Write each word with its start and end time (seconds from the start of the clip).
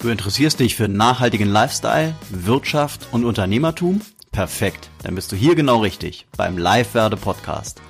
Du 0.00 0.08
interessierst 0.08 0.60
dich 0.60 0.76
für 0.76 0.88
nachhaltigen 0.88 1.50
Lifestyle, 1.50 2.14
Wirtschaft 2.30 3.08
und 3.12 3.26
Unternehmertum? 3.26 4.00
Perfekt, 4.32 4.88
dann 5.02 5.14
bist 5.14 5.30
du 5.30 5.36
hier 5.36 5.54
genau 5.54 5.82
richtig 5.82 6.26
beim 6.38 6.56
Live 6.56 6.94
Werde 6.94 7.18
Podcast. 7.18 7.82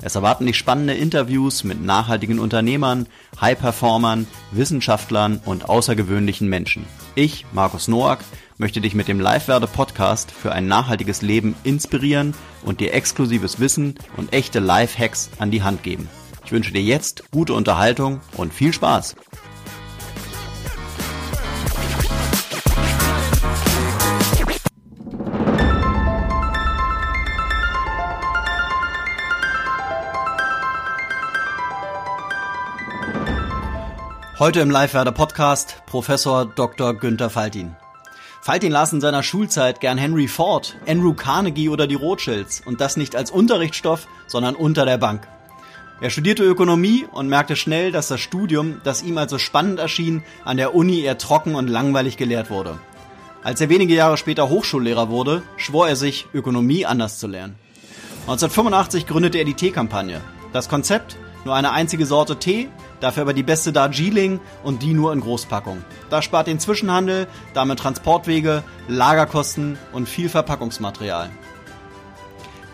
Es 0.00 0.14
erwarten 0.14 0.46
dich 0.46 0.56
spannende 0.56 0.94
Interviews 0.94 1.64
mit 1.64 1.82
nachhaltigen 1.82 2.38
Unternehmern, 2.38 3.08
High-Performern, 3.40 4.28
Wissenschaftlern 4.52 5.40
und 5.44 5.68
außergewöhnlichen 5.68 6.48
Menschen. 6.48 6.84
Ich, 7.16 7.44
Markus 7.52 7.88
Noack, 7.88 8.20
möchte 8.58 8.80
dich 8.80 8.94
mit 8.94 9.08
dem 9.08 9.18
Live 9.18 9.48
Werde 9.48 9.66
Podcast 9.66 10.30
für 10.30 10.52
ein 10.52 10.68
nachhaltiges 10.68 11.20
Leben 11.20 11.56
inspirieren 11.64 12.34
und 12.64 12.78
dir 12.78 12.94
exklusives 12.94 13.58
Wissen 13.58 13.96
und 14.16 14.32
echte 14.32 14.60
Life-Hacks 14.60 15.30
an 15.40 15.50
die 15.50 15.64
Hand 15.64 15.82
geben. 15.82 16.08
Ich 16.44 16.52
wünsche 16.52 16.72
dir 16.72 16.82
jetzt 16.82 17.24
gute 17.32 17.54
Unterhaltung 17.54 18.20
und 18.36 18.54
viel 18.54 18.72
Spaß. 18.72 19.16
Heute 34.38 34.60
im 34.60 34.70
Live-Werder 34.70 35.12
Podcast 35.12 35.82
Professor 35.86 36.44
Dr. 36.44 36.92
Günther 36.92 37.30
Faltin. 37.30 37.74
Faltin 38.42 38.70
las 38.70 38.92
in 38.92 39.00
seiner 39.00 39.22
Schulzeit 39.22 39.80
gern 39.80 39.96
Henry 39.96 40.28
Ford, 40.28 40.76
Andrew 40.86 41.14
Carnegie 41.14 41.70
oder 41.70 41.86
die 41.86 41.94
Rothschilds 41.94 42.62
und 42.66 42.82
das 42.82 42.98
nicht 42.98 43.16
als 43.16 43.30
Unterrichtsstoff, 43.30 44.06
sondern 44.26 44.54
unter 44.54 44.84
der 44.84 44.98
Bank. 44.98 45.26
Er 46.02 46.10
studierte 46.10 46.44
Ökonomie 46.44 47.06
und 47.10 47.28
merkte 47.28 47.56
schnell, 47.56 47.92
dass 47.92 48.08
das 48.08 48.20
Studium, 48.20 48.82
das 48.84 49.02
ihm 49.02 49.16
als 49.16 49.30
so 49.30 49.38
spannend 49.38 49.78
erschien, 49.78 50.22
an 50.44 50.58
der 50.58 50.74
Uni 50.74 51.00
eher 51.00 51.16
trocken 51.16 51.54
und 51.54 51.68
langweilig 51.68 52.18
gelehrt 52.18 52.50
wurde. 52.50 52.78
Als 53.42 53.62
er 53.62 53.70
wenige 53.70 53.94
Jahre 53.94 54.18
später 54.18 54.50
Hochschullehrer 54.50 55.08
wurde, 55.08 55.44
schwor 55.56 55.88
er 55.88 55.96
sich, 55.96 56.26
Ökonomie 56.34 56.84
anders 56.84 57.18
zu 57.18 57.26
lernen. 57.26 57.56
1985 58.26 59.06
gründete 59.06 59.38
er 59.38 59.46
die 59.46 59.54
Teekampagne. 59.54 60.20
Das 60.52 60.68
Konzept? 60.68 61.16
Nur 61.46 61.54
eine 61.54 61.70
einzige 61.70 62.04
Sorte 62.04 62.36
Tee, 62.38 62.68
dafür 63.00 63.22
aber 63.22 63.34
die 63.34 63.42
beste 63.42 63.72
Darjeeling 63.72 64.40
und 64.62 64.82
die 64.82 64.94
nur 64.94 65.12
in 65.12 65.20
Großpackung. 65.20 65.84
Das 66.10 66.24
spart 66.24 66.46
den 66.46 66.60
Zwischenhandel, 66.60 67.26
damit 67.54 67.78
Transportwege, 67.78 68.62
Lagerkosten 68.88 69.78
und 69.92 70.08
viel 70.08 70.28
Verpackungsmaterial. 70.28 71.30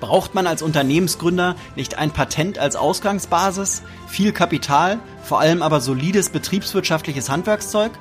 Braucht 0.00 0.34
man 0.34 0.48
als 0.48 0.62
Unternehmensgründer 0.62 1.54
nicht 1.76 1.96
ein 1.96 2.10
Patent 2.10 2.58
als 2.58 2.74
Ausgangsbasis, 2.74 3.82
viel 4.08 4.32
Kapital, 4.32 4.98
vor 5.22 5.38
allem 5.38 5.62
aber 5.62 5.80
solides 5.80 6.30
betriebswirtschaftliches 6.30 7.30
Handwerkszeug? 7.30 7.92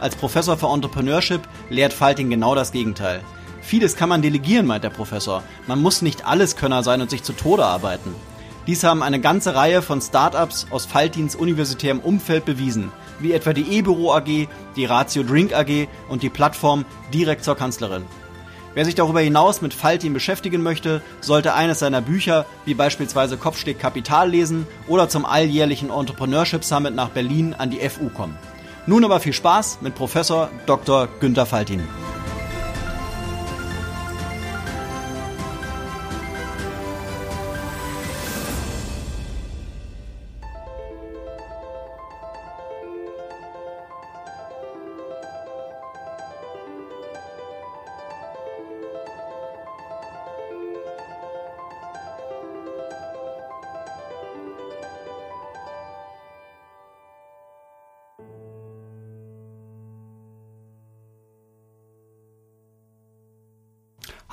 Als 0.00 0.16
Professor 0.16 0.56
für 0.56 0.72
Entrepreneurship 0.72 1.42
lehrt 1.68 1.92
Falting 1.92 2.30
genau 2.30 2.54
das 2.54 2.72
Gegenteil. 2.72 3.20
Vieles 3.60 3.94
kann 3.94 4.08
man 4.08 4.22
delegieren, 4.22 4.66
meint 4.66 4.84
der 4.84 4.90
Professor. 4.90 5.42
Man 5.66 5.82
muss 5.82 6.00
nicht 6.00 6.26
alles 6.26 6.56
Könner 6.56 6.82
sein 6.82 7.02
und 7.02 7.10
sich 7.10 7.22
zu 7.22 7.34
Tode 7.34 7.66
arbeiten. 7.66 8.14
Dies 8.66 8.84
haben 8.84 9.02
eine 9.02 9.20
ganze 9.20 9.54
Reihe 9.54 9.82
von 9.82 10.00
Startups 10.00 10.66
aus 10.70 10.84
Faltins 10.84 11.34
universitärem 11.34 12.00
Umfeld 12.00 12.44
bewiesen, 12.44 12.92
wie 13.18 13.32
etwa 13.32 13.52
die 13.52 13.78
E-Büro 13.78 14.12
AG, 14.12 14.48
die 14.76 14.84
Ratio 14.84 15.22
Drink 15.22 15.54
AG 15.54 15.88
und 16.08 16.22
die 16.22 16.28
Plattform 16.28 16.84
Direkt 17.12 17.42
zur 17.44 17.56
Kanzlerin. 17.56 18.04
Wer 18.74 18.84
sich 18.84 18.94
darüber 18.94 19.20
hinaus 19.20 19.62
mit 19.62 19.74
Faltin 19.74 20.12
beschäftigen 20.12 20.62
möchte, 20.62 21.02
sollte 21.20 21.54
eines 21.54 21.80
seiner 21.80 22.00
Bücher, 22.00 22.46
wie 22.64 22.74
beispielsweise 22.74 23.36
Kopfsteg 23.36 23.80
Kapital 23.80 24.30
lesen 24.30 24.66
oder 24.86 25.08
zum 25.08 25.24
alljährlichen 25.24 25.90
Entrepreneurship 25.90 26.62
Summit 26.62 26.94
nach 26.94 27.08
Berlin 27.08 27.54
an 27.58 27.70
die 27.70 27.80
FU 27.88 28.10
kommen. 28.10 28.38
Nun 28.86 29.04
aber 29.04 29.20
viel 29.20 29.32
Spaß 29.32 29.78
mit 29.80 29.96
Professor 29.96 30.50
Dr. 30.66 31.08
Günter 31.18 31.46
Faltin. 31.46 31.82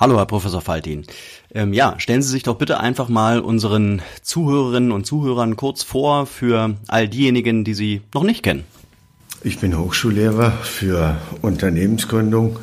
Hallo, 0.00 0.16
Herr 0.16 0.26
Professor 0.26 0.60
Faltin. 0.60 1.06
Ähm, 1.52 1.72
ja, 1.72 1.96
stellen 1.98 2.22
Sie 2.22 2.30
sich 2.30 2.44
doch 2.44 2.54
bitte 2.54 2.78
einfach 2.78 3.08
mal 3.08 3.40
unseren 3.40 4.00
Zuhörerinnen 4.22 4.92
und 4.92 5.06
Zuhörern 5.06 5.56
kurz 5.56 5.82
vor 5.82 6.26
für 6.26 6.76
all 6.86 7.08
diejenigen, 7.08 7.64
die 7.64 7.74
Sie 7.74 8.02
noch 8.14 8.22
nicht 8.22 8.44
kennen. 8.44 8.62
Ich 9.42 9.58
bin 9.58 9.76
Hochschullehrer 9.76 10.52
für 10.52 11.16
Unternehmensgründung 11.42 12.60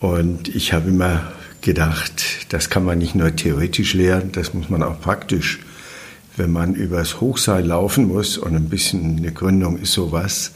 und 0.00 0.48
ich 0.48 0.72
habe 0.72 0.88
immer 0.88 1.30
gedacht, 1.60 2.46
das 2.48 2.70
kann 2.70 2.84
man 2.84 2.98
nicht 2.98 3.14
nur 3.14 3.36
theoretisch 3.36 3.94
lernen, 3.94 4.32
das 4.32 4.52
muss 4.52 4.68
man 4.68 4.82
auch 4.82 5.00
praktisch. 5.00 5.60
Wenn 6.36 6.50
man 6.50 6.74
übers 6.74 7.20
Hochseil 7.20 7.66
laufen 7.66 8.08
muss 8.08 8.36
und 8.36 8.56
ein 8.56 8.68
bisschen 8.68 9.18
eine 9.18 9.30
Gründung 9.30 9.78
ist 9.78 9.92
sowas, 9.92 10.54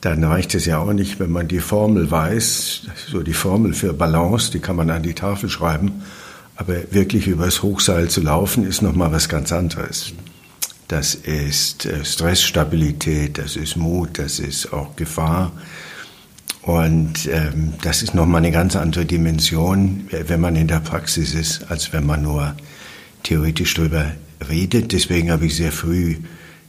dann 0.00 0.22
reicht 0.22 0.54
es 0.54 0.64
ja 0.66 0.78
auch 0.78 0.92
nicht, 0.92 1.18
wenn 1.18 1.30
man 1.30 1.48
die 1.48 1.60
Formel 1.60 2.10
weiß, 2.10 2.82
so 3.10 3.22
die 3.22 3.32
Formel 3.32 3.74
für 3.74 3.92
Balance, 3.92 4.52
die 4.52 4.60
kann 4.60 4.76
man 4.76 4.90
an 4.90 5.02
die 5.02 5.14
Tafel 5.14 5.48
schreiben, 5.48 6.02
aber 6.56 6.74
wirklich 6.92 7.26
übers 7.26 7.62
Hochseil 7.62 8.08
zu 8.08 8.20
laufen, 8.20 8.66
ist 8.66 8.82
nochmal 8.82 9.10
was 9.10 9.28
ganz 9.28 9.52
anderes. 9.52 10.12
Das 10.86 11.14
ist 11.14 11.84
äh, 11.84 12.04
Stressstabilität, 12.04 13.38
das 13.38 13.56
ist 13.56 13.76
Mut, 13.76 14.18
das 14.18 14.38
ist 14.38 14.72
auch 14.72 14.96
Gefahr. 14.96 15.52
Und 16.62 17.28
ähm, 17.30 17.74
das 17.82 18.02
ist 18.02 18.14
nochmal 18.14 18.38
eine 18.38 18.52
ganz 18.52 18.76
andere 18.76 19.04
Dimension, 19.04 20.08
wenn 20.10 20.40
man 20.40 20.56
in 20.56 20.68
der 20.68 20.80
Praxis 20.80 21.34
ist, 21.34 21.70
als 21.70 21.92
wenn 21.92 22.06
man 22.06 22.22
nur 22.22 22.54
theoretisch 23.22 23.74
drüber 23.74 24.12
redet. 24.48 24.92
Deswegen 24.92 25.30
habe 25.30 25.46
ich 25.46 25.56
sehr 25.56 25.72
früh 25.72 26.16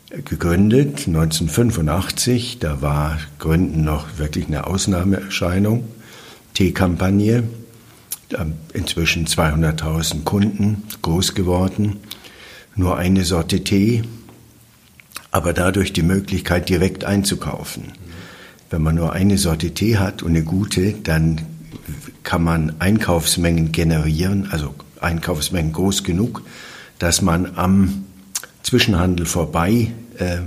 gegründet, 0.09 1.08
1985. 1.08 2.59
Da 2.59 2.81
war 2.81 3.20
Gründen 3.38 3.84
noch 3.84 4.18
wirklich 4.18 4.47
eine 4.47 4.68
Ausnahmeerscheinung. 4.68 5.88
Teekampagne, 6.53 7.44
inzwischen 8.74 9.28
200.000 9.28 10.24
Kunden, 10.24 10.84
groß 11.02 11.36
geworden. 11.36 11.98
Nur 12.75 12.98
eine 12.98 13.24
Sorte 13.24 13.64
Tee, 13.64 14.03
aber 15.31 15.53
dadurch 15.53 15.94
die 15.94 16.02
Möglichkeit, 16.02 16.69
direkt 16.69 17.06
einzukaufen. 17.06 17.94
Wenn 18.69 18.81
man 18.81 18.96
nur 18.96 19.14
eine 19.14 19.38
Sorte 19.38 19.74
Tee 19.74 19.98
hat 19.98 20.22
und 20.22 20.31
eine 20.31 20.44
gute, 20.44 20.94
dann 20.94 21.42
kann 22.24 22.44
man 22.44 22.75
Einkaufsmengen 22.80 23.72
generieren, 23.72 24.50
also 24.52 24.75
Einkaufsmengen 25.02 25.72
groß 25.72 26.03
genug, 26.03 26.44
dass 27.00 27.22
man 27.22 27.56
am 27.58 28.06
Zwischenhandel 28.69 29.25
vorbei 29.25 29.88
äh, 30.19 30.41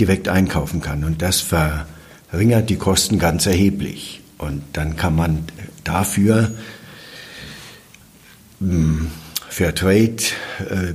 direkt 0.00 0.26
einkaufen 0.26 0.80
kann. 0.80 1.04
Und 1.04 1.20
das 1.20 1.42
verringert 1.42 2.70
die 2.70 2.76
Kosten 2.76 3.18
ganz 3.18 3.44
erheblich. 3.44 4.22
Und 4.38 4.62
dann 4.72 4.96
kann 4.96 5.14
man 5.14 5.44
dafür 5.84 6.52
hm, 8.58 9.10
Fairtrade, 9.50 10.16
äh, 10.70 10.94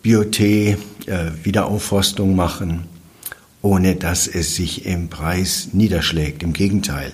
Biotee, 0.00 0.78
äh, 1.04 1.32
Wiederaufforstung 1.42 2.36
machen, 2.36 2.84
ohne 3.60 3.94
dass 3.96 4.26
es 4.26 4.56
sich 4.56 4.86
im 4.86 5.10
Preis 5.10 5.68
niederschlägt. 5.74 6.42
Im 6.42 6.54
Gegenteil, 6.54 7.12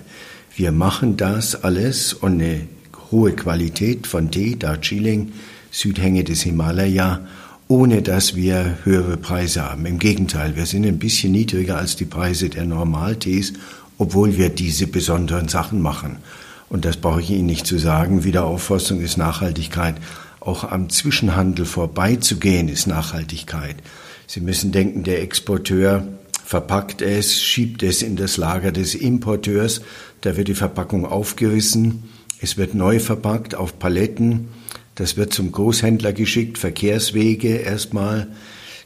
wir 0.55 0.71
machen 0.71 1.17
das 1.17 1.65
alles 1.65 2.13
und 2.13 2.35
eine 2.35 2.69
hohe 3.11 3.33
Qualität 3.33 4.07
von 4.07 4.31
Tee, 4.31 4.55
Darjeeling, 4.55 5.33
Südhänge 5.73 6.23
des 6.23 6.43
Himalaya 6.43 7.27
ohne 7.69 8.01
dass 8.01 8.35
wir 8.35 8.79
höhere 8.85 9.19
Preise 9.19 9.63
haben. 9.63 9.85
Im 9.85 9.99
Gegenteil, 9.99 10.57
wir 10.57 10.65
sind 10.65 10.87
ein 10.87 10.99
bisschen 10.99 11.33
niedriger 11.33 11.77
als 11.77 11.97
die 11.97 12.07
Preise 12.07 12.49
der 12.49 12.65
Normaltees, 12.65 13.53
obwohl 13.99 14.39
wir 14.39 14.49
diese 14.49 14.87
besonderen 14.87 15.49
Sachen 15.49 15.83
machen. 15.83 16.17
Und 16.71 16.87
das 16.87 16.97
brauche 16.97 17.21
ich 17.21 17.31
Ihnen 17.31 17.47
nicht 17.47 17.67
zu 17.67 17.79
sagen. 17.79 18.25
Wiederaufforstung 18.25 19.01
ist 19.01 19.19
Nachhaltigkeit. 19.19 19.97
Auch 20.41 20.65
am 20.65 20.89
Zwischenhandel 20.89 21.67
vorbeizugehen 21.67 22.69
ist 22.69 22.87
Nachhaltigkeit. 22.87 23.77
Sie 24.27 24.41
müssen 24.41 24.73
denken, 24.73 25.03
der 25.03 25.23
Exporteur 25.23 26.07
verpackt 26.45 27.03
es, 27.03 27.43
schiebt 27.43 27.83
es 27.83 28.03
in 28.03 28.17
das 28.17 28.39
Lager 28.39 28.73
des 28.73 28.95
Importeurs. 28.95 29.83
Da 30.23 30.39
wird 30.39 30.49
die 30.49 30.55
Verpackung 30.55 31.05
aufgerissen. 31.05 32.05
Es 32.41 32.57
wird 32.57 32.75
neu 32.75 32.99
verpackt 32.99 33.55
auf 33.55 33.79
Paletten 33.79 34.49
das 34.99 35.17
wird 35.17 35.33
zum 35.33 35.53
Großhändler 35.53 36.13
geschickt, 36.13 36.59
Verkehrswege 36.59 37.57
erstmal. 37.57 38.27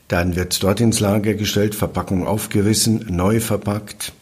Dann 0.09 0.37
wird 0.37 0.53
es 0.53 0.59
dort 0.59 0.79
ins 0.83 1.01
Lager 1.01 1.33
gestellt, 1.33 1.75
Verpackung 1.75 2.27
aufgerissen, 2.27 3.07
neu 3.09 3.41
verpackt. 3.41 4.13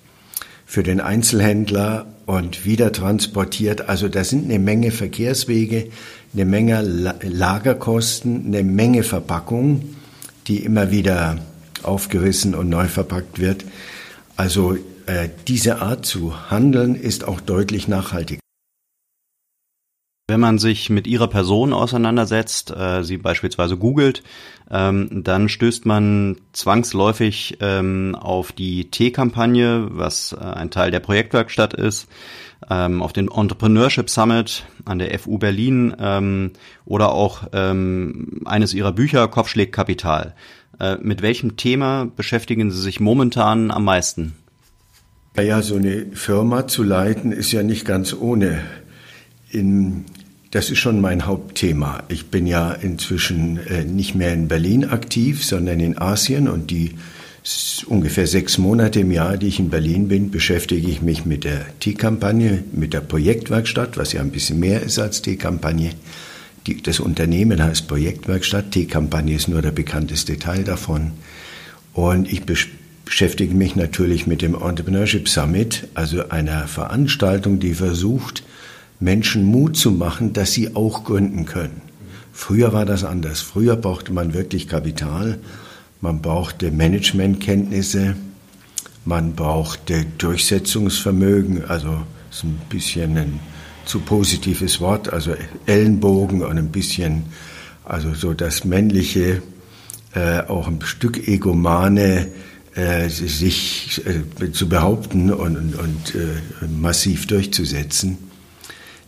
für 0.66 0.84
den 0.84 1.00
Einzelhändler 1.00 2.06
und 2.26 2.64
wieder 2.64 2.92
transportiert. 2.92 3.88
Also 3.88 4.08
da 4.08 4.22
sind 4.22 4.44
eine 4.44 4.60
Menge 4.60 4.92
Verkehrswege, 4.92 5.88
eine 6.32 6.44
Menge 6.44 6.80
Lagerkosten, 7.22 8.46
eine 8.46 8.62
Menge 8.62 9.02
Verpackung, 9.02 9.96
die 10.46 10.58
immer 10.58 10.92
wieder 10.92 11.38
aufgerissen 11.82 12.54
und 12.54 12.68
neu 12.68 12.86
verpackt 12.86 13.40
wird. 13.40 13.64
Also 14.36 14.76
äh, 15.06 15.28
diese 15.48 15.82
Art 15.82 16.06
zu 16.06 16.52
handeln 16.52 16.94
ist 16.94 17.26
auch 17.26 17.40
deutlich 17.40 17.88
nachhaltiger. 17.88 18.40
Wenn 20.30 20.38
man 20.38 20.58
sich 20.58 20.90
mit 20.90 21.08
ihrer 21.08 21.26
Person 21.26 21.72
auseinandersetzt, 21.72 22.70
äh, 22.70 23.02
sie 23.02 23.16
beispielsweise 23.16 23.76
googelt, 23.76 24.22
ähm, 24.70 25.24
dann 25.24 25.48
stößt 25.48 25.86
man 25.86 26.36
zwangsläufig 26.52 27.58
ähm, 27.58 28.14
auf 28.14 28.52
die 28.52 28.92
T-Kampagne, 28.92 29.88
was 29.90 30.32
äh, 30.32 30.36
ein 30.44 30.70
Teil 30.70 30.92
der 30.92 31.00
Projektwerkstatt 31.00 31.74
ist, 31.74 32.06
ähm, 32.70 33.02
auf 33.02 33.12
den 33.12 33.28
Entrepreneurship 33.28 34.08
Summit 34.08 34.66
an 34.84 35.00
der 35.00 35.18
FU 35.18 35.36
Berlin 35.38 35.96
ähm, 35.98 36.52
oder 36.84 37.10
auch 37.10 37.48
ähm, 37.52 38.42
eines 38.44 38.72
ihrer 38.72 38.92
Bücher 38.92 39.26
Kopfschläg 39.26 39.72
Kapital. 39.72 40.36
Äh, 40.78 40.98
mit 41.02 41.22
welchem 41.22 41.56
Thema 41.56 42.04
beschäftigen 42.04 42.70
Sie 42.70 42.80
sich 42.80 43.00
momentan 43.00 43.72
am 43.72 43.82
meisten? 43.82 44.36
Naja, 45.34 45.60
so 45.60 45.74
eine 45.74 46.06
Firma 46.12 46.68
zu 46.68 46.84
leiten 46.84 47.32
ist 47.32 47.50
ja 47.50 47.64
nicht 47.64 47.84
ganz 47.84 48.14
ohne. 48.14 48.60
In 49.50 50.04
das 50.50 50.70
ist 50.70 50.78
schon 50.78 51.00
mein 51.00 51.26
Hauptthema. 51.26 52.02
Ich 52.08 52.26
bin 52.26 52.46
ja 52.46 52.72
inzwischen 52.72 53.58
äh, 53.68 53.84
nicht 53.84 54.14
mehr 54.14 54.32
in 54.32 54.48
Berlin 54.48 54.84
aktiv, 54.84 55.44
sondern 55.44 55.78
in 55.78 55.98
Asien 55.98 56.48
und 56.48 56.70
die 56.70 56.96
ungefähr 57.86 58.26
sechs 58.26 58.58
Monate 58.58 59.00
im 59.00 59.10
Jahr, 59.10 59.36
die 59.36 59.46
ich 59.46 59.60
in 59.60 59.70
Berlin 59.70 60.08
bin, 60.08 60.30
beschäftige 60.30 60.88
ich 60.88 61.00
mich 61.00 61.24
mit 61.24 61.44
der 61.44 61.64
T-Kampagne, 61.78 62.64
mit 62.72 62.92
der 62.92 63.00
Projektwerkstatt, 63.00 63.96
was 63.96 64.12
ja 64.12 64.20
ein 64.20 64.30
bisschen 64.30 64.60
mehr 64.60 64.82
ist 64.82 64.98
als 64.98 65.22
T-Kampagne. 65.22 65.92
Das 66.82 67.00
Unternehmen 67.00 67.62
heißt 67.62 67.88
Projektwerkstatt, 67.88 68.72
T-Kampagne 68.72 69.36
ist 69.36 69.48
nur 69.48 69.62
der 69.62 69.70
bekannteste 69.70 70.38
Teil 70.38 70.64
davon. 70.64 71.12
Und 71.94 72.30
ich 72.30 72.42
beschäftige 72.44 73.54
mich 73.54 73.74
natürlich 73.74 74.26
mit 74.26 74.42
dem 74.42 74.54
Entrepreneurship 74.54 75.28
Summit, 75.28 75.88
also 75.94 76.28
einer 76.28 76.68
Veranstaltung, 76.68 77.58
die 77.58 77.72
versucht, 77.72 78.42
Menschen 79.00 79.44
Mut 79.44 79.76
zu 79.76 79.90
machen, 79.90 80.32
dass 80.34 80.52
sie 80.52 80.76
auch 80.76 81.04
gründen 81.04 81.46
können. 81.46 81.80
Früher 82.32 82.72
war 82.72 82.84
das 82.86 83.02
anders. 83.02 83.40
Früher 83.40 83.76
brauchte 83.76 84.12
man 84.12 84.34
wirklich 84.34 84.68
Kapital, 84.68 85.38
man 86.00 86.22
brauchte 86.22 86.70
Managementkenntnisse, 86.70 88.14
man 89.04 89.34
brauchte 89.34 90.06
Durchsetzungsvermögen, 90.18 91.64
also 91.64 92.02
ist 92.30 92.44
ein 92.44 92.60
bisschen 92.68 93.16
ein 93.16 93.40
zu 93.86 94.00
positives 94.00 94.80
Wort, 94.80 95.12
also 95.12 95.34
Ellenbogen 95.66 96.42
und 96.42 96.58
ein 96.58 96.70
bisschen, 96.70 97.24
also 97.84 98.14
so 98.14 98.34
das 98.34 98.64
männliche, 98.64 99.42
äh, 100.14 100.40
auch 100.40 100.68
ein 100.68 100.80
Stück 100.82 101.26
Egomane, 101.26 102.28
äh, 102.74 103.08
sich 103.08 104.02
äh, 104.06 104.52
zu 104.52 104.68
behaupten 104.68 105.32
und, 105.32 105.56
und, 105.56 105.74
und 105.74 106.14
äh, 106.14 106.66
massiv 106.68 107.26
durchzusetzen. 107.26 108.29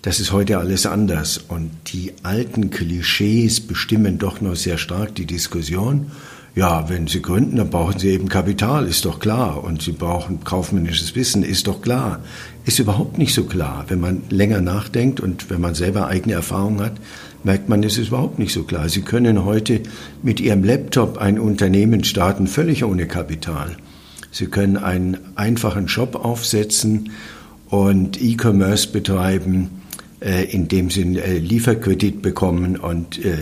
Das 0.02 0.18
ist 0.18 0.32
heute 0.32 0.58
alles 0.58 0.84
anders. 0.84 1.38
Und 1.46 1.70
die 1.92 2.12
alten 2.24 2.70
Klischees 2.70 3.60
bestimmen 3.60 4.18
doch 4.18 4.40
noch 4.40 4.56
sehr 4.56 4.76
stark 4.76 5.14
die 5.14 5.26
Diskussion. 5.26 6.10
Ja, 6.56 6.88
wenn 6.88 7.06
Sie 7.06 7.22
gründen, 7.22 7.56
dann 7.56 7.70
brauchen 7.70 8.00
Sie 8.00 8.08
eben 8.08 8.28
Kapital, 8.28 8.88
ist 8.88 9.04
doch 9.04 9.20
klar. 9.20 9.62
Und 9.62 9.80
Sie 9.80 9.92
brauchen 9.92 10.42
kaufmännisches 10.42 11.14
Wissen, 11.14 11.44
ist 11.44 11.68
doch 11.68 11.82
klar. 11.82 12.18
Ist 12.64 12.80
überhaupt 12.80 13.16
nicht 13.16 13.32
so 13.32 13.44
klar. 13.44 13.84
Wenn 13.86 14.00
man 14.00 14.22
länger 14.28 14.60
nachdenkt 14.60 15.20
und 15.20 15.50
wenn 15.50 15.60
man 15.60 15.76
selber 15.76 16.08
eigene 16.08 16.34
Erfahrungen 16.34 16.80
hat, 16.80 16.94
merkt 17.44 17.68
man, 17.68 17.84
es 17.84 17.96
ist 17.96 18.08
überhaupt 18.08 18.40
nicht 18.40 18.52
so 18.52 18.64
klar. 18.64 18.88
Sie 18.88 19.02
können 19.02 19.44
heute 19.44 19.82
mit 20.24 20.40
Ihrem 20.40 20.64
Laptop 20.64 21.18
ein 21.18 21.38
Unternehmen 21.38 22.02
starten, 22.02 22.48
völlig 22.48 22.82
ohne 22.82 23.06
Kapital. 23.06 23.76
Sie 24.32 24.46
können 24.46 24.78
einen 24.78 25.18
einfachen 25.36 25.88
Shop 25.88 26.16
aufsetzen 26.16 27.12
und 27.68 28.20
E-Commerce 28.20 28.88
betreiben 28.88 29.81
äh, 30.22 30.44
indem 30.44 30.90
sie 30.90 31.02
einen 31.02 31.16
äh, 31.16 31.38
Lieferkredit 31.38 32.22
bekommen 32.22 32.76
und 32.76 33.24
äh, 33.24 33.36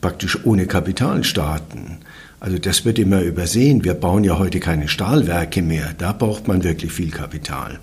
praktisch 0.00 0.44
ohne 0.44 0.66
Kapital 0.66 1.24
starten. 1.24 1.98
Also 2.40 2.58
das 2.58 2.84
wird 2.84 2.98
immer 2.98 3.22
übersehen. 3.22 3.84
Wir 3.84 3.94
bauen 3.94 4.24
ja 4.24 4.38
heute 4.38 4.58
keine 4.58 4.88
Stahlwerke 4.88 5.62
mehr. 5.62 5.94
Da 5.96 6.12
braucht 6.12 6.48
man 6.48 6.64
wirklich 6.64 6.92
viel 6.92 7.10
Kapital. 7.10 7.78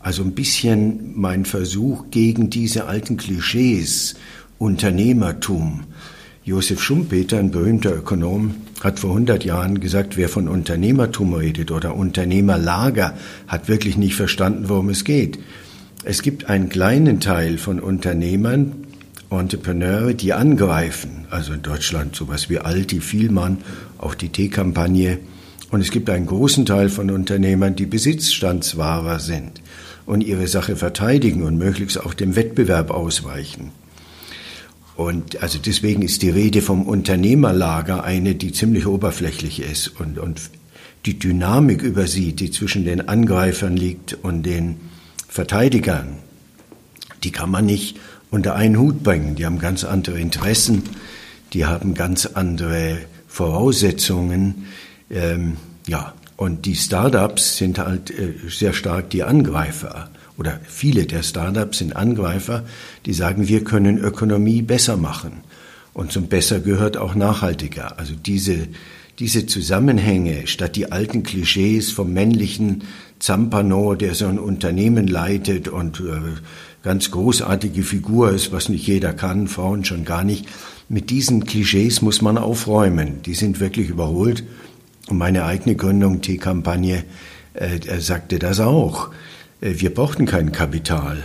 Also 0.00 0.22
ein 0.22 0.32
bisschen 0.32 1.12
mein 1.16 1.44
Versuch 1.44 2.06
gegen 2.10 2.48
diese 2.48 2.86
alten 2.86 3.18
Klischees, 3.18 4.14
Unternehmertum. 4.58 5.84
Josef 6.44 6.80
Schumpeter, 6.80 7.38
ein 7.38 7.50
berühmter 7.50 7.94
Ökonom, 7.94 8.54
hat 8.80 9.00
vor 9.00 9.10
100 9.10 9.44
Jahren 9.44 9.80
gesagt, 9.80 10.16
wer 10.16 10.30
von 10.30 10.48
Unternehmertum 10.48 11.34
redet 11.34 11.70
oder 11.70 11.94
Unternehmerlager, 11.94 13.18
hat 13.46 13.68
wirklich 13.68 13.98
nicht 13.98 14.14
verstanden, 14.14 14.70
worum 14.70 14.88
es 14.88 15.04
geht. 15.04 15.38
Es 16.10 16.22
gibt 16.22 16.48
einen 16.48 16.70
kleinen 16.70 17.20
Teil 17.20 17.58
von 17.58 17.80
Unternehmern, 17.80 18.86
Entrepreneure, 19.28 20.14
die 20.14 20.32
angreifen, 20.32 21.26
also 21.28 21.52
in 21.52 21.60
Deutschland 21.60 22.16
sowas 22.16 22.48
wie 22.48 22.60
Alti, 22.60 23.02
Vielmann, 23.02 23.58
auch 23.98 24.14
die 24.14 24.30
T-Kampagne. 24.30 25.18
Und 25.70 25.82
es 25.82 25.90
gibt 25.90 26.08
einen 26.08 26.24
großen 26.24 26.64
Teil 26.64 26.88
von 26.88 27.10
Unternehmern, 27.10 27.76
die 27.76 27.84
Besitzstandswahrer 27.84 29.20
sind 29.20 29.60
und 30.06 30.22
ihre 30.22 30.46
Sache 30.46 30.76
verteidigen 30.76 31.42
und 31.42 31.58
möglichst 31.58 32.00
auch 32.00 32.14
dem 32.14 32.36
Wettbewerb 32.36 32.90
ausweichen. 32.90 33.72
Und 34.96 35.42
also 35.42 35.58
deswegen 35.58 36.00
ist 36.00 36.22
die 36.22 36.30
Rede 36.30 36.62
vom 36.62 36.86
Unternehmerlager 36.86 38.02
eine, 38.02 38.34
die 38.34 38.52
ziemlich 38.52 38.86
oberflächlich 38.86 39.60
ist 39.60 39.88
und, 40.00 40.18
und 40.18 40.40
die 41.04 41.18
Dynamik 41.18 41.82
übersieht, 41.82 42.40
die 42.40 42.50
zwischen 42.50 42.86
den 42.86 43.10
Angreifern 43.10 43.76
liegt 43.76 44.16
und 44.22 44.44
den 44.44 44.76
Verteidigern, 45.38 46.18
die 47.22 47.30
kann 47.30 47.48
man 47.48 47.64
nicht 47.64 47.96
unter 48.32 48.56
einen 48.56 48.76
Hut 48.76 49.04
bringen. 49.04 49.36
Die 49.36 49.46
haben 49.46 49.60
ganz 49.60 49.84
andere 49.84 50.18
Interessen, 50.18 50.82
die 51.52 51.64
haben 51.64 51.94
ganz 51.94 52.26
andere 52.26 52.98
Voraussetzungen. 53.28 54.66
Ähm, 55.08 55.56
ja, 55.86 56.12
und 56.36 56.66
die 56.66 56.74
Startups 56.74 57.56
sind 57.56 57.78
halt 57.78 58.10
äh, 58.10 58.34
sehr 58.48 58.72
stark 58.72 59.10
die 59.10 59.22
Angreifer. 59.22 60.10
Oder 60.38 60.58
viele 60.66 61.06
der 61.06 61.22
Startups 61.22 61.78
sind 61.78 61.94
Angreifer, 61.94 62.64
die 63.06 63.12
sagen, 63.12 63.46
wir 63.46 63.62
können 63.62 63.96
Ökonomie 63.96 64.62
besser 64.62 64.96
machen. 64.96 65.44
Und 65.94 66.10
zum 66.10 66.26
Besser 66.26 66.58
gehört 66.58 66.96
auch 66.96 67.14
nachhaltiger. 67.14 67.96
Also 67.96 68.14
diese, 68.16 68.66
diese 69.20 69.46
Zusammenhänge, 69.46 70.48
statt 70.48 70.74
die 70.74 70.90
alten 70.90 71.22
Klischees 71.22 71.92
vom 71.92 72.12
männlichen 72.12 72.82
Zampano, 73.18 73.94
der 73.94 74.14
so 74.14 74.26
ein 74.26 74.38
Unternehmen 74.38 75.06
leitet 75.06 75.68
und 75.68 76.00
äh, 76.00 76.40
ganz 76.82 77.10
großartige 77.10 77.82
Figur 77.82 78.30
ist, 78.30 78.52
was 78.52 78.68
nicht 78.68 78.86
jeder 78.86 79.12
kann, 79.12 79.48
Frauen 79.48 79.84
schon 79.84 80.04
gar 80.04 80.24
nicht. 80.24 80.46
Mit 80.88 81.10
diesen 81.10 81.44
Klischees 81.44 82.00
muss 82.00 82.22
man 82.22 82.38
aufräumen. 82.38 83.22
Die 83.22 83.34
sind 83.34 83.60
wirklich 83.60 83.88
überholt. 83.88 84.44
Und 85.08 85.18
meine 85.18 85.44
eigene 85.44 85.74
Gründung, 85.74 86.20
T-Kampagne, 86.20 87.04
äh, 87.54 87.98
sagte 87.98 88.38
das 88.38 88.60
auch. 88.60 89.10
Äh, 89.60 89.74
wir 89.78 89.92
brauchten 89.92 90.26
kein 90.26 90.52
Kapital, 90.52 91.18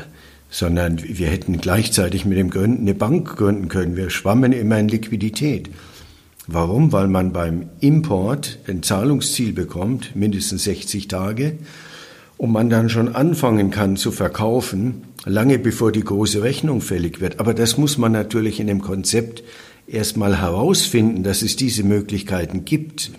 sondern 0.49 0.99
wir 1.01 1.27
hätten 1.27 1.57
gleichzeitig 1.57 2.25
mit 2.25 2.37
dem 2.37 2.49
Gründen 2.49 2.81
eine 2.81 2.95
Bank 2.95 3.35
gründen 3.37 3.67
können. 3.69 3.95
Wir 3.95 4.09
schwammen 4.09 4.51
immer 4.51 4.79
in 4.79 4.87
Liquidität. 4.87 5.69
Warum? 6.47 6.91
Weil 6.91 7.07
man 7.07 7.31
beim 7.31 7.69
Import 7.79 8.59
ein 8.67 8.83
Zahlungsziel 8.83 9.53
bekommt, 9.53 10.15
mindestens 10.15 10.65
60 10.65 11.07
Tage, 11.07 11.57
und 12.43 12.51
man 12.51 12.69
dann 12.69 12.89
schon 12.89 13.15
anfangen 13.15 13.71
kann 13.71 13.95
zu 13.95 14.11
verkaufen, 14.11 15.03
lange 15.23 15.57
bevor 15.57 15.93
die 15.93 16.03
große 16.03 16.43
Rechnung 16.43 16.81
fällig 16.81 17.21
wird. 17.21 17.39
Aber 17.39 17.53
das 17.53 17.77
muss 17.77 17.97
man 17.97 18.11
natürlich 18.11 18.59
in 18.59 18.67
dem 18.67 18.81
Konzept 18.81 19.45
erstmal 19.87 20.41
herausfinden, 20.41 21.23
dass 21.23 21.41
es 21.41 21.55
diese 21.55 21.85
Möglichkeiten 21.85 22.65
gibt. 22.65 23.11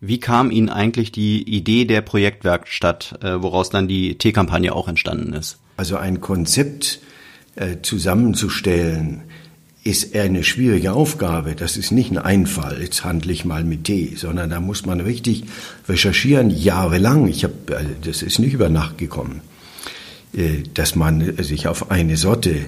Wie 0.00 0.18
kam 0.18 0.50
Ihnen 0.50 0.70
eigentlich 0.70 1.12
die 1.12 1.42
Idee 1.42 1.84
der 1.84 2.00
Projektwerkstatt, 2.00 3.18
äh, 3.22 3.42
woraus 3.42 3.68
dann 3.68 3.88
die 3.88 4.16
T-Kampagne 4.16 4.74
auch 4.74 4.88
entstanden 4.88 5.34
ist? 5.34 5.58
Also 5.76 5.98
ein 5.98 6.22
Konzept 6.22 7.00
äh, 7.56 7.82
zusammenzustellen, 7.82 9.24
ist 9.84 10.14
eine 10.14 10.44
schwierige 10.44 10.92
Aufgabe. 10.92 11.56
Das 11.56 11.76
ist 11.76 11.90
nicht 11.90 12.12
ein 12.12 12.18
Einfall, 12.18 12.80
jetzt 12.80 13.04
handle 13.04 13.32
ich 13.32 13.44
mal 13.44 13.64
mit 13.64 13.82
Tee, 13.84 14.14
sondern 14.16 14.50
da 14.50 14.60
muss 14.60 14.86
man 14.86 15.00
richtig 15.00 15.42
recherchieren, 15.88 16.50
jahrelang. 16.50 17.26
Ich 17.26 17.42
habe, 17.44 17.54
äh, 17.68 17.84
das 18.04 18.22
ist 18.22 18.38
nicht 18.38 18.54
über 18.54 18.68
Nacht 18.68 18.98
gekommen, 18.98 19.40
äh, 20.34 20.62
dass 20.74 20.94
man 20.94 21.36
sich 21.42 21.66
auf 21.66 21.90
eine 21.90 22.16
Sorte 22.16 22.66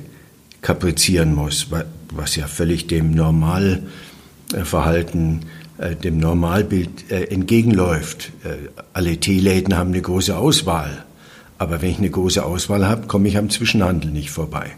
kaprizieren 0.61 1.35
muss, 1.35 1.69
was 2.11 2.35
ja 2.37 2.49
völlig 2.49 2.89
dem 2.89 3.13
Normalverhalten 3.13 5.43
äh, 5.79 5.95
dem 5.95 6.19
Normalbild 6.19 7.11
entgegenläuft. 7.11 8.33
Alle 8.93 9.19
Teeläden 9.19 9.77
haben 9.77 9.91
eine 9.91 10.03
große 10.03 10.37
Auswahl. 10.37 11.05
Aber 11.59 11.83
wenn 11.83 11.91
ich 11.91 11.99
eine 11.99 12.11
große 12.11 12.45
Auswahl 12.45 12.89
habe, 12.89 13.07
komme 13.07 13.29
ich 13.29 13.37
am 13.37 13.51
Zwischenhandel 13.51 14.11
nicht 14.11 14.31
vorbei. 14.31 14.73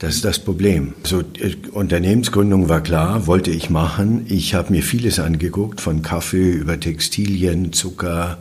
Das 0.00 0.14
ist 0.14 0.24
das 0.24 0.38
Problem. 0.38 0.94
So, 1.04 1.20
äh, 1.20 1.54
Unternehmensgründung 1.72 2.70
war 2.70 2.82
klar, 2.82 3.26
wollte 3.26 3.50
ich 3.50 3.68
machen. 3.68 4.24
Ich 4.28 4.54
habe 4.54 4.72
mir 4.72 4.82
vieles 4.82 5.18
angeguckt, 5.20 5.82
von 5.82 6.00
Kaffee 6.00 6.52
über 6.52 6.80
Textilien, 6.80 7.74
Zucker, 7.74 8.38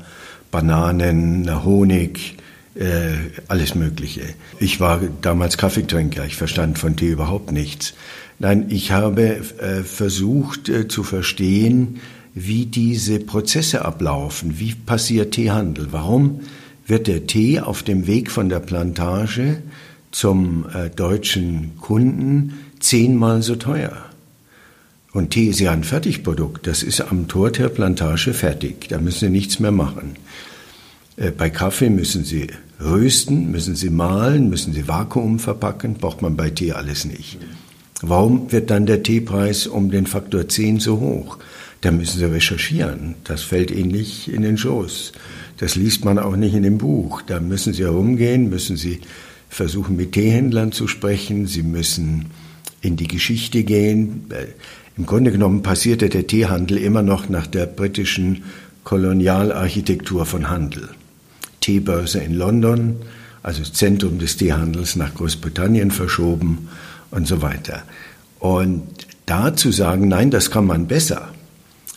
Bananen, 0.52 1.64
Honig, 1.66 2.38
äh, 2.76 3.12
alles 3.50 3.76
Mögliche. 3.76 4.22
Ich 4.58 4.80
war 4.80 5.02
damals 5.22 5.58
Kaffeetrinker, 5.58 6.26
ich 6.26 6.38
verstand 6.38 6.80
von 6.80 6.96
Tee 6.96 7.10
überhaupt 7.10 7.52
nichts. 7.52 7.94
Nein, 8.40 8.68
ich 8.70 8.94
habe 8.94 9.42
äh, 9.60 9.84
versucht 9.84 10.70
äh, 10.70 10.88
zu 10.88 11.04
verstehen, 11.04 12.00
wie 12.34 12.68
diese 12.68 13.20
Prozesse 13.20 13.84
ablaufen. 13.84 14.60
Wie 14.60 14.76
passiert 14.76 15.34
Teehandel? 15.34 15.90
Warum 15.92 16.40
wird 16.88 17.08
der 17.08 17.28
Tee 17.28 17.60
auf 17.60 17.84
dem 17.84 18.08
Weg 18.08 18.32
von 18.32 18.48
der 18.48 18.62
Plantage 18.62 19.62
zum 20.12 20.66
äh, 20.74 20.90
deutschen 20.90 21.78
Kunden 21.80 22.60
zehnmal 22.80 23.42
so 23.42 23.56
teuer? 23.56 24.06
Und 25.12 25.32
Tee 25.32 25.48
ist 25.48 25.60
ja 25.60 25.72
ein 25.72 25.84
Fertigprodukt. 25.84 26.68
Das 26.68 26.84
ist 26.84 27.02
am 27.02 27.28
Tor 27.28 27.52
der 27.52 27.70
Plantage 27.70 28.34
fertig. 28.34 28.90
Da 28.90 29.00
müssen 29.00 29.20
Sie 29.20 29.30
nichts 29.30 29.60
mehr 29.60 29.72
machen. 29.72 30.16
Äh, 31.18 31.32
bei 31.32 31.50
Kaffee 31.50 31.90
müssen 31.90 32.24
Sie 32.24 32.48
rösten, 32.80 33.52
müssen 33.52 33.76
Sie 33.76 33.90
mahlen, 33.90 34.50
müssen 34.50 34.74
Sie 34.74 34.88
Vakuum 34.88 35.40
verpacken. 35.40 35.96
Braucht 35.96 36.22
man 36.22 36.38
bei 36.38 36.52
Tee 36.52 36.74
alles 36.74 37.06
nicht. 37.06 37.38
Warum 38.02 38.52
wird 38.52 38.70
dann 38.70 38.86
der 38.86 39.04
Teepreis 39.04 39.68
um 39.68 39.92
den 39.92 40.06
Faktor 40.06 40.48
10 40.48 40.80
so 40.80 41.00
hoch? 41.00 41.38
Da 41.82 41.92
müssen 41.92 42.20
Sie 42.20 42.26
recherchieren. 42.26 43.16
Das 43.24 43.42
fällt 43.42 43.72
Ihnen 43.72 43.92
nicht 43.92 44.28
in 44.28 44.42
den 44.42 44.58
Schoß. 44.58 45.12
Das 45.58 45.76
liest 45.76 46.06
man 46.06 46.20
auch 46.20 46.36
nicht 46.36 46.54
in 46.54 46.64
dem 46.64 46.78
Buch. 46.78 47.22
Da 47.22 47.40
müssen 47.40 47.74
Sie 47.74 47.84
herumgehen, 47.84 48.50
müssen 48.50 48.78
Sie 48.78 49.02
versuchen, 49.50 49.98
mit 49.98 50.14
Teehändlern 50.14 50.72
zu 50.72 50.88
sprechen. 50.88 51.48
Sie 51.48 51.64
müssen 51.64 52.28
in 52.82 52.96
die 52.96 53.08
Geschichte 53.08 53.64
gehen. 53.64 54.26
Äh, 54.30 54.48
Im 54.98 55.06
Grunde 55.06 55.32
genommen 55.32 55.64
passierte 55.64 56.10
der 56.10 56.28
Teehandel 56.28 56.78
immer 56.78 57.02
noch 57.02 57.28
nach 57.30 57.48
der 57.48 57.66
britischen 57.66 58.44
Kolonialarchitektur 58.84 60.26
von 60.26 60.50
Handel. 60.50 60.90
Teebörse 61.60 62.20
in 62.20 62.34
London, 62.34 62.98
also 63.44 63.64
Zentrum 63.64 64.20
des 64.20 64.38
Teehandels 64.38 64.96
nach 64.96 65.14
Großbritannien 65.14 65.92
verschoben 65.92 66.70
und 67.12 67.28
so 67.28 67.42
weiter. 67.42 67.84
Und 68.40 68.84
da 69.26 69.56
zu 69.56 69.72
sagen, 69.72 70.08
nein, 70.08 70.32
das 70.32 70.52
kann 70.52 70.66
man 70.66 70.88
besser, 70.88 71.30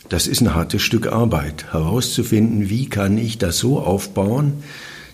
das 0.09 0.27
ist 0.27 0.41
ein 0.41 0.53
hartes 0.53 0.81
Stück 0.81 1.07
Arbeit, 1.07 1.71
herauszufinden, 1.71 2.69
wie 2.69 2.87
kann 2.87 3.17
ich 3.17 3.37
das 3.37 3.57
so 3.57 3.79
aufbauen, 3.79 4.63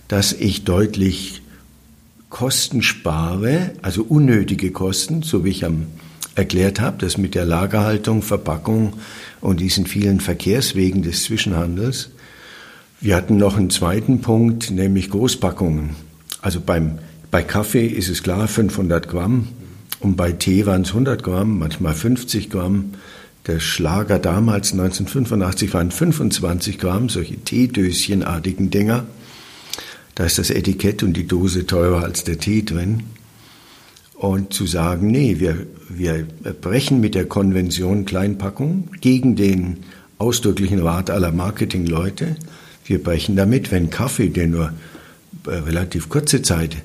dass 0.07 0.33
ich 0.33 0.65
deutlich 0.65 1.38
Kosten 2.29 2.81
spare, 2.81 3.71
also 3.81 4.03
unnötige 4.03 4.71
Kosten, 4.71 5.23
so 5.23 5.43
wie 5.43 5.49
ich 5.49 5.65
am 5.65 5.87
erklärt 6.35 6.79
habe, 6.79 6.97
das 6.99 7.17
mit 7.17 7.35
der 7.35 7.45
Lagerhaltung, 7.45 8.21
Verpackung 8.21 8.93
und 9.41 9.59
diesen 9.59 9.85
vielen 9.85 10.19
Verkehrswegen 10.19 11.01
des 11.01 11.23
Zwischenhandels. 11.23 12.11
Wir 13.01 13.15
hatten 13.15 13.37
noch 13.37 13.57
einen 13.57 13.69
zweiten 13.69 14.21
Punkt, 14.21 14.71
nämlich 14.71 15.09
Großpackungen. 15.09 15.91
Also 16.41 16.61
beim, 16.61 16.99
bei 17.31 17.43
Kaffee 17.43 17.87
ist 17.87 18.09
es 18.09 18.23
klar, 18.23 18.47
500 18.47 19.07
Gramm. 19.07 19.49
Und 19.99 20.15
bei 20.15 20.31
Tee 20.31 20.65
waren 20.65 20.83
es 20.83 20.89
100 20.89 21.23
Gramm, 21.23 21.59
manchmal 21.59 21.93
50 21.93 22.49
Gramm. 22.49 22.91
Der 23.47 23.59
Schlager 23.59 24.19
damals, 24.19 24.71
1985, 24.71 25.73
waren 25.73 25.91
25 25.91 26.77
Gramm, 26.77 27.09
solche 27.09 27.37
Teedöschenartigen 27.37 28.69
Dinger. 28.69 29.05
Da 30.19 30.25
ist 30.25 30.37
das 30.37 30.49
Etikett 30.49 31.01
und 31.01 31.13
die 31.13 31.27
Dose 31.27 31.65
teurer 31.65 32.03
als 32.03 32.25
der 32.25 32.37
Tee 32.37 32.65
drin. 32.65 33.03
Und 34.15 34.51
zu 34.51 34.65
sagen, 34.65 35.07
nee, 35.07 35.39
wir, 35.39 35.65
wir 35.87 36.27
brechen 36.59 36.99
mit 36.99 37.15
der 37.15 37.25
Konvention 37.25 38.03
Kleinpackung 38.03 38.89
gegen 38.99 39.37
den 39.37 39.77
ausdrücklichen 40.17 40.79
Rat 40.79 41.09
aller 41.09 41.31
Marketingleute. 41.31 42.35
Wir 42.83 43.01
brechen 43.01 43.37
damit, 43.37 43.71
wenn 43.71 43.91
Kaffee, 43.91 44.27
der 44.27 44.47
nur 44.47 44.73
äh, 45.47 45.51
relativ 45.51 46.09
kurze 46.09 46.41
Zeit 46.41 46.75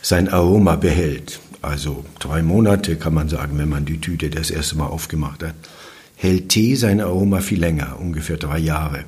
sein 0.00 0.28
Aroma 0.28 0.76
behält, 0.76 1.40
also 1.62 2.04
drei 2.20 2.44
Monate 2.44 2.94
kann 2.94 3.12
man 3.12 3.28
sagen, 3.28 3.58
wenn 3.58 3.68
man 3.68 3.86
die 3.86 4.00
Tüte 4.00 4.30
das 4.30 4.52
erste 4.52 4.78
Mal 4.78 4.86
aufgemacht 4.86 5.42
hat, 5.42 5.56
hält 6.14 6.50
Tee 6.50 6.76
sein 6.76 7.00
Aroma 7.00 7.40
viel 7.40 7.58
länger, 7.58 7.98
ungefähr 7.98 8.36
drei 8.36 8.60
Jahre. 8.60 9.04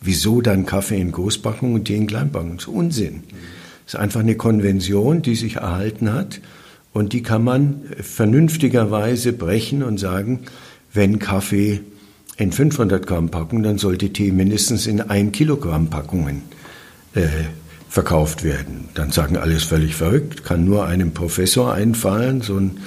Wieso 0.00 0.40
dann 0.40 0.66
Kaffee 0.66 1.00
in 1.00 1.12
Großpackung 1.12 1.74
und 1.74 1.84
Tee 1.84 1.96
in 1.96 2.06
Kleinpackung? 2.06 2.56
Das 2.56 2.64
ist 2.64 2.68
Unsinn. 2.68 3.22
Das 3.84 3.94
ist 3.94 4.00
einfach 4.00 4.20
eine 4.20 4.36
Konvention, 4.36 5.22
die 5.22 5.34
sich 5.34 5.56
erhalten 5.56 6.12
hat 6.12 6.40
und 6.92 7.12
die 7.12 7.22
kann 7.22 7.44
man 7.44 7.82
vernünftigerweise 8.00 9.32
brechen 9.32 9.82
und 9.82 9.98
sagen, 9.98 10.40
wenn 10.92 11.18
Kaffee 11.18 11.80
in 12.36 12.52
500 12.52 13.06
Gramm 13.06 13.28
Packung, 13.28 13.62
dann 13.62 13.78
sollte 13.78 14.10
Tee 14.10 14.32
mindestens 14.32 14.86
in 14.86 15.00
1 15.00 15.32
Kilogramm 15.32 15.88
Packungen 15.90 16.42
äh, 17.14 17.26
verkauft 17.88 18.42
werden. 18.44 18.88
Dann 18.94 19.12
sagen 19.12 19.36
alles 19.36 19.64
völlig 19.64 19.94
verrückt, 19.94 20.44
kann 20.44 20.64
nur 20.64 20.86
einem 20.86 21.12
Professor 21.12 21.72
einfallen, 21.72 22.40
so 22.40 22.56
ein, 22.56 22.78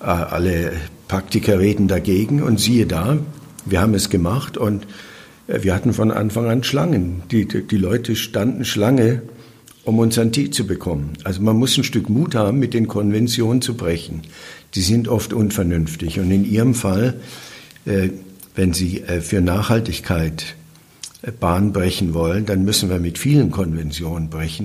äh, 0.00 0.04
alle 0.04 0.72
Praktiker 1.08 1.58
reden 1.58 1.88
dagegen 1.88 2.42
und 2.42 2.60
siehe 2.60 2.86
da, 2.86 3.18
wir 3.64 3.80
haben 3.80 3.94
es 3.94 4.10
gemacht 4.10 4.56
und 4.56 4.86
wir 5.50 5.74
hatten 5.74 5.92
von 5.92 6.10
Anfang 6.10 6.48
an 6.48 6.62
Schlangen. 6.62 7.22
Die, 7.30 7.46
die 7.46 7.76
Leute 7.76 8.14
standen 8.14 8.64
Schlange, 8.64 9.22
um 9.84 9.98
unseren 9.98 10.32
Tee 10.32 10.50
zu 10.50 10.66
bekommen. 10.66 11.14
Also 11.24 11.42
man 11.42 11.56
muss 11.56 11.76
ein 11.76 11.84
Stück 11.84 12.08
Mut 12.08 12.34
haben, 12.34 12.58
mit 12.58 12.74
den 12.74 12.86
Konventionen 12.86 13.60
zu 13.60 13.74
brechen. 13.74 14.22
Die 14.74 14.82
sind 14.82 15.08
oft 15.08 15.32
unvernünftig 15.32 16.20
und 16.20 16.30
in 16.30 16.44
Ihrem 16.44 16.74
Fall, 16.74 17.20
äh, 17.84 18.10
wenn 18.54 18.72
Sie 18.72 19.00
äh, 19.00 19.20
für 19.20 19.40
Nachhaltigkeit 19.40 20.54
Bahn 21.38 21.72
brechen 21.72 22.14
wollen, 22.14 22.46
dann 22.46 22.64
müssen 22.64 22.88
wir 22.88 22.98
mit 22.98 23.18
vielen 23.18 23.50
Konventionen 23.50 24.30
brechen. 24.30 24.64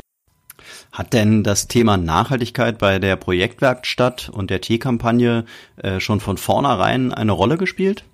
Hat 0.92 1.12
denn 1.12 1.44
das 1.44 1.68
Thema 1.68 1.98
Nachhaltigkeit 1.98 2.78
bei 2.78 3.00
der 3.00 3.18
Projektwerkstatt 3.18 4.30
und 4.30 4.50
der 4.50 4.62
Teekampagne 4.62 5.44
äh, 5.76 6.00
schon 6.00 6.22
von 6.22 6.38
vornherein 6.38 7.14
eine 7.14 7.34
Rolle 7.34 7.58
gespielt? 7.58 8.06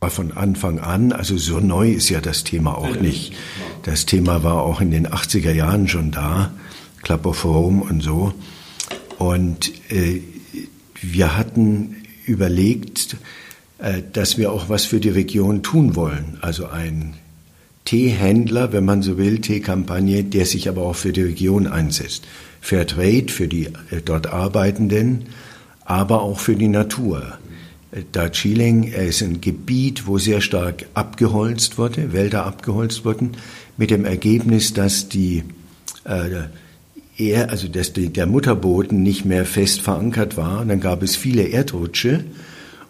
War 0.00 0.10
von 0.10 0.32
Anfang 0.32 0.78
an, 0.78 1.12
also 1.12 1.36
so 1.36 1.58
neu 1.58 1.90
ist 1.90 2.08
ja 2.08 2.20
das 2.20 2.44
Thema 2.44 2.78
auch 2.78 3.00
nicht. 3.00 3.34
Das 3.82 4.06
Thema 4.06 4.44
war 4.44 4.62
auch 4.62 4.80
in 4.80 4.92
den 4.92 5.08
80er 5.08 5.52
Jahren 5.52 5.88
schon 5.88 6.12
da, 6.12 6.52
Club 7.02 7.26
of 7.26 7.44
Rome 7.44 7.82
und 7.82 8.02
so. 8.02 8.32
Und 9.18 9.72
äh, 9.90 10.22
wir 11.00 11.36
hatten 11.36 11.96
überlegt, 12.26 13.16
äh, 13.78 14.02
dass 14.12 14.38
wir 14.38 14.52
auch 14.52 14.68
was 14.68 14.84
für 14.84 15.00
die 15.00 15.08
Region 15.08 15.62
tun 15.62 15.96
wollen. 15.96 16.38
Also 16.42 16.66
ein 16.68 17.14
Teehändler, 17.84 18.72
wenn 18.72 18.84
man 18.84 19.02
so 19.02 19.18
will, 19.18 19.40
Teekampagne, 19.40 20.22
der 20.22 20.46
sich 20.46 20.68
aber 20.68 20.82
auch 20.82 20.96
für 20.96 21.12
die 21.12 21.22
Region 21.22 21.66
einsetzt. 21.66 22.26
Fairtrade 22.60 23.32
für 23.32 23.48
die 23.48 23.66
äh, 23.90 24.02
dort 24.04 24.26
Arbeitenden, 24.28 25.26
aber 25.84 26.22
auch 26.22 26.38
für 26.38 26.54
die 26.54 26.68
Natur. 26.68 27.38
Äh, 27.92 28.02
Darjeeling 28.12 28.84
ist 28.84 29.22
ein 29.22 29.40
Gebiet, 29.40 30.06
wo 30.06 30.18
sehr 30.18 30.40
stark 30.40 30.86
abgeholzt 30.94 31.78
wurde, 31.78 32.12
Wälder 32.12 32.44
abgeholzt 32.46 33.04
wurden, 33.04 33.32
mit 33.76 33.90
dem 33.90 34.04
Ergebnis, 34.04 34.72
dass 34.72 35.08
die 35.08 35.44
äh, 36.04 36.48
also 37.48 37.66
dass 37.66 37.92
die, 37.92 38.10
der 38.10 38.26
Mutterboden 38.26 39.02
nicht 39.02 39.24
mehr 39.24 39.44
fest 39.44 39.80
verankert 39.80 40.36
war. 40.36 40.60
Und 40.60 40.68
dann 40.68 40.80
gab 40.80 41.02
es 41.02 41.16
viele 41.16 41.42
Erdrutsche. 41.42 42.24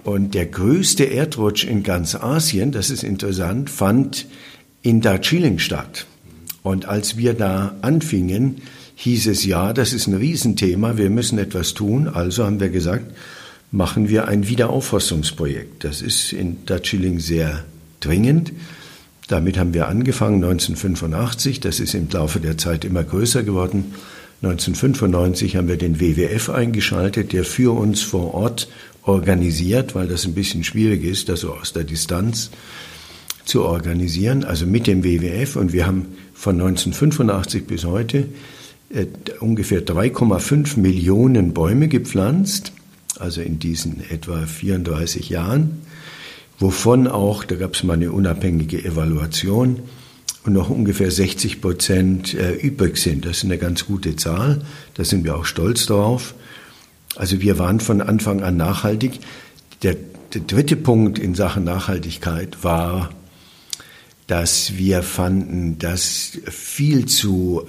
Und 0.04 0.34
der 0.34 0.46
größte 0.46 1.04
Erdrutsch 1.04 1.64
in 1.64 1.82
ganz 1.82 2.14
Asien, 2.14 2.72
das 2.72 2.90
ist 2.90 3.04
interessant, 3.04 3.70
fand 3.70 4.26
in 4.82 5.00
Darjeeling 5.00 5.58
statt. 5.58 6.06
Und 6.62 6.86
als 6.86 7.16
wir 7.16 7.34
da 7.34 7.76
anfingen, 7.80 8.56
hieß 8.96 9.28
es 9.28 9.44
ja, 9.44 9.72
das 9.72 9.92
ist 9.92 10.06
ein 10.06 10.14
Riesenthema, 10.14 10.96
wir 10.96 11.10
müssen 11.10 11.38
etwas 11.38 11.74
tun. 11.74 12.08
Also 12.08 12.44
haben 12.44 12.60
wir 12.60 12.68
gesagt, 12.68 13.12
machen 13.70 14.08
wir 14.08 14.28
ein 14.28 14.48
Wiederaufforstungsprojekt. 14.48 15.84
Das 15.84 16.02
ist 16.02 16.32
in 16.32 16.64
Darjeeling 16.66 17.20
sehr 17.20 17.64
dringend. 18.00 18.52
Damit 19.28 19.58
haben 19.58 19.74
wir 19.74 19.88
angefangen 19.88 20.42
1985. 20.42 21.60
Das 21.60 21.80
ist 21.80 21.94
im 21.94 22.08
Laufe 22.10 22.40
der 22.40 22.56
Zeit 22.56 22.84
immer 22.84 23.04
größer 23.04 23.42
geworden. 23.42 23.94
1995 24.42 25.56
haben 25.56 25.68
wir 25.68 25.76
den 25.76 26.00
WWF 26.00 26.48
eingeschaltet, 26.48 27.32
der 27.32 27.44
für 27.44 27.76
uns 27.76 28.02
vor 28.02 28.34
Ort 28.34 28.68
organisiert, 29.02 29.94
weil 29.94 30.06
das 30.06 30.24
ein 30.26 30.34
bisschen 30.34 30.64
schwierig 30.64 31.04
ist, 31.04 31.28
das 31.28 31.40
so 31.40 31.52
aus 31.54 31.72
der 31.72 31.84
Distanz 31.84 32.50
zu 33.44 33.64
organisieren, 33.64 34.44
also 34.44 34.66
mit 34.66 34.86
dem 34.86 35.02
WWF. 35.02 35.56
Und 35.56 35.72
wir 35.72 35.86
haben 35.86 36.06
von 36.34 36.54
1985 36.54 37.66
bis 37.66 37.84
heute 37.84 38.28
äh, 38.90 39.06
ungefähr 39.40 39.84
3,5 39.84 40.78
Millionen 40.78 41.52
Bäume 41.52 41.88
gepflanzt, 41.88 42.72
also 43.20 43.40
in 43.40 43.58
diesen 43.58 44.02
etwa 44.10 44.46
34 44.46 45.28
Jahren. 45.28 45.82
wovon 46.58 47.06
auch, 47.06 47.44
da 47.44 47.54
gab 47.54 47.74
es 47.74 47.84
mal 47.84 47.94
eine 47.94 48.10
unabhängige 48.10 48.84
Evaluation, 48.84 49.80
und 50.44 50.54
noch 50.54 50.70
ungefähr 50.70 51.10
60 51.10 51.60
Prozent 51.60 52.32
äh, 52.32 52.52
übrig 52.54 52.96
sind. 52.96 53.26
Das 53.26 53.38
ist 53.38 53.44
eine 53.44 53.58
ganz 53.58 53.86
gute 53.86 54.16
Zahl, 54.16 54.62
da 54.94 55.04
sind 55.04 55.24
wir 55.24 55.36
auch 55.36 55.44
stolz 55.44 55.86
drauf. 55.86 56.34
Also 57.16 57.40
wir 57.40 57.58
waren 57.58 57.80
von 57.80 58.00
Anfang 58.00 58.42
an 58.42 58.56
nachhaltig. 58.56 59.20
Der, 59.82 59.96
der 60.32 60.40
dritte 60.42 60.76
Punkt 60.76 61.18
in 61.18 61.34
Sachen 61.34 61.64
Nachhaltigkeit 61.64 62.64
war, 62.64 63.10
dass 64.26 64.76
wir 64.76 65.02
fanden, 65.02 65.78
dass 65.78 66.38
viel 66.46 67.06
zu 67.06 67.66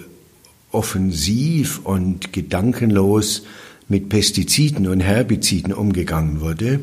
offensiv 0.71 1.79
und 1.83 2.31
gedankenlos 2.31 3.43
mit 3.89 4.07
Pestiziden 4.07 4.87
und 4.87 5.01
Herbiziden 5.01 5.73
umgegangen 5.73 6.39
wurde 6.39 6.79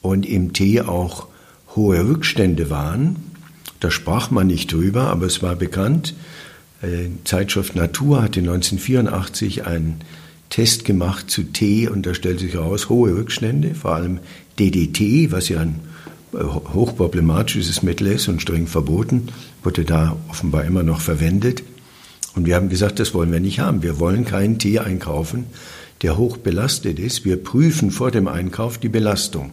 und 0.00 0.24
im 0.24 0.52
Tee 0.52 0.80
auch 0.80 1.26
hohe 1.74 2.08
Rückstände 2.08 2.70
waren. 2.70 3.16
Da 3.80 3.90
sprach 3.90 4.30
man 4.30 4.46
nicht 4.46 4.72
drüber, 4.72 5.08
aber 5.08 5.26
es 5.26 5.42
war 5.42 5.56
bekannt. 5.56 6.14
Äh, 6.82 7.08
Zeitschrift 7.24 7.76
Natur 7.76 8.22
hatte 8.22 8.40
1984 8.40 9.66
einen 9.66 10.00
Test 10.48 10.84
gemacht 10.84 11.30
zu 11.30 11.42
Tee 11.42 11.88
und 11.88 12.06
da 12.06 12.14
stellte 12.14 12.44
sich 12.44 12.54
heraus, 12.54 12.88
hohe 12.88 13.14
Rückstände, 13.14 13.74
vor 13.74 13.94
allem 13.94 14.20
DDT, 14.58 15.32
was 15.32 15.48
ja 15.48 15.60
ein 15.60 15.80
äh, 16.32 16.38
hochproblematisches 16.38 17.82
Mittel 17.82 18.06
ist 18.06 18.28
und 18.28 18.40
streng 18.40 18.68
verboten, 18.68 19.28
wurde 19.64 19.84
da 19.84 20.16
offenbar 20.28 20.64
immer 20.64 20.84
noch 20.84 21.00
verwendet. 21.00 21.64
Und 22.36 22.46
wir 22.46 22.54
haben 22.54 22.68
gesagt, 22.68 23.00
das 23.00 23.14
wollen 23.14 23.32
wir 23.32 23.40
nicht 23.40 23.60
haben. 23.60 23.82
Wir 23.82 23.98
wollen 23.98 24.24
keinen 24.24 24.58
Tee 24.58 24.78
einkaufen, 24.78 25.46
der 26.02 26.16
hoch 26.16 26.36
belastet 26.36 26.98
ist. 26.98 27.24
Wir 27.24 27.42
prüfen 27.42 27.90
vor 27.90 28.10
dem 28.10 28.28
Einkauf 28.28 28.78
die 28.78 28.88
Belastung. 28.88 29.52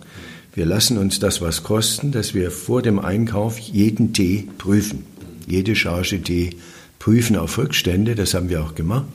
Wir 0.55 0.65
lassen 0.65 0.97
uns 0.97 1.19
das 1.19 1.41
was 1.41 1.63
kosten, 1.63 2.11
dass 2.11 2.33
wir 2.33 2.51
vor 2.51 2.81
dem 2.81 2.99
Einkauf 2.99 3.57
jeden 3.57 4.13
Tee 4.13 4.47
prüfen. 4.57 5.03
Jede 5.47 5.75
Charge 5.75 6.21
Tee 6.21 6.57
prüfen 6.99 7.35
auf 7.35 7.57
Rückstände. 7.57 8.15
Das 8.15 8.33
haben 8.33 8.49
wir 8.49 8.63
auch 8.63 8.75
gemacht. 8.75 9.07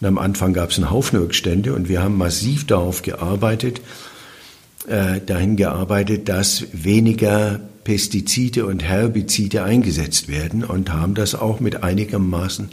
Und 0.00 0.06
am 0.06 0.18
Anfang 0.18 0.52
gab 0.52 0.70
es 0.70 0.78
einen 0.78 0.90
Haufen 0.90 1.18
Rückstände 1.18 1.74
und 1.74 1.88
wir 1.88 2.02
haben 2.02 2.16
massiv 2.16 2.66
darauf 2.66 3.02
gearbeitet, 3.02 3.80
äh, 4.86 5.20
dahin 5.20 5.56
gearbeitet, 5.56 6.28
dass 6.28 6.64
weniger 6.72 7.60
Pestizide 7.84 8.64
und 8.66 8.82
Herbizide 8.82 9.64
eingesetzt 9.64 10.28
werden 10.28 10.64
und 10.64 10.92
haben 10.92 11.14
das 11.14 11.34
auch 11.34 11.58
mit 11.60 11.82
einigermaßen 11.82 12.68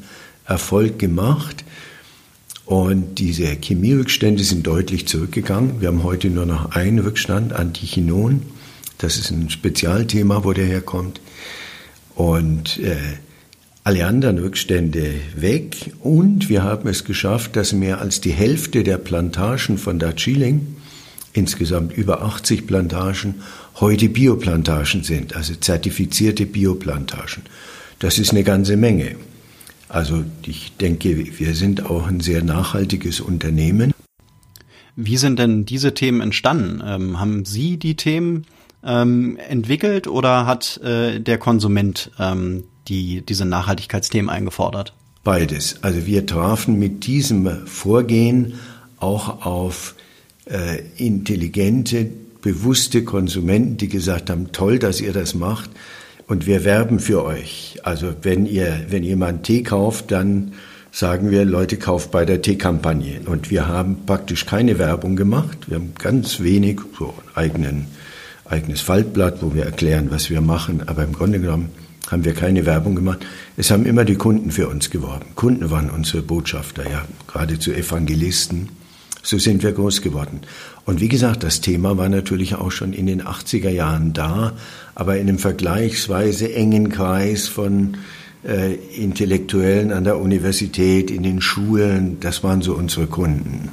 Erfolg 0.46 1.00
gemacht. 1.00 1.64
Und 2.66 3.20
diese 3.20 3.46
Chemierückstände 3.46 4.44
sind 4.44 4.66
deutlich 4.66 5.08
zurückgegangen. 5.08 5.82
Wir 5.82 5.90
haben 5.90 6.04
heute 6.04 6.30
nur 6.30 6.46
noch 6.46 6.72
einen 6.72 7.00
Rückstand, 7.00 7.54
Antichinon. 7.54 8.42
Das 8.98 9.18
ist 9.18 9.30
ein 9.30 9.50
Spezialthema, 9.50 10.44
wo 10.44 10.54
der 10.54 10.66
herkommt. 10.66 11.22
Und 12.16 12.80
äh, 12.80 12.96
alle 13.84 14.08
anderen 14.08 14.40
Rückstände 14.40 15.14
weg. 15.36 15.94
Und 16.00 16.50
wir 16.50 16.64
haben 16.64 16.90
es 16.90 17.04
geschafft, 17.04 17.56
dass 17.56 17.72
mehr 17.72 18.02
als 18.02 18.20
die 18.20 18.32
Hälfte 18.32 18.84
der 18.84 18.98
Plantagen 18.98 19.78
von 19.78 20.00
Darjeeling, 20.00 20.76
insgesamt 21.34 21.96
über 21.96 22.24
80 22.24 22.66
Plantagen, 22.66 23.36
heute 23.76 24.10
Bioplantagen 24.10 25.04
sind, 25.04 25.36
also 25.36 25.54
zertifizierte 25.54 26.48
Bioplantagen. 26.48 27.44
Das 28.00 28.18
ist 28.18 28.32
eine 28.32 28.44
ganze 28.44 28.76
Menge. 28.76 29.18
Also 29.90 30.24
ich 30.46 30.76
denke, 30.78 31.40
wir 31.40 31.56
sind 31.56 31.86
auch 31.86 32.08
ein 32.08 32.20
sehr 32.20 32.44
nachhaltiges 32.44 33.22
Unternehmen. 33.22 33.94
Wie 34.96 35.18
sind 35.18 35.40
denn 35.40 35.66
diese 35.66 35.94
Themen 35.94 36.22
entstanden? 36.22 36.82
Ähm, 36.86 37.20
haben 37.20 37.46
Sie 37.46 37.78
die 37.78 37.96
Themen 37.96 38.46
ähm, 38.84 39.38
entwickelt 39.50 40.08
oder 40.08 40.46
hat 40.46 40.78
äh, 40.78 41.20
der 41.20 41.38
Konsument 41.38 42.12
ähm, 42.18 42.64
die, 42.88 43.22
diese 43.22 43.46
Nachhaltigkeitsthemen 43.46 44.30
eingefordert? 44.30 44.94
Beides. 45.24 45.78
Also 45.82 46.06
wir 46.06 46.26
trafen 46.26 46.80
mit 46.80 47.06
diesem 47.06 47.66
Vorgehen 47.66 48.54
auch 48.98 49.46
auf 49.46 49.96
äh, 50.46 50.82
intelligente, 50.98 52.10
bewusste 52.42 53.04
Konsumenten, 53.04 53.78
die 53.78 53.90
gesagt 53.90 54.30
haben, 54.30 54.52
toll, 54.52 54.80
dass 54.80 55.02
ihr 55.02 55.14
das 55.14 55.34
macht 55.34 55.72
und 56.28 56.46
wir 56.48 56.64
werben 56.64 57.00
für 57.00 57.24
euch. 57.24 57.80
Also 57.84 58.14
wenn 58.22 58.46
ihr, 58.46 58.86
wenn 58.90 59.04
jemand 59.04 59.44
Tee 59.44 59.64
kauft, 59.64 60.12
dann 60.12 60.54
sagen 60.92 61.30
wir, 61.30 61.46
Leute, 61.46 61.78
kauft 61.78 62.12
bei 62.12 62.26
der 62.26 62.42
Teekampagne. 62.42 63.22
Und 63.26 63.52
wir 63.52 63.68
haben 63.68 64.06
praktisch 64.06 64.46
keine 64.46 64.80
Werbung 64.80 65.16
gemacht. 65.16 65.58
Wir 65.68 65.76
haben 65.76 65.94
ganz 66.00 66.40
wenig, 66.40 66.80
so 66.98 67.14
eigenen, 67.36 67.88
eigenes 68.46 68.82
Faltblatt, 68.82 69.42
wo 69.42 69.54
wir 69.54 69.66
erklären, 69.66 70.08
was 70.10 70.30
wir 70.30 70.42
machen. 70.42 70.88
Aber 70.88 71.04
im 71.04 71.14
Grunde 71.14 71.40
genommen 71.40 71.70
haben 72.10 72.24
wir 72.24 72.34
keine 72.34 72.66
Werbung 72.66 72.96
gemacht. 72.96 73.26
Es 73.58 73.72
haben 73.72 73.86
immer 73.86 74.06
die 74.06 74.16
Kunden 74.16 74.52
für 74.52 74.70
uns 74.70 74.90
geworben. 74.90 75.26
Kunden 75.36 75.70
waren 75.70 75.90
unsere 75.90 76.22
Botschafter, 76.22 76.90
ja, 76.90 77.06
geradezu 77.28 77.74
Evangelisten. 77.74 78.70
So 79.22 79.38
sind 79.38 79.64
wir 79.64 79.72
groß 79.72 80.02
geworden. 80.02 80.42
Und 80.86 81.02
wie 81.02 81.08
gesagt, 81.08 81.44
das 81.44 81.62
Thema 81.62 81.98
war 81.98 82.10
natürlich 82.10 82.56
auch 82.56 82.72
schon 82.72 82.94
in 82.94 83.08
den 83.08 83.24
80er 83.24 83.70
Jahren 83.70 84.14
da, 84.14 84.54
aber 84.94 85.18
in 85.18 85.28
einem 85.28 85.40
vergleichsweise 85.40 86.54
engen 86.54 86.90
Kreis 86.90 87.48
von 87.48 87.98
äh, 88.46 88.76
Intellektuellen 88.76 89.92
an 89.92 90.04
der 90.04 90.20
Universität, 90.20 91.10
in 91.10 91.24
den 91.24 91.42
Schulen. 91.42 92.20
Das 92.20 92.44
waren 92.44 92.62
so 92.62 92.76
unsere 92.76 93.08
Kunden. 93.08 93.70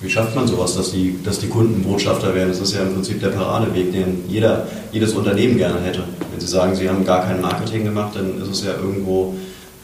Wie 0.00 0.10
schafft 0.10 0.34
man 0.34 0.46
sowas, 0.46 0.74
dass 0.76 0.92
die, 0.92 1.18
dass 1.24 1.38
die 1.38 1.48
Kunden 1.48 1.82
Botschafter 1.82 2.34
werden? 2.34 2.50
Das 2.50 2.60
ist 2.60 2.74
ja 2.74 2.82
im 2.82 2.94
Prinzip 2.94 3.20
der 3.20 3.28
Paradeweg, 3.28 3.92
den 3.92 4.24
jeder, 4.28 4.66
jedes 4.92 5.12
Unternehmen 5.12 5.56
gerne 5.56 5.80
hätte. 5.80 6.04
Wenn 6.30 6.40
Sie 6.40 6.46
sagen, 6.46 6.74
Sie 6.74 6.88
haben 6.88 7.04
gar 7.04 7.24
kein 7.24 7.40
Marketing 7.40 7.84
gemacht, 7.84 8.14
dann 8.14 8.40
ist 8.40 8.48
es 8.48 8.64
ja 8.64 8.74
irgendwo 8.74 9.34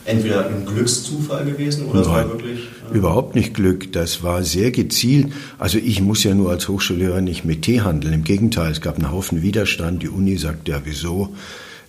entweder 0.04 0.46
ein 0.46 0.66
Glückszufall 0.66 1.44
gewesen 1.44 1.86
oder 1.86 2.00
Nein, 2.00 2.02
es 2.02 2.08
war 2.08 2.28
wirklich. 2.28 2.60
Äh 2.90 2.96
überhaupt 2.96 3.34
nicht 3.34 3.54
Glück, 3.54 3.92
das 3.92 4.22
war 4.22 4.42
sehr 4.42 4.70
gezielt. 4.70 5.32
Also 5.58 5.78
ich 5.78 6.00
muss 6.00 6.24
ja 6.24 6.34
nur 6.34 6.50
als 6.50 6.68
Hochschullehrer 6.68 7.20
nicht 7.20 7.44
mit 7.44 7.62
Tee 7.62 7.80
handeln. 7.80 8.12
Im 8.12 8.24
Gegenteil, 8.24 8.70
es 8.72 8.80
gab 8.80 8.96
einen 8.96 9.10
Haufen 9.10 9.42
Widerstand. 9.42 10.02
Die 10.02 10.08
Uni 10.08 10.36
sagt 10.36 10.68
ja, 10.68 10.82
wieso 10.84 11.34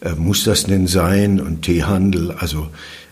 äh, 0.02 0.14
muss 0.14 0.44
das 0.44 0.64
denn 0.64 0.88
sein? 0.88 1.40
Und 1.40 1.64
Teehandel, 1.64 2.32
also 2.32 2.68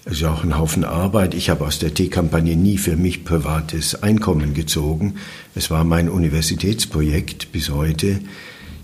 es 0.05 0.13
ist 0.13 0.21
ja 0.21 0.33
auch 0.33 0.43
ein 0.43 0.57
Haufen 0.57 0.83
Arbeit. 0.83 1.33
Ich 1.33 1.49
habe 1.49 1.65
aus 1.65 1.79
der 1.79 1.93
Teekampagne 1.93 2.55
nie 2.55 2.77
für 2.77 2.97
mich 2.97 3.23
privates 3.23 4.03
Einkommen 4.03 4.53
gezogen. 4.53 5.15
Es 5.55 5.71
war 5.71 5.83
mein 5.85 6.09
Universitätsprojekt 6.09 7.51
bis 7.51 7.69
heute. 7.69 8.19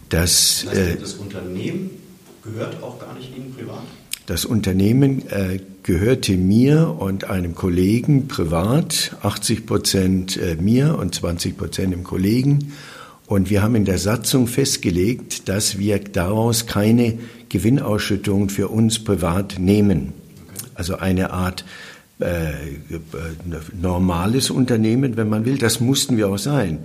Das, 0.09 0.65
das, 0.65 0.75
heißt, 0.75 0.89
äh, 0.89 0.97
das 0.97 1.13
Unternehmen 1.15 1.89
gehört 2.43 2.81
auch 2.81 2.99
gar 2.99 3.13
nicht 3.15 3.35
Ihnen 3.35 3.53
privat? 3.53 3.83
Das 4.25 4.45
Unternehmen 4.45 5.27
äh, 5.29 5.59
gehörte 5.89 6.37
mir 6.37 6.97
und 6.99 7.31
einem 7.31 7.55
Kollegen 7.55 8.27
privat, 8.27 9.17
80 9.23 9.65
Prozent 9.65 10.37
äh, 10.37 10.55
mir 10.61 10.99
und 10.99 11.15
20 11.15 11.57
Prozent 11.57 11.93
dem 11.93 12.03
Kollegen. 12.03 12.73
Und 13.25 13.49
wir 13.49 13.63
haben 13.63 13.73
in 13.73 13.85
der 13.85 13.97
Satzung 13.97 14.45
festgelegt, 14.45 15.49
dass 15.49 15.79
wir 15.79 15.97
daraus 15.97 16.67
keine 16.67 17.17
Gewinnausschüttung 17.49 18.49
für 18.49 18.67
uns 18.67 19.03
privat 19.03 19.57
nehmen. 19.57 20.13
Also 20.75 20.97
eine 20.97 21.31
Art 21.31 21.65
äh, 22.19 22.51
normales 23.81 24.51
Unternehmen, 24.51 25.17
wenn 25.17 25.27
man 25.27 25.43
will. 25.45 25.57
Das 25.57 25.79
mussten 25.79 26.17
wir 26.17 26.29
auch 26.29 26.37
sein. 26.37 26.81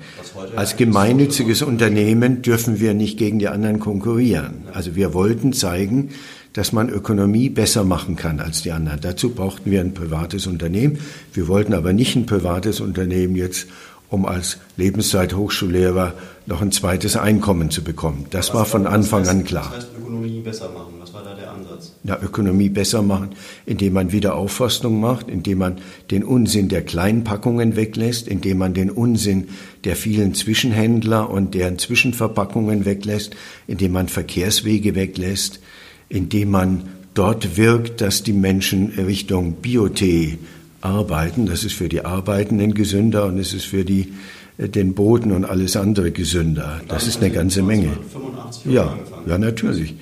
Als 0.56 0.78
gemeinnütziges 0.78 1.60
Unternehmen 1.60 2.40
dürfen 2.40 2.80
wir 2.80 2.94
nicht 2.94 3.18
gegen 3.18 3.38
die 3.38 3.48
anderen 3.48 3.80
konkurrieren. 3.80 4.68
Also 4.72 4.96
wir 4.96 5.12
wollten 5.12 5.52
zeigen, 5.52 6.08
dass 6.54 6.72
man 6.72 6.88
Ökonomie 6.88 7.50
besser 7.50 7.84
machen 7.84 8.16
kann 8.16 8.40
als 8.40 8.62
die 8.62 8.72
anderen. 8.72 9.00
Dazu 9.00 9.30
brauchten 9.30 9.70
wir 9.70 9.80
ein 9.80 9.92
privates 9.92 10.46
Unternehmen. 10.46 10.98
Wir 11.32 11.48
wollten 11.48 11.74
aber 11.74 11.92
nicht 11.92 12.16
ein 12.16 12.26
privates 12.26 12.80
Unternehmen 12.80 13.36
jetzt, 13.36 13.66
um 14.08 14.24
als 14.24 14.58
Lebenszeithochschullehrer 14.76 16.14
noch 16.46 16.62
ein 16.62 16.70
zweites 16.70 17.16
Einkommen 17.16 17.70
zu 17.70 17.82
bekommen. 17.82 18.26
Das 18.30 18.48
Was 18.48 18.54
war 18.54 18.64
von 18.66 18.86
Anfang 18.86 19.22
heißt, 19.22 19.30
an 19.30 19.44
klar. 19.44 19.72
Das 19.74 19.84
heißt 19.84 19.96
Ökonomie 19.98 20.40
besser 20.40 20.70
machen. 20.70 20.94
Was 21.00 21.12
war 21.12 21.24
da 21.24 21.34
der 21.34 21.50
Ansatz? 21.50 21.92
Ja, 22.04 22.18
Ökonomie 22.22 22.68
besser 22.68 23.02
machen, 23.02 23.30
indem 23.66 23.94
man 23.94 24.12
Wiederaufforstung 24.12 25.00
macht, 25.00 25.28
indem 25.28 25.58
man 25.58 25.78
den 26.12 26.22
Unsinn 26.22 26.68
der 26.68 26.82
Kleinpackungen 26.82 27.74
weglässt, 27.74 28.28
indem 28.28 28.58
man 28.58 28.74
den 28.74 28.90
Unsinn 28.90 29.48
der 29.82 29.96
vielen 29.96 30.34
Zwischenhändler 30.34 31.28
und 31.30 31.54
deren 31.54 31.78
Zwischenverpackungen 31.78 32.84
weglässt, 32.84 33.34
indem 33.66 33.92
man 33.92 34.08
Verkehrswege 34.08 34.94
weglässt, 34.94 35.60
indem 36.08 36.50
man 36.50 36.82
dort 37.14 37.56
wirkt, 37.56 38.00
dass 38.00 38.22
die 38.22 38.32
Menschen 38.32 38.90
Richtung 38.90 39.54
Biotee 39.54 40.38
arbeiten. 40.80 41.46
Das 41.46 41.64
ist 41.64 41.74
für 41.74 41.88
die 41.88 42.04
Arbeitenden 42.04 42.74
gesünder 42.74 43.26
und 43.26 43.38
es 43.38 43.54
ist 43.54 43.64
für 43.64 43.84
die, 43.84 44.12
äh, 44.58 44.68
den 44.68 44.94
Boden 44.94 45.32
und 45.32 45.44
alles 45.44 45.76
andere 45.76 46.10
gesünder. 46.10 46.80
Das 46.88 47.06
ist 47.06 47.20
eine 47.20 47.30
ganze 47.30 47.62
Menge. 47.62 47.92
Ja, 48.64 48.96
ja, 49.26 49.38
natürlich. 49.38 49.94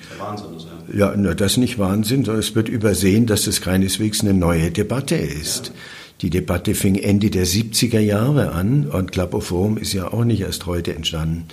Ja, 0.93 1.15
das 1.15 1.53
ist 1.53 1.57
nicht 1.57 1.79
Wahnsinn, 1.79 2.25
sondern 2.25 2.41
es 2.41 2.55
wird 2.55 2.69
übersehen, 2.69 3.25
dass 3.25 3.47
es 3.47 3.61
keineswegs 3.61 4.21
eine 4.21 4.33
neue 4.33 4.69
Debatte 4.69 5.15
ist. 5.15 5.71
Die 6.21 6.29
Debatte 6.29 6.75
fing 6.75 6.95
Ende 6.95 7.29
der 7.29 7.45
70er 7.45 7.99
Jahre 7.99 8.51
an 8.51 8.87
und 8.87 9.11
Klapoforum 9.11 9.77
ist 9.77 9.93
ja 9.93 10.11
auch 10.13 10.23
nicht 10.23 10.41
erst 10.41 10.65
heute 10.65 10.93
entstanden. 10.93 11.45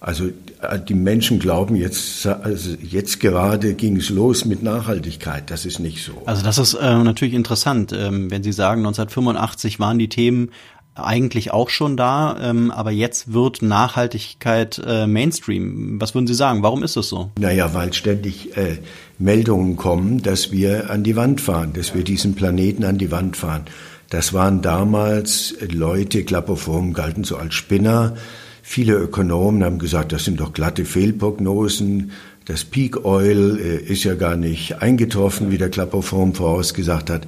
Also 0.00 0.28
äh, 0.62 0.78
die 0.80 0.94
Menschen 0.94 1.38
glauben 1.38 1.76
jetzt, 1.76 2.26
also 2.26 2.70
jetzt 2.80 3.20
gerade 3.20 3.74
ging 3.74 3.96
es 3.98 4.08
los 4.08 4.46
mit 4.46 4.62
Nachhaltigkeit. 4.62 5.50
Das 5.50 5.66
ist 5.66 5.78
nicht 5.78 6.02
so. 6.02 6.22
Also 6.24 6.42
das 6.42 6.56
ist 6.56 6.74
äh, 6.74 6.96
natürlich 7.02 7.34
interessant, 7.34 7.92
ähm, 7.92 8.30
wenn 8.30 8.42
Sie 8.42 8.52
sagen, 8.52 8.80
1985 8.80 9.78
waren 9.78 9.98
die 9.98 10.08
Themen 10.08 10.50
eigentlich 10.94 11.52
auch 11.52 11.70
schon 11.70 11.96
da, 11.96 12.36
ähm, 12.42 12.70
aber 12.70 12.90
jetzt 12.90 13.32
wird 13.32 13.62
Nachhaltigkeit 13.62 14.82
äh, 14.84 15.06
Mainstream. 15.06 16.00
Was 16.00 16.14
würden 16.14 16.26
Sie 16.26 16.34
sagen? 16.34 16.62
Warum 16.62 16.82
ist 16.82 16.96
das 16.96 17.08
so? 17.08 17.30
Naja, 17.38 17.72
weil 17.74 17.92
ständig 17.92 18.56
äh, 18.56 18.78
Meldungen 19.18 19.76
kommen, 19.76 20.22
dass 20.22 20.50
wir 20.50 20.90
an 20.90 21.04
die 21.04 21.16
Wand 21.16 21.40
fahren, 21.40 21.72
dass 21.74 21.94
wir 21.94 22.04
diesen 22.04 22.34
Planeten 22.34 22.84
an 22.84 22.98
die 22.98 23.10
Wand 23.10 23.36
fahren. 23.36 23.66
Das 24.08 24.32
waren 24.32 24.62
damals 24.62 25.54
Leute, 25.70 26.24
Klapperform 26.24 26.92
galten 26.92 27.22
so 27.22 27.36
als 27.36 27.54
Spinner. 27.54 28.16
Viele 28.62 28.94
Ökonomen 28.94 29.64
haben 29.64 29.78
gesagt, 29.78 30.12
das 30.12 30.24
sind 30.24 30.40
doch 30.40 30.52
glatte 30.52 30.84
Fehlprognosen. 30.84 32.12
Das 32.44 32.64
Peak 32.64 33.04
Oil 33.04 33.58
äh, 33.58 33.76
ist 33.76 34.04
ja 34.04 34.14
gar 34.14 34.36
nicht 34.36 34.82
eingetroffen, 34.82 35.50
wie 35.50 35.58
der 35.58 35.70
Klapperform 35.70 36.34
vorausgesagt 36.34 37.10
hat. 37.10 37.26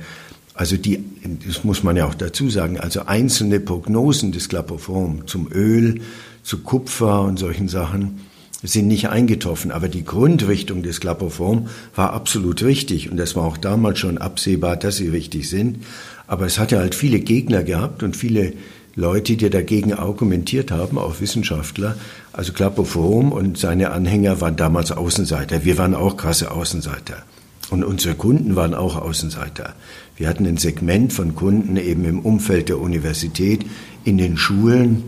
Also 0.55 0.77
die, 0.77 1.03
das 1.47 1.65
muss 1.65 1.83
man 1.83 1.97
ja 1.97 2.07
auch 2.07 2.15
dazu 2.15 2.51
sagen, 2.51 2.79
also 2.79 3.07
einzelne 3.07 3.59
Prognosen 3.61 4.33
des 4.33 4.49
Klapperform 4.49 5.27
zum 5.27 5.51
Öl, 5.51 6.01
zu 6.43 6.59
Kupfer 6.59 7.23
und 7.23 7.39
solchen 7.39 7.69
Sachen 7.69 8.21
sind 8.63 8.89
nicht 8.89 9.09
eingetroffen. 9.09 9.73
Aber 9.73 9.89
die 9.89 10.05
Grundrichtung 10.05 10.83
des 10.83 11.01
Klapperform 11.01 11.69
war 11.95 12.13
absolut 12.13 12.63
richtig. 12.63 13.11
Und 13.11 13.17
das 13.17 13.35
war 13.35 13.45
auch 13.45 13.57
damals 13.57 13.99
schon 13.99 14.19
absehbar, 14.19 14.77
dass 14.77 14.97
sie 14.97 15.09
richtig 15.09 15.49
sind. 15.49 15.85
Aber 16.27 16.47
es 16.47 16.59
hat 16.59 16.73
ja 16.73 16.79
halt 16.79 16.95
viele 16.95 17.21
Gegner 17.21 17.63
gehabt 17.63 18.03
und 18.03 18.17
viele 18.17 18.53
Leute, 18.95 19.37
die 19.37 19.49
dagegen 19.49 19.95
argumentiert 19.95 20.71
haben, 20.71 20.99
auch 20.99 21.21
Wissenschaftler. 21.21 21.97
Also 22.33 22.53
Klapperform 22.53 23.33
und 23.33 23.57
seine 23.57 23.91
Anhänger 23.91 24.41
waren 24.41 24.57
damals 24.57 24.93
Außenseiter. 24.93 25.65
Wir 25.65 25.79
waren 25.79 25.95
auch 25.95 26.17
krasse 26.17 26.51
Außenseiter. 26.51 27.23
Und 27.71 27.85
unsere 27.85 28.15
Kunden 28.15 28.55
waren 28.55 28.75
auch 28.75 28.97
Außenseiter. 28.97 29.75
Wir 30.17 30.29
hatten 30.29 30.47
ein 30.47 30.59
Segment 30.59 31.13
von 31.13 31.35
Kunden 31.35 31.77
eben 31.77 32.05
im 32.05 32.21
Umfeld 32.21 32.69
der 32.69 32.79
Universität, 32.79 33.65
in 34.05 34.19
den 34.19 34.37
Schulen, 34.37 35.05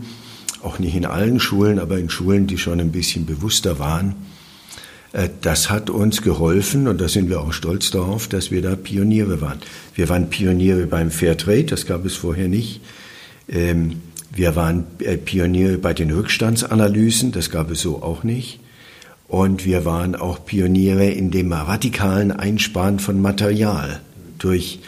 auch 0.63 0.79
nicht 0.79 0.95
in 0.95 1.05
allen 1.05 1.39
Schulen, 1.39 1.77
aber 1.77 1.99
in 1.99 2.09
Schulen, 2.09 2.47
die 2.47 2.57
schon 2.57 2.79
ein 2.79 2.91
bisschen 2.91 3.27
bewusster 3.27 3.77
waren. 3.77 4.15
Äh, 5.13 5.29
das 5.41 5.69
hat 5.69 5.91
uns 5.91 6.23
geholfen 6.23 6.87
und 6.87 6.99
da 6.99 7.07
sind 7.07 7.29
wir 7.29 7.39
auch 7.39 7.53
stolz 7.53 7.91
darauf, 7.91 8.27
dass 8.27 8.49
wir 8.49 8.63
da 8.63 8.75
Pioniere 8.75 9.41
waren. 9.41 9.59
Wir 9.93 10.09
waren 10.09 10.31
Pioniere 10.31 10.87
beim 10.87 11.11
Fairtrade, 11.11 11.65
das 11.65 11.85
gab 11.85 12.03
es 12.03 12.15
vorher 12.15 12.47
nicht. 12.47 12.81
Ähm, 13.47 14.01
wir 14.31 14.55
waren 14.55 14.85
äh, 14.99 15.17
Pioniere 15.17 15.77
bei 15.77 15.93
den 15.93 16.11
Rückstandsanalysen, 16.11 17.31
das 17.31 17.49
gab 17.49 17.71
es 17.71 17.81
so 17.81 18.01
auch 18.01 18.23
nicht. 18.23 18.59
Und 19.27 19.65
wir 19.65 19.85
waren 19.85 20.15
auch 20.15 20.45
Pioniere 20.45 21.09
in 21.09 21.31
dem 21.31 21.51
radikalen 21.51 22.31
Einsparen 22.31 22.99
von 22.99 23.21
Material 23.21 24.01
durch 24.37 24.79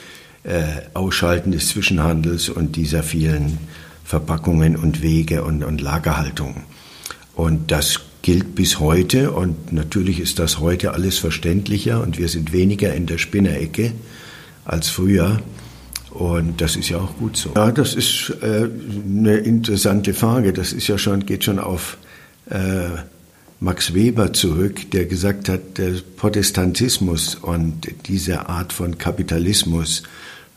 äh, 0.43 0.63
Ausschalten 0.93 1.51
des 1.51 1.69
Zwischenhandels 1.69 2.49
und 2.49 2.75
dieser 2.75 3.03
vielen 3.03 3.57
Verpackungen 4.03 4.75
und 4.75 5.01
Wege 5.01 5.43
und, 5.43 5.63
und 5.63 5.81
Lagerhaltungen. 5.81 6.63
Und 7.35 7.71
das 7.71 8.01
gilt 8.21 8.55
bis 8.55 8.79
heute 8.79 9.31
und 9.31 9.71
natürlich 9.71 10.19
ist 10.19 10.39
das 10.39 10.59
heute 10.59 10.93
alles 10.93 11.17
verständlicher 11.17 12.01
und 12.01 12.17
wir 12.17 12.29
sind 12.29 12.51
weniger 12.51 12.93
in 12.93 13.05
der 13.05 13.17
Spinnerecke 13.17 13.93
als 14.65 14.89
früher. 14.89 15.41
Und 16.17 16.61
das 16.61 16.75
ist 16.75 16.89
ja 16.89 16.97
auch 16.97 17.15
gut 17.17 17.37
so. 17.37 17.51
Ja, 17.55 17.71
das 17.71 17.93
ist 17.93 18.33
äh, 18.41 18.67
eine 19.07 19.37
interessante 19.37 20.15
Frage. 20.15 20.51
Das 20.51 20.73
ist 20.73 20.87
ja 20.87 20.97
schon, 20.97 21.27
geht 21.27 21.43
schon 21.43 21.59
auf 21.59 21.97
äh, 22.49 22.87
Max 23.59 23.93
Weber 23.93 24.33
zurück, 24.33 24.89
der 24.89 25.05
gesagt 25.05 25.47
hat, 25.47 25.77
der 25.77 25.93
Protestantismus 26.15 27.35
und 27.35 27.87
diese 28.07 28.49
Art 28.49 28.73
von 28.73 28.97
Kapitalismus 28.97 30.01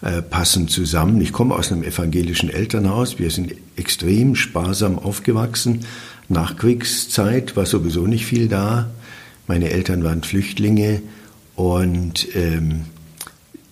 äh, 0.01 0.23
passen 0.23 0.69
zusammen. 0.69 1.21
Ich 1.21 1.31
komme 1.31 1.55
aus 1.55 1.71
einem 1.71 1.83
evangelischen 1.83 2.49
Elternhaus. 2.49 3.19
Wir 3.19 3.31
sind 3.31 3.55
extrem 3.77 4.37
sparsam 4.37 4.99
aufgewachsen. 4.99 5.81
Nachkriegszeit 6.31 7.55
war 7.55 7.67
sowieso 7.67 8.07
nicht 8.07 8.25
viel 8.25 8.49
da. 8.49 8.89
Meine 9.47 9.69
Eltern 9.69 10.05
waren 10.05 10.23
Flüchtlinge 10.23 11.03
und 11.55 12.35
ähm, 12.35 12.87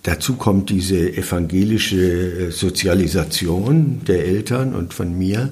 dazu 0.08 0.36
kommt 0.36 0.70
diese 0.70 1.14
evangelische 1.16 1.96
äh, 1.98 2.50
Sozialisation 2.50 4.00
der 4.06 4.24
Eltern 4.24 4.74
und 4.74 4.94
von 4.94 5.16
mir. 5.16 5.50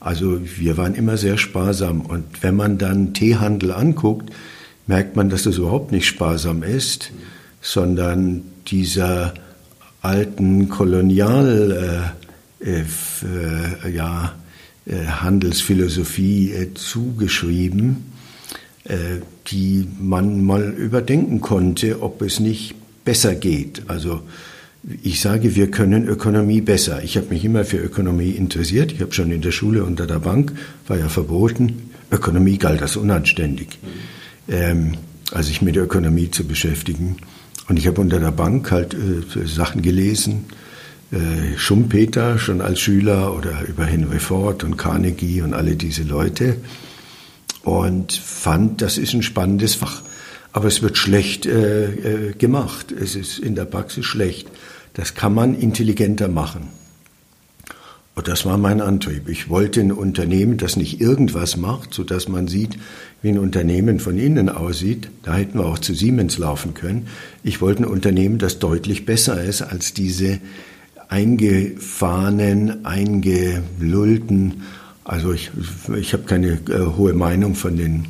Also 0.00 0.40
wir 0.42 0.76
waren 0.76 0.96
immer 0.96 1.16
sehr 1.16 1.38
sparsam. 1.38 2.00
Und 2.00 2.24
wenn 2.42 2.56
man 2.56 2.78
dann 2.78 3.14
Teehandel 3.14 3.70
anguckt, 3.70 4.30
merkt 4.88 5.14
man, 5.14 5.30
dass 5.30 5.44
das 5.44 5.58
überhaupt 5.58 5.92
nicht 5.92 6.06
sparsam 6.06 6.64
ist, 6.64 7.12
sondern 7.60 8.42
dieser 8.66 9.34
alten 10.00 10.68
Kolonial 10.68 12.12
äh, 12.60 12.80
äh, 12.80 13.94
ja, 13.94 14.34
äh, 14.84 15.06
Handelsphilosophie 15.06 16.50
äh, 16.50 16.74
zugeschrieben, 16.74 18.12
äh, 18.82 19.20
die 19.46 19.86
man 20.00 20.44
mal 20.44 20.72
überdenken 20.72 21.40
konnte, 21.40 22.02
ob 22.02 22.20
es 22.22 22.40
nicht 22.40 22.74
besser 23.04 23.34
geht. 23.34 23.82
Also 23.88 24.22
ich 25.02 25.20
sage, 25.20 25.54
wir 25.54 25.70
können 25.70 26.08
Ökonomie 26.08 26.60
besser. 26.60 27.02
Ich 27.02 27.16
habe 27.16 27.28
mich 27.28 27.44
immer 27.44 27.64
für 27.64 27.76
Ökonomie 27.76 28.30
interessiert. 28.30 28.92
Ich 28.92 29.00
habe 29.00 29.12
schon 29.12 29.30
in 29.30 29.42
der 29.42 29.52
Schule 29.52 29.84
unter 29.84 30.06
der 30.06 30.18
Bank, 30.18 30.52
war 30.88 30.98
ja 30.98 31.08
verboten, 31.08 31.90
Ökonomie 32.10 32.58
galt 32.58 32.82
als 32.82 32.96
unanständig, 32.96 33.78
ähm, 34.48 34.94
also 35.32 35.48
sich 35.48 35.62
mit 35.62 35.76
Ökonomie 35.76 36.30
zu 36.30 36.44
beschäftigen. 36.44 37.16
Und 37.68 37.78
ich 37.78 37.86
habe 37.86 38.00
unter 38.00 38.18
der 38.18 38.32
Bank 38.32 38.70
halt 38.72 38.94
äh, 38.94 39.46
Sachen 39.46 39.82
gelesen, 39.82 40.46
äh, 41.12 41.56
Schumpeter 41.56 42.38
schon 42.38 42.60
als 42.60 42.80
Schüler 42.80 43.36
oder 43.36 43.62
über 43.68 43.84
Henry 43.84 44.18
Ford 44.18 44.64
und 44.64 44.76
Carnegie 44.76 45.42
und 45.42 45.54
alle 45.54 45.76
diese 45.76 46.02
Leute 46.02 46.56
und 47.62 48.12
fand, 48.12 48.82
das 48.82 48.98
ist 48.98 49.14
ein 49.14 49.22
spannendes 49.22 49.76
Fach. 49.76 50.02
Aber 50.52 50.68
es 50.68 50.82
wird 50.82 50.98
schlecht 50.98 51.46
äh, 51.46 52.28
äh, 52.28 52.32
gemacht. 52.32 52.92
Es 52.92 53.16
ist 53.16 53.38
in 53.38 53.54
der 53.54 53.64
Praxis 53.64 54.04
schlecht. 54.04 54.48
Das 54.94 55.14
kann 55.14 55.34
man 55.34 55.54
intelligenter 55.54 56.28
machen. 56.28 56.68
Und 58.14 58.28
das 58.28 58.44
war 58.44 58.58
mein 58.58 58.82
Antrieb. 58.82 59.28
Ich 59.30 59.48
wollte 59.48 59.80
ein 59.80 59.90
Unternehmen, 59.90 60.58
das 60.58 60.76
nicht 60.76 61.00
irgendwas 61.00 61.56
macht, 61.56 61.94
so 61.94 62.04
dass 62.04 62.28
man 62.28 62.46
sieht, 62.46 62.76
wie 63.22 63.30
ein 63.30 63.38
Unternehmen 63.38 64.00
von 64.00 64.18
innen 64.18 64.50
aussieht. 64.50 65.08
Da 65.22 65.36
hätten 65.36 65.58
wir 65.58 65.64
auch 65.64 65.78
zu 65.78 65.94
Siemens 65.94 66.36
laufen 66.36 66.74
können. 66.74 67.08
Ich 67.42 67.62
wollte 67.62 67.84
ein 67.84 67.86
Unternehmen, 67.86 68.36
das 68.36 68.58
deutlich 68.58 69.06
besser 69.06 69.42
ist 69.42 69.62
als 69.62 69.94
diese 69.94 70.40
eingefahrenen, 71.08 72.84
eingelullten, 72.84 74.62
also 75.04 75.32
ich, 75.32 75.50
ich 75.98 76.12
habe 76.12 76.24
keine 76.24 76.60
äh, 76.68 76.96
hohe 76.96 77.12
Meinung 77.12 77.54
von 77.54 77.76
den 77.76 78.06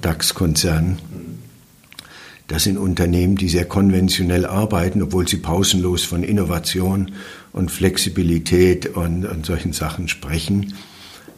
DAX-Konzernen. 0.00 0.98
Das 2.52 2.64
sind 2.64 2.76
Unternehmen, 2.76 3.36
die 3.36 3.48
sehr 3.48 3.64
konventionell 3.64 4.44
arbeiten, 4.44 5.00
obwohl 5.00 5.26
sie 5.26 5.38
pausenlos 5.38 6.04
von 6.04 6.22
Innovation 6.22 7.12
und 7.54 7.70
Flexibilität 7.70 8.94
und, 8.94 9.24
und 9.24 9.46
solchen 9.46 9.72
Sachen 9.72 10.06
sprechen. 10.06 10.74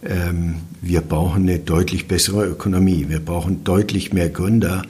Ähm, 0.04 0.56
wir 0.82 1.02
brauchen 1.02 1.44
eine 1.44 1.60
deutlich 1.60 2.08
bessere 2.08 2.44
Ökonomie. 2.46 3.06
Wir 3.08 3.20
brauchen 3.20 3.62
deutlich 3.62 4.12
mehr 4.12 4.28
Gründer, 4.28 4.82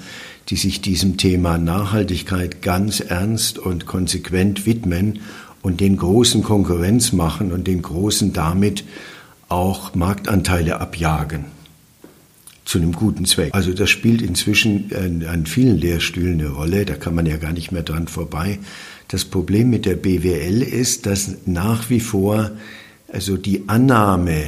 die 0.48 0.56
sich 0.56 0.80
diesem 0.80 1.18
Thema 1.18 1.58
Nachhaltigkeit 1.58 2.62
ganz 2.62 3.00
ernst 3.00 3.58
und 3.58 3.84
konsequent 3.84 4.64
widmen 4.64 5.20
und 5.60 5.80
den 5.80 5.98
großen 5.98 6.42
Konkurrenz 6.42 7.12
machen 7.12 7.52
und 7.52 7.66
den 7.66 7.82
großen 7.82 8.32
damit 8.32 8.84
auch 9.50 9.94
Marktanteile 9.94 10.80
abjagen 10.80 11.53
zu 12.74 12.80
einem 12.80 12.90
guten 12.90 13.24
Zweck. 13.24 13.54
Also 13.54 13.72
das 13.72 13.88
spielt 13.88 14.20
inzwischen 14.20 14.90
an, 15.28 15.46
vielen 15.46 15.78
Lehrstühlen 15.78 16.40
eine 16.40 16.48
Rolle, 16.48 16.84
da 16.84 16.94
kann 16.94 17.14
man 17.14 17.24
ja 17.24 17.36
gar 17.36 17.52
nicht 17.52 17.70
mehr 17.70 17.84
dran 17.84 18.08
vorbei. 18.08 18.58
Das 19.06 19.24
Problem 19.24 19.70
mit 19.70 19.86
der 19.86 19.94
BWL 19.94 20.60
ist, 20.60 21.06
dass 21.06 21.36
nach 21.46 21.88
wie 21.88 22.00
vor 22.00 22.50
also 23.12 23.36
die 23.36 23.68
Annahme 23.68 24.42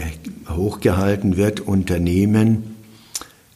hochgehalten 0.49 1.37
wird, 1.37 1.61
Unternehmen 1.61 2.75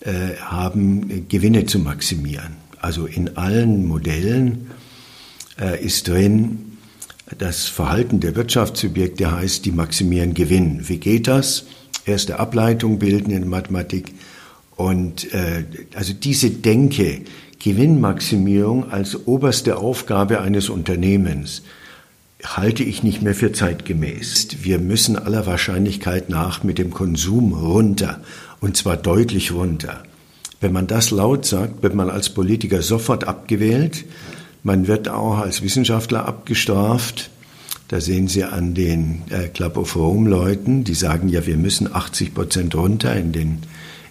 äh, 0.02 0.36
haben 0.40 1.26
Gewinne 1.28 1.66
zu 1.66 1.80
maximieren. 1.80 2.54
Also 2.80 3.06
in 3.06 3.36
allen 3.36 3.88
Modellen 3.88 4.68
äh, 5.60 5.84
ist 5.84 6.06
drin, 6.06 6.76
das 7.38 7.66
Verhalten 7.66 8.20
der 8.20 8.36
Wirtschaftssubjekte 8.36 9.32
heißt, 9.32 9.64
die 9.64 9.72
maximieren 9.72 10.32
Gewinn. 10.32 10.88
Wie 10.88 10.98
geht 10.98 11.26
das? 11.26 11.64
Erste 12.04 12.38
Ableitung 12.38 13.00
bilden 13.00 13.32
in 13.32 13.48
Mathematik. 13.48 14.14
Und 14.80 15.34
äh, 15.34 15.64
also 15.94 16.14
diese 16.14 16.48
Denke, 16.48 17.20
Gewinnmaximierung 17.58 18.90
als 18.90 19.26
oberste 19.26 19.76
Aufgabe 19.76 20.40
eines 20.40 20.70
Unternehmens 20.70 21.60
halte 22.42 22.82
ich 22.82 23.02
nicht 23.02 23.20
mehr 23.20 23.34
für 23.34 23.52
zeitgemäß. 23.52 24.62
Wir 24.62 24.78
müssen 24.78 25.18
aller 25.18 25.44
Wahrscheinlichkeit 25.44 26.30
nach 26.30 26.64
mit 26.64 26.78
dem 26.78 26.92
Konsum 26.92 27.52
runter. 27.52 28.22
Und 28.60 28.78
zwar 28.78 28.96
deutlich 28.96 29.52
runter. 29.52 30.02
Wenn 30.62 30.72
man 30.72 30.86
das 30.86 31.10
laut 31.10 31.44
sagt, 31.44 31.82
wird 31.82 31.94
man 31.94 32.08
als 32.08 32.30
Politiker 32.30 32.80
sofort 32.80 33.24
abgewählt. 33.24 34.06
Man 34.62 34.86
wird 34.86 35.10
auch 35.10 35.40
als 35.40 35.60
Wissenschaftler 35.60 36.24
abgestraft. 36.24 37.28
Da 37.88 38.00
sehen 38.00 38.28
Sie 38.28 38.44
an 38.44 38.72
den 38.72 39.24
äh, 39.28 39.48
Club 39.48 39.76
of 39.76 39.94
Rome-Leuten, 39.94 40.84
die 40.84 40.94
sagen, 40.94 41.28
ja, 41.28 41.46
wir 41.46 41.58
müssen 41.58 41.94
80 41.94 42.32
Prozent 42.32 42.74
runter 42.74 43.14
in 43.14 43.32
den 43.32 43.58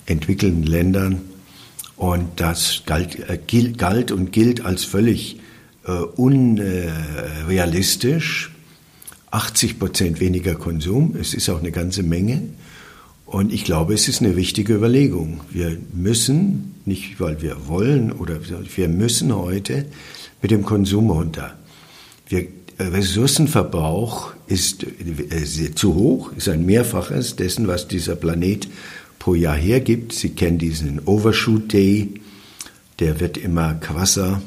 entwickelten 0.10 0.63
Ländern. 0.63 1.22
Und 1.95 2.41
das 2.41 2.84
galt, 2.86 3.17
äh, 3.30 3.39
galt 3.72 4.12
und 4.12 4.32
gilt 4.32 4.63
als 4.65 4.84
völlig 4.84 5.39
äh, 5.86 5.91
unrealistisch. 5.91 8.52
80 9.32 9.80
Prozent 9.80 10.19
weniger 10.19 10.56
Konsum, 10.56 11.15
es 11.19 11.36
ist 11.36 11.50
auch 11.50 11.60
eine 11.60 11.72
ganze 11.72 12.04
Menge. 12.04 12.41
Und 13.28 13.54
ich 13.54 13.63
glaube, 13.63 13.93
es 13.93 14.08
ist 14.08 14.22
eine 14.22 14.36
wichtige 14.36 14.74
Überlegung. 14.74 15.41
Wir 15.52 15.78
müssen, 15.93 16.74
nicht 16.86 17.19
weil 17.19 17.43
wir 17.43 17.67
wollen, 17.67 18.12
oder 18.12 18.39
wir 18.76 18.88
müssen 18.88 19.36
heute 19.36 19.86
mit 20.41 20.50
dem 20.50 20.65
Konsum 20.65 21.12
runter. 21.12 21.54
Wir 22.28 22.48
Ressourcenverbrauch 22.80 24.32
ist 24.48 24.84
äh, 24.84 25.76
zu 25.76 25.95
hoch, 25.95 26.32
ist 26.38 26.48
ein 26.48 26.65
Mehrfaches 26.65 27.36
dessen, 27.36 27.67
was 27.67 27.89
dieser 27.89 28.15
Planet 28.15 28.69
pro 29.19 29.36
Jahr 29.36 29.55
hergibt. 29.55 30.13
Sie 30.13 30.29
kennen 30.29 30.58
diesen 30.58 31.01
Overshoot 31.05 31.71
Day, 31.71 32.13
der 32.99 33.19
wird 33.19 33.38
immer 33.38 33.75
krasser. 33.75 34.41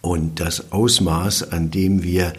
Und 0.00 0.40
das 0.40 0.72
Ausmaß, 0.72 1.52
an 1.52 1.70
dem 1.70 2.02
wir 2.02 2.32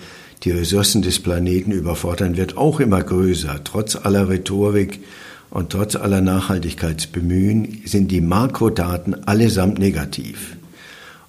die 0.43 0.51
Ressourcen 0.51 1.01
des 1.01 1.19
Planeten 1.19 1.71
überfordern, 1.71 2.37
wird 2.37 2.57
auch 2.57 2.79
immer 2.79 3.03
größer. 3.03 3.61
Trotz 3.63 3.97
aller 3.97 4.29
Rhetorik 4.29 5.01
und 5.49 5.71
trotz 5.71 5.95
aller 5.95 6.21
Nachhaltigkeitsbemühen 6.21 7.81
sind 7.85 8.11
die 8.11 8.21
Makrodaten 8.21 9.27
allesamt 9.27 9.79
negativ. 9.79 10.55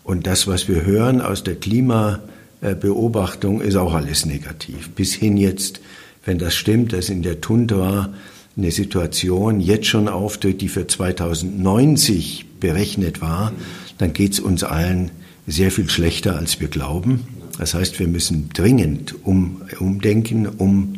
Und 0.04 0.26
das, 0.26 0.46
was 0.46 0.68
wir 0.68 0.84
hören 0.84 1.20
aus 1.20 1.42
der 1.42 1.56
Klima 1.56 2.20
äh, 2.60 2.74
Beobachtung 2.74 3.60
ist 3.60 3.76
auch 3.76 3.94
alles 3.94 4.26
negativ. 4.26 4.90
Bis 4.90 5.14
hin 5.14 5.36
jetzt, 5.36 5.80
wenn 6.24 6.38
das 6.38 6.54
stimmt, 6.54 6.92
dass 6.92 7.08
in 7.08 7.22
der 7.22 7.40
Tundra 7.40 8.12
eine 8.56 8.70
Situation 8.70 9.60
jetzt 9.60 9.86
schon 9.86 10.08
auftritt, 10.08 10.60
die 10.60 10.68
für 10.68 10.86
2090 10.86 12.46
berechnet 12.60 13.20
war, 13.20 13.52
dann 13.98 14.12
geht 14.12 14.32
es 14.32 14.40
uns 14.40 14.64
allen 14.64 15.10
sehr 15.46 15.70
viel 15.70 15.88
schlechter, 15.88 16.36
als 16.36 16.60
wir 16.60 16.68
glauben. 16.68 17.24
Das 17.58 17.74
heißt, 17.74 17.98
wir 17.98 18.08
müssen 18.08 18.50
dringend 18.52 19.14
um, 19.24 19.62
umdenken, 19.78 20.46
um 20.46 20.94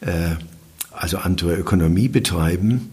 äh, 0.00 0.36
also 0.90 1.18
andere 1.18 1.54
Ökonomie 1.54 2.08
betreiben. 2.08 2.90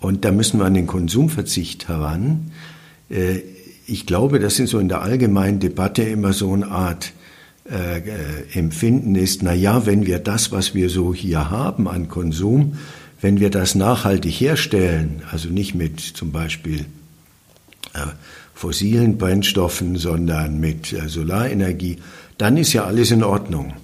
Und 0.00 0.24
da 0.24 0.32
müssen 0.32 0.60
wir 0.60 0.66
an 0.66 0.74
den 0.74 0.86
Konsumverzicht 0.86 1.88
heran. 1.88 2.52
Äh, 3.08 3.40
ich 3.86 4.06
glaube, 4.06 4.38
das 4.40 4.58
ist 4.58 4.70
so 4.70 4.78
in 4.78 4.88
der 4.88 5.02
allgemeinen 5.02 5.60
Debatte 5.60 6.02
immer 6.02 6.32
so 6.32 6.52
eine 6.52 6.68
Art 6.68 7.12
äh, 7.64 8.58
Empfinden 8.58 9.14
ist, 9.14 9.42
na 9.42 9.52
ja, 9.52 9.86
wenn 9.86 10.06
wir 10.06 10.18
das, 10.18 10.52
was 10.52 10.74
wir 10.74 10.88
so 10.88 11.14
hier 11.14 11.50
haben 11.50 11.88
an 11.88 12.08
Konsum, 12.08 12.78
wenn 13.20 13.40
wir 13.40 13.50
das 13.50 13.74
nachhaltig 13.74 14.32
herstellen, 14.32 15.22
also 15.30 15.48
nicht 15.48 15.74
mit 15.74 16.00
zum 16.00 16.32
Beispiel 16.32 16.86
äh, 17.94 18.06
fossilen 18.54 19.18
Brennstoffen, 19.18 19.96
sondern 19.96 20.60
mit 20.60 20.92
äh, 20.92 21.08
Solarenergie, 21.08 21.98
dann 22.38 22.56
ist 22.56 22.72
ja 22.72 22.84
alles 22.84 23.10
in 23.10 23.22
Ordnung. 23.22 23.74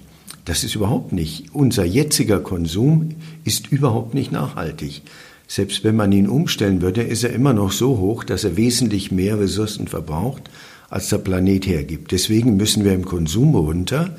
Das 0.45 0.63
ist 0.63 0.75
überhaupt 0.75 1.13
nicht. 1.13 1.53
Unser 1.53 1.85
jetziger 1.85 2.39
Konsum 2.39 3.09
ist 3.43 3.71
überhaupt 3.71 4.13
nicht 4.13 4.31
nachhaltig. 4.31 5.01
Selbst 5.47 5.83
wenn 5.83 5.95
man 5.95 6.11
ihn 6.11 6.27
umstellen 6.27 6.81
würde, 6.81 7.01
ist 7.01 7.23
er 7.23 7.31
immer 7.31 7.53
noch 7.53 7.71
so 7.71 7.97
hoch, 7.97 8.23
dass 8.23 8.43
er 8.43 8.57
wesentlich 8.57 9.11
mehr 9.11 9.39
Ressourcen 9.39 9.87
verbraucht, 9.87 10.49
als 10.89 11.09
der 11.09 11.19
Planet 11.19 11.65
hergibt. 11.65 12.11
Deswegen 12.11 12.57
müssen 12.57 12.83
wir 12.83 12.93
im 12.93 13.05
Konsum 13.05 13.55
runter 13.55 14.15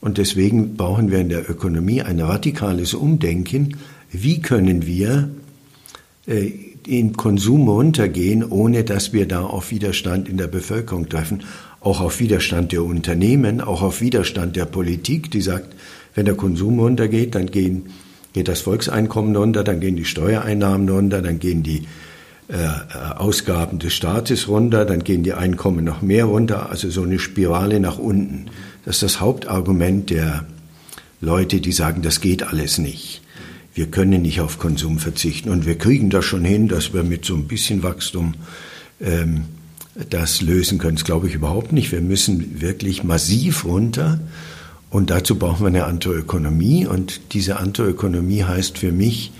und 0.00 0.18
deswegen 0.18 0.76
brauchen 0.76 1.10
wir 1.10 1.18
in 1.18 1.28
der 1.28 1.48
Ökonomie 1.48 2.02
ein 2.02 2.20
radikales 2.20 2.94
Umdenken. 2.94 3.76
Wie 4.10 4.40
können 4.40 4.86
wir 4.86 5.30
äh, 6.26 6.52
in 6.86 7.16
Konsum 7.16 7.68
runtergehen, 7.68 8.42
ohne 8.42 8.82
dass 8.82 9.12
wir 9.12 9.28
da 9.28 9.42
auf 9.42 9.70
Widerstand 9.70 10.28
in 10.28 10.38
der 10.38 10.46
Bevölkerung 10.46 11.08
treffen, 11.08 11.42
auch 11.80 12.00
auf 12.00 12.18
Widerstand 12.18 12.72
der 12.72 12.82
Unternehmen, 12.82 13.60
auch 13.60 13.82
auf 13.82 14.00
Widerstand 14.00 14.56
der 14.56 14.64
Politik, 14.64 15.30
die 15.30 15.42
sagt, 15.42 15.74
wenn 16.14 16.24
der 16.24 16.34
Konsum 16.34 16.80
runtergeht, 16.80 17.34
dann 17.34 17.50
gehen, 17.50 17.90
geht 18.32 18.48
das 18.48 18.62
Volkseinkommen 18.62 19.36
runter, 19.36 19.62
dann 19.64 19.80
gehen 19.80 19.96
die 19.96 20.06
Steuereinnahmen 20.06 20.88
runter, 20.88 21.20
dann 21.20 21.38
gehen 21.38 21.62
die 21.62 21.86
äh, 22.48 22.56
Ausgaben 23.16 23.78
des 23.78 23.92
Staates 23.92 24.48
runter, 24.48 24.86
dann 24.86 25.04
gehen 25.04 25.22
die 25.22 25.34
Einkommen 25.34 25.84
noch 25.84 26.00
mehr 26.00 26.24
runter, 26.24 26.70
also 26.70 26.88
so 26.88 27.02
eine 27.02 27.18
Spirale 27.18 27.80
nach 27.80 27.98
unten. 27.98 28.46
Das 28.84 28.96
ist 28.96 29.02
das 29.02 29.20
Hauptargument 29.20 30.08
der 30.08 30.46
Leute, 31.20 31.60
die 31.60 31.72
sagen, 31.72 32.00
das 32.00 32.22
geht 32.22 32.42
alles 32.42 32.78
nicht. 32.78 33.20
Wir 33.78 33.86
können 33.86 34.22
nicht 34.22 34.40
auf 34.40 34.58
Konsum 34.58 34.98
verzichten 34.98 35.50
und 35.50 35.64
wir 35.64 35.78
kriegen 35.78 36.10
das 36.10 36.24
schon 36.24 36.44
hin, 36.44 36.66
dass 36.66 36.92
wir 36.94 37.04
mit 37.04 37.24
so 37.24 37.36
ein 37.36 37.46
bisschen 37.46 37.84
Wachstum 37.84 38.34
ähm, 39.00 39.44
das 40.10 40.42
lösen 40.42 40.78
können. 40.78 40.96
Das 40.96 41.04
glaube 41.04 41.28
ich 41.28 41.34
überhaupt 41.34 41.70
nicht. 41.70 41.92
Wir 41.92 42.00
müssen 42.00 42.60
wirklich 42.60 43.04
massiv 43.04 43.64
runter 43.64 44.18
und 44.90 45.10
dazu 45.10 45.38
brauchen 45.38 45.60
wir 45.62 45.68
eine 45.68 45.84
andere 45.84 46.14
Ökonomie 46.14 46.88
und 46.88 47.20
diese 47.34 47.60
andere 47.60 47.90
Ökonomie 47.90 48.42
heißt 48.42 48.78
für 48.78 48.90
mich, 48.90 49.30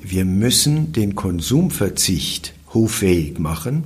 wir 0.00 0.24
müssen 0.24 0.94
den 0.94 1.14
Konsumverzicht 1.14 2.54
hoffähig 2.72 3.38
machen. 3.38 3.84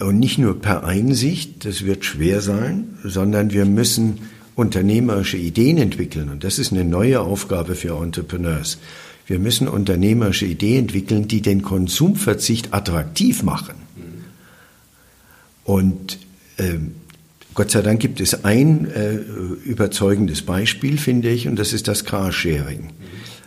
Und 0.00 0.18
nicht 0.18 0.38
nur 0.38 0.60
per 0.60 0.82
Einsicht, 0.82 1.64
das 1.64 1.84
wird 1.84 2.04
schwer 2.04 2.40
sein, 2.40 2.98
sondern 3.04 3.52
wir 3.52 3.66
müssen 3.66 4.18
unternehmerische 4.56 5.36
Ideen 5.36 5.78
entwickeln. 5.78 6.28
Und 6.28 6.44
das 6.44 6.58
ist 6.58 6.72
eine 6.72 6.84
neue 6.84 7.20
Aufgabe 7.20 7.74
für 7.74 8.00
Entrepreneurs. 8.00 8.78
Wir 9.26 9.38
müssen 9.38 9.68
unternehmerische 9.68 10.46
Ideen 10.46 10.80
entwickeln, 10.80 11.28
die 11.28 11.40
den 11.40 11.62
Konsumverzicht 11.62 12.74
attraktiv 12.74 13.42
machen. 13.42 13.74
Und 15.64 16.18
äh, 16.58 16.74
Gott 17.54 17.70
sei 17.70 17.82
Dank 17.82 18.00
gibt 18.00 18.20
es 18.20 18.44
ein 18.44 18.90
äh, 18.90 19.14
überzeugendes 19.64 20.42
Beispiel, 20.42 20.98
finde 20.98 21.30
ich, 21.30 21.48
und 21.48 21.56
das 21.56 21.72
ist 21.72 21.88
das 21.88 22.04
Carsharing. 22.04 22.90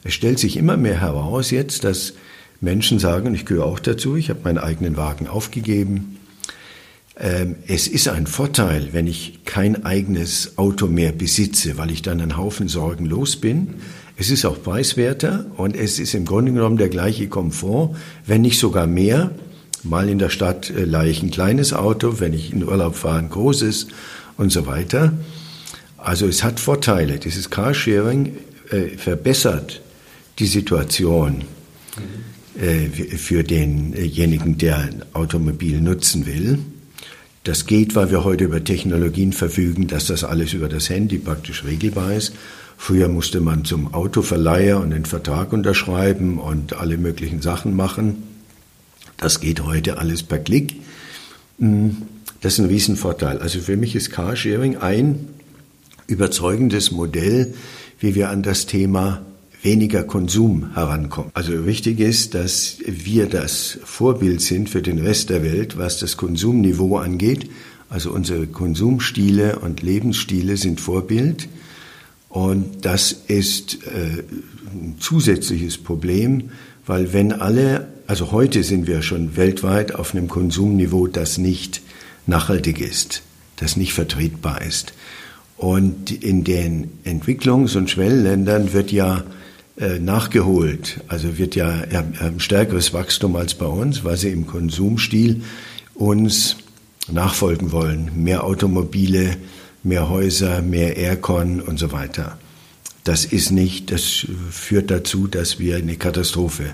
Es 0.03 0.13
stellt 0.13 0.39
sich 0.39 0.57
immer 0.57 0.77
mehr 0.77 0.99
heraus 0.99 1.51
jetzt, 1.51 1.83
dass 1.83 2.13
Menschen 2.59 2.97
sagen, 2.97 3.27
und 3.27 3.35
ich 3.35 3.45
gehöre 3.45 3.65
auch 3.65 3.79
dazu, 3.79 4.15
ich 4.15 4.29
habe 4.29 4.39
meinen 4.43 4.57
eigenen 4.57 4.97
Wagen 4.97 5.27
aufgegeben. 5.27 6.16
Ähm, 7.19 7.55
es 7.67 7.87
ist 7.87 8.07
ein 8.07 8.27
Vorteil, 8.27 8.89
wenn 8.91 9.07
ich 9.07 9.39
kein 9.45 9.85
eigenes 9.85 10.57
Auto 10.57 10.87
mehr 10.87 11.11
besitze, 11.11 11.77
weil 11.77 11.89
ich 11.89 12.03
dann 12.03 12.21
einen 12.21 12.37
Haufen 12.37 12.67
Sorgen 12.67 13.05
los 13.05 13.37
bin. 13.37 13.75
Es 14.17 14.29
ist 14.29 14.45
auch 14.45 14.61
preiswerter 14.61 15.45
und 15.57 15.75
es 15.75 15.99
ist 15.99 16.13
im 16.13 16.25
Grunde 16.25 16.51
genommen 16.51 16.77
der 16.77 16.89
gleiche 16.89 17.27
Komfort, 17.27 17.95
wenn 18.25 18.41
nicht 18.41 18.59
sogar 18.59 18.87
mehr. 18.87 19.31
Mal 19.83 20.09
in 20.09 20.19
der 20.19 20.29
Stadt 20.29 20.69
äh, 20.69 20.85
leihe 20.85 21.09
ich 21.09 21.23
ein 21.23 21.31
kleines 21.31 21.73
Auto, 21.73 22.19
wenn 22.19 22.33
ich 22.33 22.53
in 22.53 22.63
Urlaub 22.63 22.95
fahre, 22.95 23.19
ein 23.19 23.29
großes 23.29 23.87
und 24.37 24.51
so 24.51 24.67
weiter. 24.67 25.13
Also 25.97 26.27
es 26.27 26.43
hat 26.43 26.59
Vorteile. 26.59 27.17
Dieses 27.17 27.49
Carsharing 27.49 28.37
äh, 28.69 28.89
verbessert 28.97 29.81
die 30.37 30.45
Situation 30.45 31.45
äh, 32.59 32.89
für 32.89 33.43
denjenigen, 33.43 34.57
der 34.59 34.77
ein 34.77 35.03
Automobil 35.13 35.81
nutzen 35.81 36.27
will. 36.27 36.59
Das 37.47 37.65
geht, 37.65 37.95
weil 37.95 38.11
wir 38.11 38.25
heute 38.25 38.43
über 38.43 38.61
Technologien 38.61 39.31
verfügen, 39.31 39.87
dass 39.87 40.07
das 40.07 40.25
alles 40.25 40.51
über 40.51 40.67
das 40.67 40.89
Handy 40.89 41.17
praktisch 41.17 41.63
regelbar 41.63 42.13
ist. 42.13 42.33
Früher 42.75 43.07
musste 43.07 43.39
man 43.39 43.63
zum 43.63 43.93
Autoverleiher 43.93 44.81
und 44.81 44.89
den 44.89 45.05
Vertrag 45.05 45.53
unterschreiben 45.53 46.39
und 46.39 46.73
alle 46.73 46.97
möglichen 46.97 47.41
Sachen 47.41 47.73
machen. 47.73 48.21
Das 49.15 49.39
geht 49.39 49.63
heute 49.63 49.97
alles 49.97 50.23
per 50.23 50.39
Klick. 50.39 50.75
Hm, 51.59 52.01
das 52.41 52.55
ist 52.55 52.59
ein 52.59 52.65
Riesenvorteil. 52.65 53.37
Also 53.37 53.61
für 53.61 53.77
mich 53.77 53.95
ist 53.95 54.11
Carsharing 54.11 54.75
ein 54.75 55.29
überzeugendes 56.05 56.91
Modell, 56.91 57.53
wie 58.01 58.13
wir 58.13 58.27
an 58.29 58.43
das 58.43 58.65
Thema 58.65 59.21
weniger 59.61 60.03
Konsum 60.03 60.73
herankommt. 60.73 61.31
Also 61.33 61.65
wichtig 61.65 61.99
ist, 61.99 62.33
dass 62.33 62.77
wir 62.85 63.27
das 63.27 63.79
Vorbild 63.83 64.41
sind 64.41 64.69
für 64.69 64.81
den 64.81 64.99
Rest 64.99 65.29
der 65.29 65.43
Welt, 65.43 65.77
was 65.77 65.99
das 65.99 66.17
Konsumniveau 66.17 66.97
angeht. 66.97 67.49
Also 67.89 68.11
unsere 68.11 68.47
Konsumstile 68.47 69.59
und 69.59 69.81
Lebensstile 69.81 70.57
sind 70.57 70.79
Vorbild. 70.81 71.47
Und 72.29 72.85
das 72.85 73.11
ist 73.11 73.79
äh, 73.87 74.23
ein 74.71 74.95
zusätzliches 74.99 75.77
Problem, 75.77 76.51
weil 76.85 77.13
wenn 77.13 77.31
alle, 77.33 77.87
also 78.05 78.31
heute 78.31 78.63
sind 78.63 78.87
wir 78.87 79.01
schon 79.01 79.37
weltweit 79.37 79.95
auf 79.95 80.13
einem 80.13 80.27
Konsumniveau, 80.27 81.07
das 81.07 81.37
nicht 81.37 81.81
nachhaltig 82.25 82.79
ist, 82.79 83.23
das 83.55 83.77
nicht 83.77 83.93
vertretbar 83.93 84.61
ist. 84.61 84.93
Und 85.55 86.11
in 86.11 86.43
den 86.43 86.91
Entwicklungs- 87.03 87.75
und 87.75 87.89
Schwellenländern 87.89 88.73
wird 88.73 88.91
ja 88.91 89.23
nachgeholt. 89.99 91.01
Also 91.07 91.37
wird 91.37 91.55
ja 91.55 91.69
ein 91.69 92.39
stärkeres 92.39 92.93
Wachstum 92.93 93.35
als 93.35 93.53
bei 93.53 93.67
uns, 93.67 94.03
weil 94.03 94.17
sie 94.17 94.29
im 94.29 94.47
Konsumstil 94.47 95.43
uns 95.93 96.57
nachfolgen 97.11 97.71
wollen. 97.71 98.11
Mehr 98.15 98.43
Automobile, 98.43 99.37
mehr 99.83 100.09
Häuser, 100.09 100.61
mehr 100.61 100.97
Aircon 100.97 101.61
und 101.61 101.77
so 101.77 101.91
weiter. 101.91 102.37
Das 103.03 103.23
ist 103.23 103.51
nicht, 103.51 103.91
das 103.91 104.25
führt 104.49 104.91
dazu, 104.91 105.27
dass 105.27 105.59
wir 105.59 105.77
in 105.77 105.83
eine 105.83 105.95
Katastrophe 105.95 106.73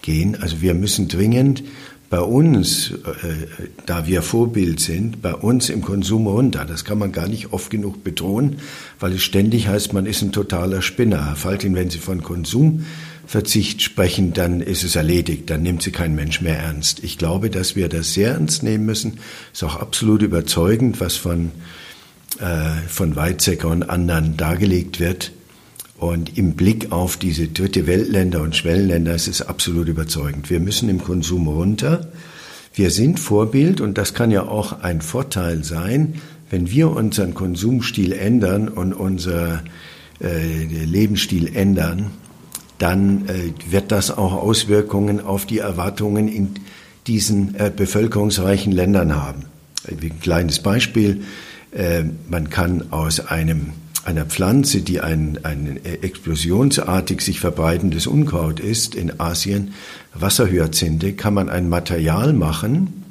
gehen. 0.00 0.40
Also 0.40 0.62
wir 0.62 0.74
müssen 0.74 1.08
dringend 1.08 1.62
bei 2.10 2.20
uns, 2.20 2.90
äh, 2.90 3.46
da 3.86 4.06
wir 4.06 4.22
Vorbild 4.22 4.80
sind, 4.80 5.22
bei 5.22 5.34
uns 5.34 5.68
im 5.68 5.82
Konsum 5.82 6.26
runter. 6.26 6.64
Das 6.64 6.84
kann 6.84 6.98
man 6.98 7.12
gar 7.12 7.28
nicht 7.28 7.52
oft 7.52 7.70
genug 7.70 8.04
betonen, 8.04 8.58
weil 9.00 9.12
es 9.12 9.22
ständig 9.22 9.68
heißt, 9.68 9.92
man 9.92 10.06
ist 10.06 10.22
ein 10.22 10.32
totaler 10.32 10.82
Spinner. 10.82 11.26
Herr 11.26 11.36
Faltin, 11.36 11.74
wenn 11.74 11.90
Sie 11.90 11.98
von 11.98 12.22
Konsumverzicht 12.22 13.82
sprechen, 13.82 14.32
dann 14.32 14.60
ist 14.60 14.84
es 14.84 14.96
erledigt, 14.96 15.50
dann 15.50 15.62
nimmt 15.62 15.82
Sie 15.82 15.92
kein 15.92 16.14
Mensch 16.14 16.40
mehr 16.40 16.58
ernst. 16.58 17.02
Ich 17.02 17.18
glaube, 17.18 17.50
dass 17.50 17.74
wir 17.74 17.88
das 17.88 18.14
sehr 18.14 18.32
ernst 18.32 18.62
nehmen 18.62 18.86
müssen. 18.86 19.18
Ist 19.52 19.64
auch 19.64 19.76
absolut 19.76 20.22
überzeugend, 20.22 21.00
was 21.00 21.16
von, 21.16 21.50
äh, 22.38 22.86
von 22.88 23.16
Weizsäcker 23.16 23.68
und 23.68 23.82
anderen 23.82 24.36
dargelegt 24.36 25.00
wird. 25.00 25.32
Und 26.04 26.36
im 26.36 26.52
Blick 26.52 26.92
auf 26.92 27.16
diese 27.16 27.48
dritte 27.48 27.86
Weltländer 27.86 28.42
und 28.42 28.54
Schwellenländer 28.54 29.14
ist 29.14 29.26
es 29.26 29.40
absolut 29.40 29.88
überzeugend. 29.88 30.50
Wir 30.50 30.60
müssen 30.60 30.90
im 30.90 31.02
Konsum 31.02 31.48
runter. 31.48 32.08
Wir 32.74 32.90
sind 32.90 33.18
Vorbild 33.18 33.80
und 33.80 33.96
das 33.96 34.12
kann 34.12 34.30
ja 34.30 34.42
auch 34.42 34.82
ein 34.82 35.00
Vorteil 35.00 35.64
sein, 35.64 36.20
wenn 36.50 36.70
wir 36.70 36.90
unseren 36.90 37.32
Konsumstil 37.32 38.12
ändern 38.12 38.68
und 38.68 38.92
unser 38.92 39.64
äh, 40.20 40.84
Lebensstil 40.84 41.56
ändern, 41.56 42.10
dann 42.76 43.26
äh, 43.26 43.72
wird 43.72 43.90
das 43.90 44.10
auch 44.10 44.34
Auswirkungen 44.34 45.22
auf 45.22 45.46
die 45.46 45.60
Erwartungen 45.60 46.28
in 46.28 46.50
diesen 47.06 47.54
äh, 47.54 47.72
bevölkerungsreichen 47.74 48.72
Ländern 48.72 49.16
haben. 49.16 49.46
Ein 49.88 50.20
kleines 50.20 50.58
Beispiel. 50.58 51.22
Äh, 51.72 52.02
man 52.28 52.50
kann 52.50 52.92
aus 52.92 53.20
einem 53.20 53.72
einer 54.04 54.26
Pflanze, 54.26 54.80
die 54.80 55.00
ein, 55.00 55.40
ein 55.42 55.84
explosionsartig 55.84 57.20
sich 57.20 57.40
verbreitendes 57.40 58.06
Unkraut 58.06 58.60
ist 58.60 58.94
in 58.94 59.20
Asien, 59.20 59.74
Wasserhyazinthe, 60.14 61.14
kann 61.14 61.34
man 61.34 61.48
ein 61.48 61.68
Material 61.68 62.32
machen 62.32 63.04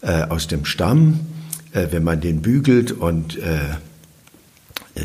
äh, 0.00 0.22
aus 0.22 0.48
dem 0.48 0.64
Stamm, 0.64 1.20
äh, 1.72 1.88
wenn 1.90 2.04
man 2.04 2.20
den 2.20 2.42
bügelt 2.42 2.92
und 2.92 3.38
äh, 3.38 3.76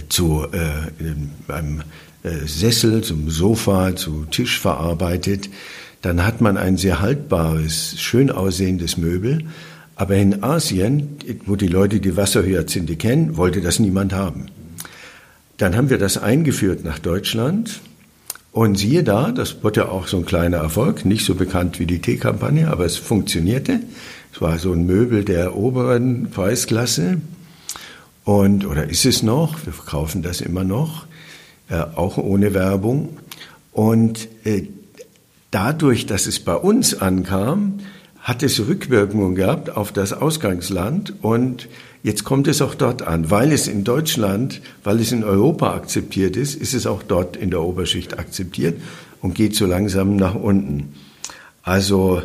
zu 0.09 0.45
äh, 0.51 1.51
einem 1.51 1.81
äh, 2.23 2.45
Sessel, 2.45 3.03
zum 3.03 3.29
Sofa, 3.29 3.95
zu 3.95 4.25
Tisch 4.25 4.59
verarbeitet, 4.59 5.49
dann 6.01 6.25
hat 6.25 6.41
man 6.41 6.57
ein 6.57 6.77
sehr 6.77 6.99
haltbares, 6.99 7.95
schön 7.99 8.29
aussehendes 8.31 8.97
Möbel. 8.97 9.45
Aber 9.95 10.15
in 10.15 10.43
Asien, 10.43 11.17
wo 11.45 11.55
die 11.55 11.67
Leute 11.67 11.99
die 11.99 12.15
Wasserhyazinthe 12.15 12.97
kennen, 12.97 13.35
wollte 13.35 13.61
das 13.61 13.79
niemand 13.79 14.13
haben. 14.13 14.45
Dann 15.57 15.75
haben 15.75 15.89
wir 15.89 15.97
das 15.97 16.17
eingeführt 16.17 16.83
nach 16.83 16.99
Deutschland. 16.99 17.81
Und 18.51 18.77
siehe 18.77 19.03
da, 19.03 19.31
das 19.31 19.63
wurde 19.63 19.91
auch 19.91 20.07
so 20.07 20.17
ein 20.17 20.25
kleiner 20.25 20.57
Erfolg, 20.57 21.05
nicht 21.05 21.25
so 21.25 21.35
bekannt 21.35 21.79
wie 21.79 21.85
die 21.85 21.99
Teekampagne, 21.99 22.69
aber 22.71 22.85
es 22.85 22.97
funktionierte. 22.97 23.81
Es 24.33 24.41
war 24.41 24.57
so 24.57 24.71
ein 24.73 24.85
Möbel 24.85 25.23
der 25.23 25.55
oberen 25.55 26.31
Preisklasse. 26.31 27.21
Und, 28.23 28.65
oder 28.65 28.89
ist 28.89 29.05
es 29.05 29.21
noch? 29.21 29.63
Wir 29.65 29.73
verkaufen 29.73 30.23
das 30.23 30.41
immer 30.41 30.63
noch, 30.63 31.05
äh, 31.69 31.75
auch 31.75 32.17
ohne 32.17 32.53
Werbung. 32.53 33.17
Und 33.71 34.27
äh, 34.43 34.63
dadurch, 35.51 36.07
dass 36.07 36.25
es 36.25 36.39
bei 36.39 36.55
uns 36.55 36.99
ankam, 36.99 37.79
hat 38.27 38.43
es 38.43 38.59
Rückwirkungen 38.59 39.35
gehabt 39.35 39.69
auf 39.69 39.93
das 39.93 40.11
Ausgangsland 40.11 41.13
und 41.21 41.69
Jetzt 42.03 42.23
kommt 42.23 42.47
es 42.47 42.61
auch 42.61 42.73
dort 42.73 43.01
an. 43.01 43.31
Weil 43.31 43.51
es 43.51 43.67
in 43.67 43.83
Deutschland, 43.83 44.61
weil 44.83 45.01
es 45.01 45.11
in 45.11 45.25
Europa 45.25 45.73
akzeptiert 45.73 46.37
ist, 46.37 46.55
ist 46.55 46.73
es 46.73 46.87
auch 46.87 47.03
dort 47.03 47.35
in 47.35 47.49
der 47.51 47.61
Oberschicht 47.61 48.17
akzeptiert 48.17 48.79
und 49.21 49.35
geht 49.35 49.55
so 49.55 49.65
langsam 49.65 50.15
nach 50.15 50.35
unten. 50.35 50.93
Also 51.63 52.21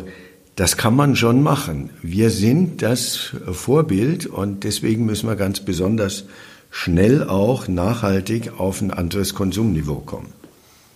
das 0.55 0.77
kann 0.77 0.95
man 0.95 1.17
schon 1.17 1.43
machen. 1.43 1.89
Wir 2.01 2.29
sind 2.29 2.81
das 2.81 3.33
Vorbild 3.51 4.25
und 4.25 4.63
deswegen 4.63 5.05
müssen 5.05 5.27
wir 5.27 5.35
ganz 5.35 5.59
besonders 5.59 6.25
schnell 6.69 7.27
auch 7.27 7.67
nachhaltig 7.67 8.57
auf 8.57 8.79
ein 8.79 8.91
anderes 8.91 9.33
Konsumniveau 9.33 9.97
kommen. 9.97 10.29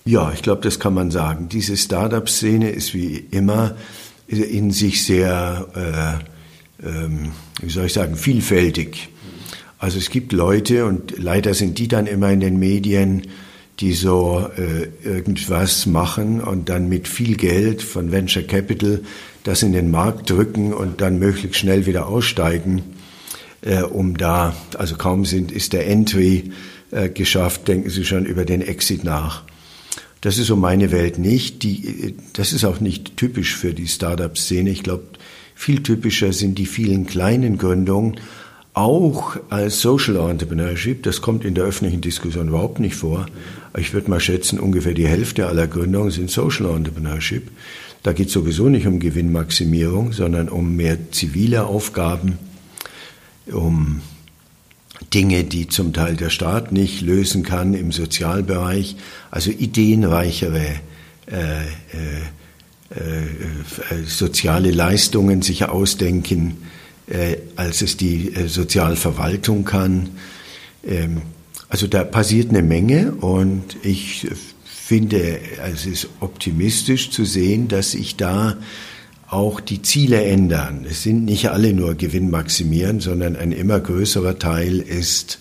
Ja, 0.06 0.32
ich 0.34 0.44
glaube, 0.44 0.62
das 0.62 0.80
kann 0.80 0.94
man 0.94 1.12
sagen. 1.12 1.50
Diese 1.50 1.76
Startup-Szene 1.76 2.70
ist 2.70 2.94
wie 2.94 3.18
immer 3.32 3.76
in 4.28 4.72
sich 4.72 5.04
sehr 5.04 6.20
äh, 6.22 6.24
ähm, 6.84 7.32
wie 7.62 7.70
soll 7.70 7.86
ich 7.86 7.94
sagen, 7.94 8.16
vielfältig. 8.16 9.10
Also 9.80 9.98
es 9.98 10.10
gibt 10.10 10.32
Leute, 10.32 10.86
und 10.86 11.18
leider 11.18 11.54
sind 11.54 11.78
die 11.78 11.88
dann 11.88 12.08
immer 12.08 12.32
in 12.32 12.40
den 12.40 12.58
Medien, 12.58 13.24
die 13.80 13.94
so 13.94 14.48
äh, 14.58 14.88
irgendwas 15.08 15.86
machen 15.86 16.42
und 16.42 16.70
dann 16.70 16.90
mit 16.90 17.08
viel 17.08 17.36
Geld 17.36 17.84
von 17.84 18.12
Venture 18.12 18.44
Capital 18.44 19.02
das 19.44 19.64
in 19.64 19.72
den 19.72 19.92
Markt 19.92 20.30
drücken 20.30 20.74
und 20.74 21.00
dann 21.00 21.20
möglichst 21.20 21.60
schnell 21.60 21.86
wieder 21.86 22.08
aussteigen, 22.08 22.82
äh, 23.62 23.82
um 23.82 24.18
da, 24.18 24.56
also 24.78 24.96
kaum 24.96 25.26
sind, 25.26 25.52
ist 25.52 25.74
der 25.74 25.88
Entry 25.88 26.52
äh, 26.92 27.10
geschafft, 27.10 27.68
denken 27.68 27.90
sie 27.90 28.04
schon 28.04 28.26
über 28.26 28.46
den 28.46 28.62
Exit 28.62 29.04
nach. 29.04 29.44
Das 30.22 30.38
ist 30.38 30.48
so 30.48 30.56
meine 30.56 30.92
Welt 30.92 31.20
nicht. 31.20 31.64
Die, 31.64 32.16
das 32.34 32.54
ist 32.54 32.66
auch 32.66 32.80
nicht 32.80 33.18
typisch 33.18 33.56
für 33.56 33.74
die 33.74 33.88
Startup-Szene. 33.88 34.70
Ich 34.70 34.84
glaube, 34.84 35.04
viel 35.56 35.84
typischer 35.84 36.34
sind 36.34 36.58
die 36.58 36.66
vielen 36.66 37.06
kleinen 37.06 37.58
Gründungen, 37.58 38.20
auch 38.74 39.38
als 39.50 39.82
Social 39.82 40.18
Entrepreneurship. 40.30 41.02
Das 41.02 41.22
kommt 41.22 41.44
in 41.44 41.56
der 41.56 41.64
öffentlichen 41.64 42.02
Diskussion 42.02 42.50
überhaupt 42.50 42.80
nicht 42.80 42.96
vor. 42.96 43.26
Ich 43.76 43.94
würde 43.94 44.10
mal 44.10 44.20
schätzen, 44.20 44.60
ungefähr 44.60 44.94
die 44.94 45.08
Hälfte 45.08 45.48
aller 45.48 45.66
Gründungen 45.66 46.12
sind 46.12 46.30
Social 46.30 46.68
Entrepreneurship. 46.76 47.50
Da 48.04 48.14
geht 48.14 48.28
es 48.28 48.34
sowieso 48.34 48.70
nicht 48.70 48.86
um 48.86 49.00
Gewinnmaximierung, 49.00 50.14
sondern 50.14 50.48
um 50.48 50.76
mehr 50.76 51.12
zivile 51.12 51.66
Aufgaben, 51.66 52.38
um 53.52 54.02
Dinge, 55.14 55.44
die 55.44 55.68
zum 55.68 55.94
Teil 55.94 56.16
der 56.16 56.30
Staat 56.30 56.72
nicht 56.72 57.02
lösen 57.02 57.44
kann 57.44 57.74
im 57.74 57.92
Sozialbereich, 57.92 58.96
also 59.32 59.52
ideenreichere 59.52 60.66
äh, 61.28 61.62
äh, 61.62 61.68
äh, 62.90 64.00
äh, 64.00 64.04
soziale 64.06 64.72
Leistungen 64.72 65.42
sich 65.42 65.66
ausdenken, 65.66 66.58
äh, 67.08 67.38
als 67.56 67.82
es 67.82 67.98
die 67.98 68.34
Sozialverwaltung 68.48 69.66
kann. 69.66 70.10
Ähm, 70.88 71.22
also 71.70 71.88
da 71.88 72.06
passiert 72.06 72.50
eine 72.50 72.64
Menge 72.64 73.12
und 73.12 73.76
ich 73.84 74.28
finde, 74.64 75.40
es 75.74 75.86
ist 75.86 76.08
optimistisch 76.22 77.12
zu 77.12 77.26
sehen, 77.26 77.68
dass 77.68 77.92
sich 77.92 78.16
da 78.16 78.56
auch 79.30 79.60
die 79.60 79.82
Ziele 79.82 80.24
ändern. 80.24 80.86
Es 80.90 81.04
sind 81.04 81.26
nicht 81.26 81.50
alle 81.50 81.74
nur 81.74 81.96
Gewinn 81.96 82.30
maximieren, 82.30 83.00
sondern 83.00 83.36
ein 83.36 83.52
immer 83.52 83.80
größerer 83.80 84.40
Teil 84.40 84.80
ist 84.80 85.40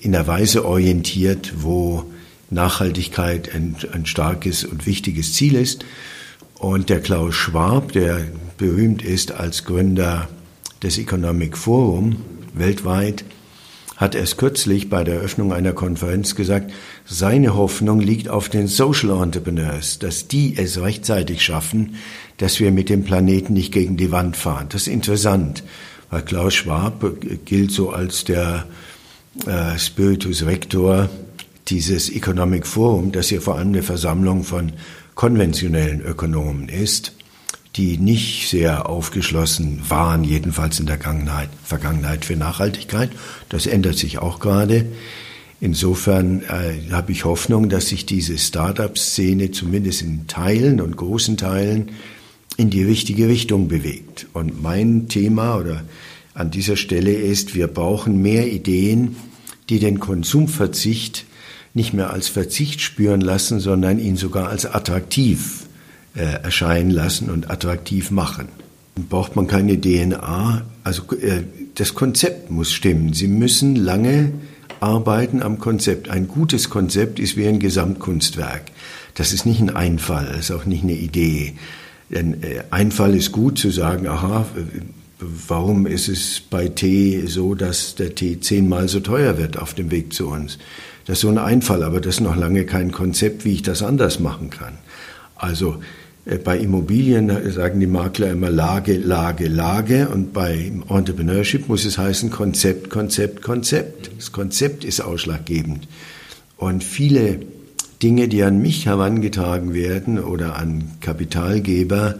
in 0.00 0.14
einer 0.14 0.26
Weise 0.26 0.66
orientiert, 0.66 1.54
wo 1.56 2.04
Nachhaltigkeit 2.50 3.54
ein, 3.54 3.76
ein 3.92 4.06
starkes 4.06 4.64
und 4.64 4.86
wichtiges 4.86 5.34
Ziel 5.34 5.54
ist. 5.54 5.84
Und 6.58 6.90
der 6.90 7.00
Klaus 7.00 7.34
Schwab, 7.34 7.92
der 7.92 8.26
berühmt 8.58 9.02
ist 9.02 9.32
als 9.32 9.64
Gründer 9.64 10.28
des 10.82 10.98
Economic 10.98 11.56
Forum 11.56 12.16
weltweit, 12.52 13.24
hat 14.00 14.14
erst 14.14 14.38
kürzlich 14.38 14.88
bei 14.88 15.04
der 15.04 15.16
Eröffnung 15.16 15.52
einer 15.52 15.74
Konferenz 15.74 16.34
gesagt, 16.34 16.72
seine 17.04 17.54
Hoffnung 17.54 18.00
liegt 18.00 18.30
auf 18.30 18.48
den 18.48 18.66
Social 18.66 19.10
Entrepreneurs, 19.22 19.98
dass 19.98 20.26
die 20.26 20.56
es 20.56 20.80
rechtzeitig 20.80 21.44
schaffen, 21.44 21.96
dass 22.38 22.60
wir 22.60 22.72
mit 22.72 22.88
dem 22.88 23.04
Planeten 23.04 23.52
nicht 23.52 23.74
gegen 23.74 23.98
die 23.98 24.10
Wand 24.10 24.38
fahren. 24.38 24.68
Das 24.70 24.82
ist 24.82 24.88
interessant, 24.88 25.62
weil 26.08 26.22
Klaus 26.22 26.54
Schwab 26.54 27.04
gilt 27.44 27.72
so 27.72 27.90
als 27.90 28.24
der 28.24 28.64
äh, 29.46 29.78
Spiritus 29.78 30.46
Rector 30.46 31.10
dieses 31.68 32.08
Economic 32.08 32.66
Forum, 32.66 33.12
das 33.12 33.28
hier 33.28 33.42
vor 33.42 33.56
allem 33.58 33.68
eine 33.68 33.82
Versammlung 33.82 34.44
von 34.44 34.72
konventionellen 35.14 36.00
Ökonomen 36.00 36.70
ist, 36.70 37.12
die 37.76 37.98
nicht 37.98 38.48
sehr 38.48 38.88
aufgeschlossen 38.88 39.80
waren, 39.88 40.24
jedenfalls 40.24 40.80
in 40.80 40.86
der 40.86 40.98
Vergangenheit, 41.62 42.24
für 42.24 42.36
Nachhaltigkeit. 42.36 43.10
Das 43.48 43.66
ändert 43.66 43.96
sich 43.96 44.18
auch 44.18 44.40
gerade. 44.40 44.86
Insofern 45.60 46.42
äh, 46.42 46.90
habe 46.90 47.12
ich 47.12 47.24
Hoffnung, 47.24 47.68
dass 47.68 47.88
sich 47.88 48.06
diese 48.06 48.38
Start-up-Szene 48.38 49.50
zumindest 49.50 50.02
in 50.02 50.26
Teilen 50.26 50.80
und 50.80 50.96
großen 50.96 51.36
Teilen 51.36 51.90
in 52.56 52.70
die 52.70 52.82
richtige 52.82 53.28
Richtung 53.28 53.68
bewegt. 53.68 54.26
Und 54.32 54.62
mein 54.62 55.08
Thema 55.08 55.56
oder 55.56 55.84
an 56.34 56.50
dieser 56.50 56.76
Stelle 56.76 57.12
ist, 57.12 57.54
wir 57.54 57.68
brauchen 57.68 58.20
mehr 58.22 58.50
Ideen, 58.50 59.16
die 59.68 59.78
den 59.78 60.00
Konsumverzicht 60.00 61.26
nicht 61.74 61.92
mehr 61.92 62.10
als 62.10 62.28
Verzicht 62.28 62.80
spüren 62.80 63.20
lassen, 63.20 63.60
sondern 63.60 64.00
ihn 64.00 64.16
sogar 64.16 64.48
als 64.48 64.66
attraktiv 64.66 65.59
äh, 66.14 66.42
erscheinen 66.42 66.90
lassen 66.90 67.30
und 67.30 67.50
attraktiv 67.50 68.10
machen. 68.10 68.48
Dann 68.94 69.06
braucht 69.06 69.36
man 69.36 69.46
keine 69.46 69.80
DNA, 69.80 70.62
also 70.84 71.02
äh, 71.16 71.42
das 71.74 71.94
Konzept 71.94 72.50
muss 72.50 72.72
stimmen. 72.72 73.12
Sie 73.12 73.28
müssen 73.28 73.76
lange 73.76 74.32
arbeiten 74.80 75.42
am 75.42 75.58
Konzept. 75.58 76.08
Ein 76.08 76.28
gutes 76.28 76.70
Konzept 76.70 77.18
ist 77.18 77.36
wie 77.36 77.46
ein 77.46 77.60
Gesamtkunstwerk. 77.60 78.62
Das 79.14 79.32
ist 79.32 79.46
nicht 79.46 79.60
ein 79.60 79.70
Einfall, 79.70 80.26
das 80.26 80.50
ist 80.50 80.50
auch 80.50 80.64
nicht 80.64 80.82
eine 80.82 80.94
Idee. 80.94 81.54
Ein 82.12 82.42
äh, 82.42 82.62
Einfall 82.70 83.14
ist 83.14 83.32
gut 83.32 83.58
zu 83.58 83.70
sagen, 83.70 84.08
aha, 84.08 84.46
warum 85.20 85.86
ist 85.86 86.08
es 86.08 86.40
bei 86.40 86.68
Tee 86.68 87.26
so, 87.26 87.54
dass 87.54 87.94
der 87.94 88.14
Tee 88.14 88.40
zehnmal 88.40 88.88
so 88.88 89.00
teuer 89.00 89.38
wird 89.38 89.58
auf 89.58 89.74
dem 89.74 89.90
Weg 89.90 90.12
zu 90.12 90.28
uns? 90.28 90.58
Das 91.06 91.18
ist 91.18 91.22
so 91.22 91.28
ein 91.28 91.38
Einfall, 91.38 91.82
aber 91.82 92.00
das 92.00 92.16
ist 92.16 92.20
noch 92.20 92.36
lange 92.36 92.64
kein 92.64 92.92
Konzept, 92.92 93.44
wie 93.44 93.54
ich 93.54 93.62
das 93.62 93.82
anders 93.82 94.20
machen 94.20 94.50
kann. 94.50 94.78
Also 95.36 95.80
bei 96.44 96.58
Immobilien 96.58 97.50
sagen 97.50 97.80
die 97.80 97.86
Makler 97.86 98.30
immer 98.30 98.50
Lage, 98.50 98.96
Lage, 98.98 99.48
Lage 99.48 100.08
und 100.08 100.32
bei 100.32 100.70
Entrepreneurship 100.88 101.68
muss 101.68 101.84
es 101.84 101.98
heißen 101.98 102.30
Konzept, 102.30 102.90
Konzept, 102.90 103.42
Konzept. 103.42 104.10
Das 104.16 104.30
Konzept 104.30 104.84
ist 104.84 105.00
ausschlaggebend. 105.00 105.88
Und 106.56 106.84
viele 106.84 107.40
Dinge, 108.02 108.28
die 108.28 108.42
an 108.42 108.60
mich 108.60 108.86
herangetragen 108.86 109.72
werden 109.72 110.18
oder 110.18 110.56
an 110.56 110.90
Kapitalgeber, 111.00 112.16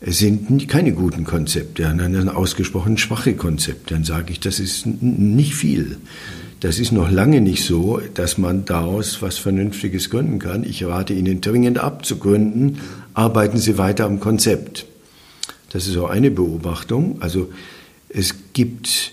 sind 0.00 0.68
keine 0.68 0.92
guten 0.92 1.24
Konzepte, 1.24 1.84
sondern 1.84 2.28
ausgesprochen 2.28 2.98
schwache 2.98 3.34
Konzepte. 3.34 3.94
Dann 3.94 4.04
sage 4.04 4.32
ich, 4.32 4.40
das 4.40 4.60
ist 4.60 4.86
nicht 4.86 5.54
viel. 5.54 5.98
Das 6.60 6.78
ist 6.78 6.92
noch 6.92 7.10
lange 7.10 7.40
nicht 7.40 7.64
so, 7.64 8.00
dass 8.14 8.38
man 8.38 8.64
daraus 8.64 9.20
was 9.20 9.38
Vernünftiges 9.38 10.10
gründen 10.10 10.38
kann. 10.38 10.64
Ich 10.64 10.84
rate 10.84 11.12
Ihnen 11.12 11.40
dringend 11.40 11.78
abzugründen. 11.78 12.78
Arbeiten 13.12 13.58
Sie 13.58 13.76
weiter 13.76 14.06
am 14.06 14.20
Konzept. 14.20 14.86
Das 15.70 15.86
ist 15.86 15.96
auch 15.96 16.10
eine 16.10 16.30
Beobachtung. 16.30 17.20
Also 17.20 17.52
es 18.08 18.34
gibt 18.52 19.12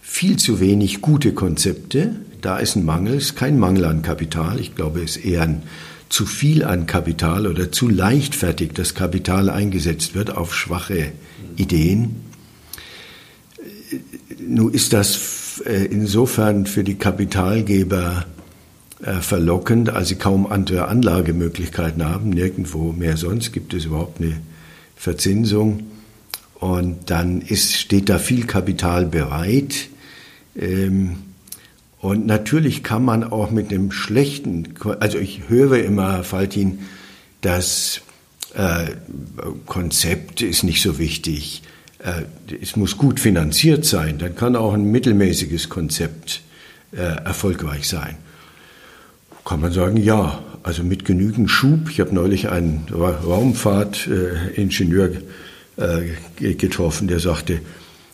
viel 0.00 0.36
zu 0.38 0.60
wenig 0.60 1.00
gute 1.00 1.32
Konzepte. 1.32 2.16
Da 2.40 2.58
ist 2.58 2.74
ein 2.74 2.84
Mangel, 2.84 3.14
es 3.14 3.26
ist 3.26 3.36
kein 3.36 3.58
Mangel 3.58 3.84
an 3.84 4.02
Kapital. 4.02 4.58
Ich 4.58 4.74
glaube, 4.74 5.02
es 5.02 5.16
ist 5.16 5.24
eher 5.24 5.42
ein 5.42 5.62
zu 6.08 6.26
viel 6.26 6.64
an 6.64 6.86
Kapital 6.86 7.46
oder 7.46 7.70
zu 7.70 7.88
leichtfertig 7.88 8.72
das 8.74 8.94
Kapital 8.94 9.48
eingesetzt 9.48 10.14
wird 10.14 10.36
auf 10.36 10.54
schwache 10.54 11.12
Ideen. 11.56 12.16
Nun 14.44 14.72
ist 14.72 14.92
das 14.92 15.16
äh, 15.16 15.39
insofern 15.64 16.66
für 16.66 16.84
die 16.84 16.96
Kapitalgeber 16.96 18.24
äh, 19.02 19.14
verlockend, 19.20 19.90
als 19.90 20.08
sie 20.08 20.16
kaum 20.16 20.46
andere 20.46 20.88
Anlagemöglichkeiten 20.88 22.04
haben. 22.04 22.30
Nirgendwo 22.30 22.92
mehr 22.92 23.16
sonst 23.16 23.52
gibt 23.52 23.72
es 23.72 23.86
überhaupt 23.86 24.20
eine 24.20 24.40
Verzinsung. 24.96 25.84
Und 26.54 27.10
dann 27.10 27.40
ist, 27.40 27.74
steht 27.76 28.10
da 28.10 28.18
viel 28.18 28.46
Kapital 28.46 29.06
bereit. 29.06 29.88
Ähm, 30.54 31.16
und 32.00 32.26
natürlich 32.26 32.82
kann 32.82 33.04
man 33.04 33.24
auch 33.24 33.50
mit 33.50 33.70
dem 33.70 33.92
schlechten, 33.92 34.74
also 35.00 35.18
ich 35.18 35.48
höre 35.48 35.82
immer, 35.82 36.12
Herr 36.12 36.24
Faltin, 36.24 36.80
das 37.40 38.02
äh, 38.54 38.88
Konzept 39.66 40.42
ist 40.42 40.62
nicht 40.62 40.82
so 40.82 40.98
wichtig. 40.98 41.62
Äh, 42.02 42.22
es 42.60 42.74
muss 42.76 42.96
gut 42.96 43.20
finanziert 43.20 43.84
sein. 43.84 44.18
Dann 44.18 44.34
kann 44.34 44.56
auch 44.56 44.74
ein 44.74 44.90
mittelmäßiges 44.90 45.68
Konzept 45.68 46.40
äh, 46.92 46.96
erfolgreich 46.96 47.86
sein. 47.88 48.16
Kann 49.44 49.60
man 49.60 49.72
sagen, 49.72 49.96
ja, 49.96 50.42
also 50.62 50.82
mit 50.82 51.04
genügend 51.04 51.50
Schub. 51.50 51.90
Ich 51.90 52.00
habe 52.00 52.14
neulich 52.14 52.48
einen 52.50 52.86
Raumfahrtingenieur 52.92 55.10
äh, 55.76 56.54
getroffen, 56.54 57.08
der 57.08 57.20
sagte, 57.20 57.60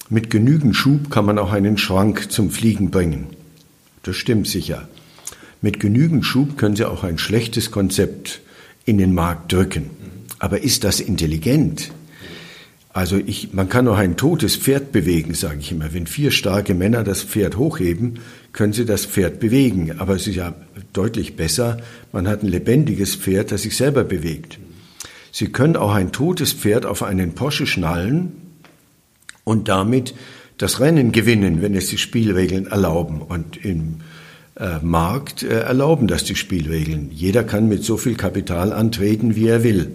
mit 0.08 0.30
genügend 0.30 0.76
Schub 0.76 1.10
kann 1.10 1.24
man 1.24 1.38
auch 1.38 1.52
einen 1.52 1.78
Schrank 1.78 2.30
zum 2.30 2.50
Fliegen 2.50 2.90
bringen. 2.90 3.26
Das 4.04 4.14
stimmt 4.14 4.46
sicher. 4.46 4.88
Mit 5.60 5.80
genügend 5.80 6.24
Schub 6.24 6.56
können 6.56 6.76
Sie 6.76 6.84
auch 6.84 7.02
ein 7.02 7.18
schlechtes 7.18 7.72
Konzept 7.72 8.40
in 8.84 8.98
den 8.98 9.14
Markt 9.14 9.52
drücken. 9.52 9.90
Aber 10.38 10.62
ist 10.62 10.84
das 10.84 11.00
intelligent? 11.00 11.90
Also 12.96 13.18
ich, 13.18 13.52
man 13.52 13.68
kann 13.68 13.88
auch 13.88 13.98
ein 13.98 14.16
totes 14.16 14.56
Pferd 14.56 14.90
bewegen, 14.90 15.34
sage 15.34 15.58
ich 15.60 15.70
immer. 15.70 15.92
Wenn 15.92 16.06
vier 16.06 16.30
starke 16.30 16.72
Männer 16.72 17.04
das 17.04 17.22
Pferd 17.22 17.58
hochheben, 17.58 18.20
können 18.54 18.72
sie 18.72 18.86
das 18.86 19.04
Pferd 19.04 19.38
bewegen. 19.38 20.00
Aber 20.00 20.16
es 20.16 20.26
ist 20.26 20.36
ja 20.36 20.54
deutlich 20.94 21.36
besser, 21.36 21.76
man 22.12 22.26
hat 22.26 22.42
ein 22.42 22.48
lebendiges 22.48 23.14
Pferd, 23.14 23.52
das 23.52 23.64
sich 23.64 23.76
selber 23.76 24.02
bewegt. 24.02 24.58
Sie 25.30 25.48
können 25.48 25.76
auch 25.76 25.92
ein 25.92 26.10
totes 26.10 26.54
Pferd 26.54 26.86
auf 26.86 27.02
einen 27.02 27.34
Porsche 27.34 27.66
schnallen 27.66 28.32
und 29.44 29.68
damit 29.68 30.14
das 30.56 30.80
Rennen 30.80 31.12
gewinnen, 31.12 31.60
wenn 31.60 31.74
es 31.74 31.88
die 31.88 31.98
Spielregeln 31.98 32.66
erlauben. 32.66 33.20
Und 33.20 33.62
im 33.62 33.96
äh, 34.58 34.78
Markt 34.80 35.42
äh, 35.42 35.60
erlauben 35.60 36.08
das 36.08 36.24
die 36.24 36.34
Spielregeln. 36.34 37.10
Jeder 37.12 37.44
kann 37.44 37.68
mit 37.68 37.84
so 37.84 37.98
viel 37.98 38.14
Kapital 38.14 38.72
antreten, 38.72 39.36
wie 39.36 39.48
er 39.48 39.62
will. 39.62 39.90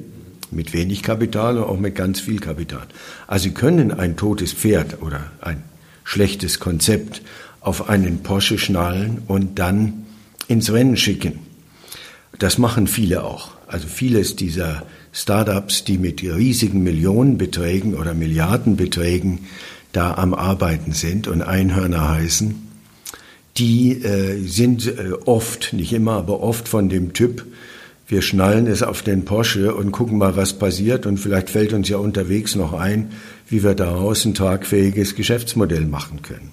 Mit 0.52 0.74
wenig 0.74 1.02
Kapital 1.02 1.58
und 1.58 1.64
auch 1.64 1.80
mit 1.80 1.96
ganz 1.96 2.20
viel 2.20 2.40
Kapital. 2.40 2.84
Also 3.28 3.44
Sie 3.44 3.52
können 3.52 3.92
ein 3.92 4.18
totes 4.18 4.54
Pferd 4.54 5.02
oder 5.02 5.32
ein 5.42 5.64
schlechtes 6.04 6.60
Konzept 6.60 7.22
auf 7.62 7.90
einen 7.90 8.22
Porsche 8.24 8.58
schnallen 8.58 9.22
und 9.28 9.60
dann 9.60 10.06
ins 10.48 10.72
Rennen 10.72 10.98
schicken. 10.98 11.40
Das 12.38 12.58
machen 12.58 12.88
viele 12.88 13.24
auch. 13.24 13.52
Also 13.68 13.88
vieles 13.88 14.36
dieser 14.36 14.84
Startups, 15.14 15.84
die 15.84 15.98
mit 15.98 16.24
riesigen 16.24 16.84
Millionenbeträgen 16.84 17.96
oder 17.96 18.14
Milliardenbeträgen 18.14 19.40
da 19.92 20.16
am 20.16 20.34
Arbeiten 20.34 20.94
sind 20.94 21.28
und 21.28 21.42
Einhörner 21.42 22.10
heißen, 22.10 22.68
die 23.58 23.92
äh, 24.04 24.46
sind 24.48 24.88
äh, 24.88 25.12
oft, 25.26 25.74
nicht 25.74 25.94
immer, 25.94 26.14
aber 26.14 26.42
oft 26.42 26.68
von 26.68 26.90
dem 26.90 27.14
Typ, 27.14 27.46
wir 28.12 28.22
schnallen 28.22 28.68
es 28.68 28.84
auf 28.84 29.04
den 29.04 29.24
Porsche 29.24 29.74
und 29.74 29.94
gucken 29.94 30.18
mal, 30.18 30.36
was 30.36 30.52
passiert 30.52 31.06
und 31.06 31.18
vielleicht 31.18 31.50
fällt 31.50 31.72
uns 31.72 31.88
ja 31.88 31.96
unterwegs 31.96 32.56
noch 32.58 32.74
ein, 32.74 33.14
wie 33.48 33.64
wir 33.64 33.74
daraus 33.74 34.26
ein 34.26 34.34
tragfähiges 34.34 35.16
Geschäftsmodell 35.16 35.86
machen 35.86 36.22
können. 36.22 36.52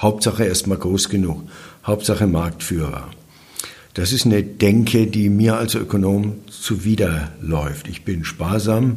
Hauptsache 0.00 0.44
erstmal 0.44 0.78
groß 0.78 1.08
genug, 1.08 1.44
Hauptsache 1.86 2.26
Marktführer. 2.26 3.08
Das 3.94 4.12
ist 4.12 4.26
eine 4.26 4.42
Denke, 4.42 5.06
die 5.06 5.28
mir 5.28 5.56
als 5.56 5.76
Ökonom 5.76 6.40
zuwiderläuft. 6.50 7.86
Ich 7.86 8.04
bin 8.04 8.24
sparsam, 8.24 8.96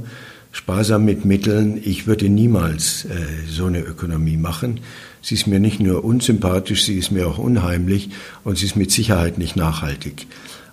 sparsam 0.51 1.05
mit 1.05 1.25
Mitteln. 1.25 1.79
Ich 1.85 2.07
würde 2.07 2.27
niemals 2.27 3.05
äh, 3.05 3.09
so 3.47 3.65
eine 3.65 3.81
Ökonomie 3.81 4.37
machen. 4.37 4.79
Sie 5.21 5.35
ist 5.35 5.45
mir 5.45 5.59
nicht 5.59 5.79
nur 5.79 6.03
unsympathisch, 6.03 6.85
sie 6.85 6.97
ist 6.97 7.11
mir 7.11 7.27
auch 7.27 7.37
unheimlich 7.37 8.09
und 8.43 8.57
sie 8.57 8.65
ist 8.65 8.75
mit 8.75 8.89
Sicherheit 8.89 9.37
nicht 9.37 9.55
nachhaltig. 9.55 10.25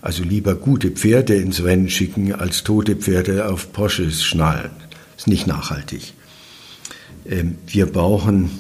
Also 0.02 0.22
lieber 0.22 0.54
gute 0.54 0.90
Pferde 0.90 1.34
ins 1.34 1.64
Rennen 1.64 1.90
schicken, 1.90 2.32
als 2.32 2.64
tote 2.64 2.96
Pferde 2.96 3.48
auf 3.48 3.72
Porsches 3.72 4.24
schnallen. 4.24 4.70
Ist 5.16 5.26
nicht 5.26 5.46
nachhaltig. 5.46 6.14
Ähm, 7.28 7.56
wir 7.66 7.86
brauchen 7.86 8.50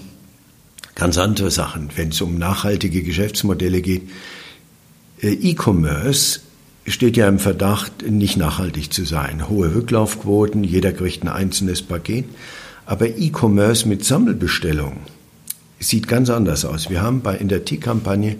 ganz 0.94 1.18
andere 1.18 1.50
Sachen, 1.50 1.90
wenn 1.96 2.08
es 2.08 2.20
um 2.20 2.38
nachhaltige 2.38 3.02
Geschäftsmodelle 3.02 3.82
geht. 3.82 4.08
Äh, 5.20 5.32
E-Commerce 5.32 6.40
steht 6.86 7.16
ja 7.16 7.28
im 7.28 7.38
Verdacht, 7.38 8.08
nicht 8.08 8.36
nachhaltig 8.36 8.92
zu 8.92 9.04
sein. 9.04 9.48
Hohe 9.48 9.74
Rücklaufquoten, 9.74 10.64
jeder 10.64 10.92
kriegt 10.92 11.22
ein 11.22 11.28
einzelnes 11.28 11.82
Paket. 11.82 12.24
Aber 12.86 13.08
E-Commerce 13.08 13.88
mit 13.88 14.04
Sammelbestellung 14.04 14.98
sieht 15.80 16.08
ganz 16.08 16.30
anders 16.30 16.64
aus. 16.64 16.88
Wir 16.88 17.02
haben 17.02 17.20
bei, 17.20 17.36
in 17.36 17.48
der 17.48 17.64
T-Kampagne 17.64 18.36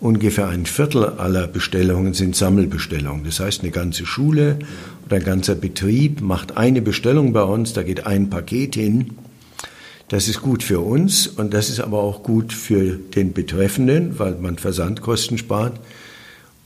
ungefähr 0.00 0.48
ein 0.48 0.66
Viertel 0.66 1.04
aller 1.04 1.46
Bestellungen 1.46 2.14
sind 2.14 2.34
Sammelbestellungen. 2.34 3.24
Das 3.24 3.40
heißt, 3.40 3.62
eine 3.62 3.70
ganze 3.70 4.06
Schule 4.06 4.58
oder 5.06 5.16
ein 5.16 5.24
ganzer 5.24 5.54
Betrieb 5.54 6.20
macht 6.20 6.56
eine 6.56 6.82
Bestellung 6.82 7.32
bei 7.32 7.42
uns, 7.42 7.72
da 7.72 7.82
geht 7.82 8.06
ein 8.06 8.30
Paket 8.30 8.74
hin. 8.74 9.12
Das 10.08 10.26
ist 10.26 10.42
gut 10.42 10.64
für 10.64 10.80
uns 10.80 11.28
und 11.28 11.54
das 11.54 11.68
ist 11.68 11.80
aber 11.80 12.00
auch 12.00 12.22
gut 12.22 12.52
für 12.52 12.96
den 12.96 13.32
Betreffenden, 13.32 14.18
weil 14.18 14.34
man 14.36 14.58
Versandkosten 14.58 15.38
spart. 15.38 15.78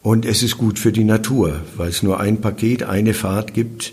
Und 0.02 0.24
es 0.24 0.42
ist 0.42 0.56
gut 0.56 0.78
für 0.78 0.92
die 0.92 1.04
Natur, 1.04 1.60
weil 1.76 1.88
es 1.88 2.02
nur 2.02 2.20
ein 2.20 2.40
Paket, 2.40 2.82
eine 2.84 3.14
Fahrt 3.14 3.52
gibt 3.52 3.92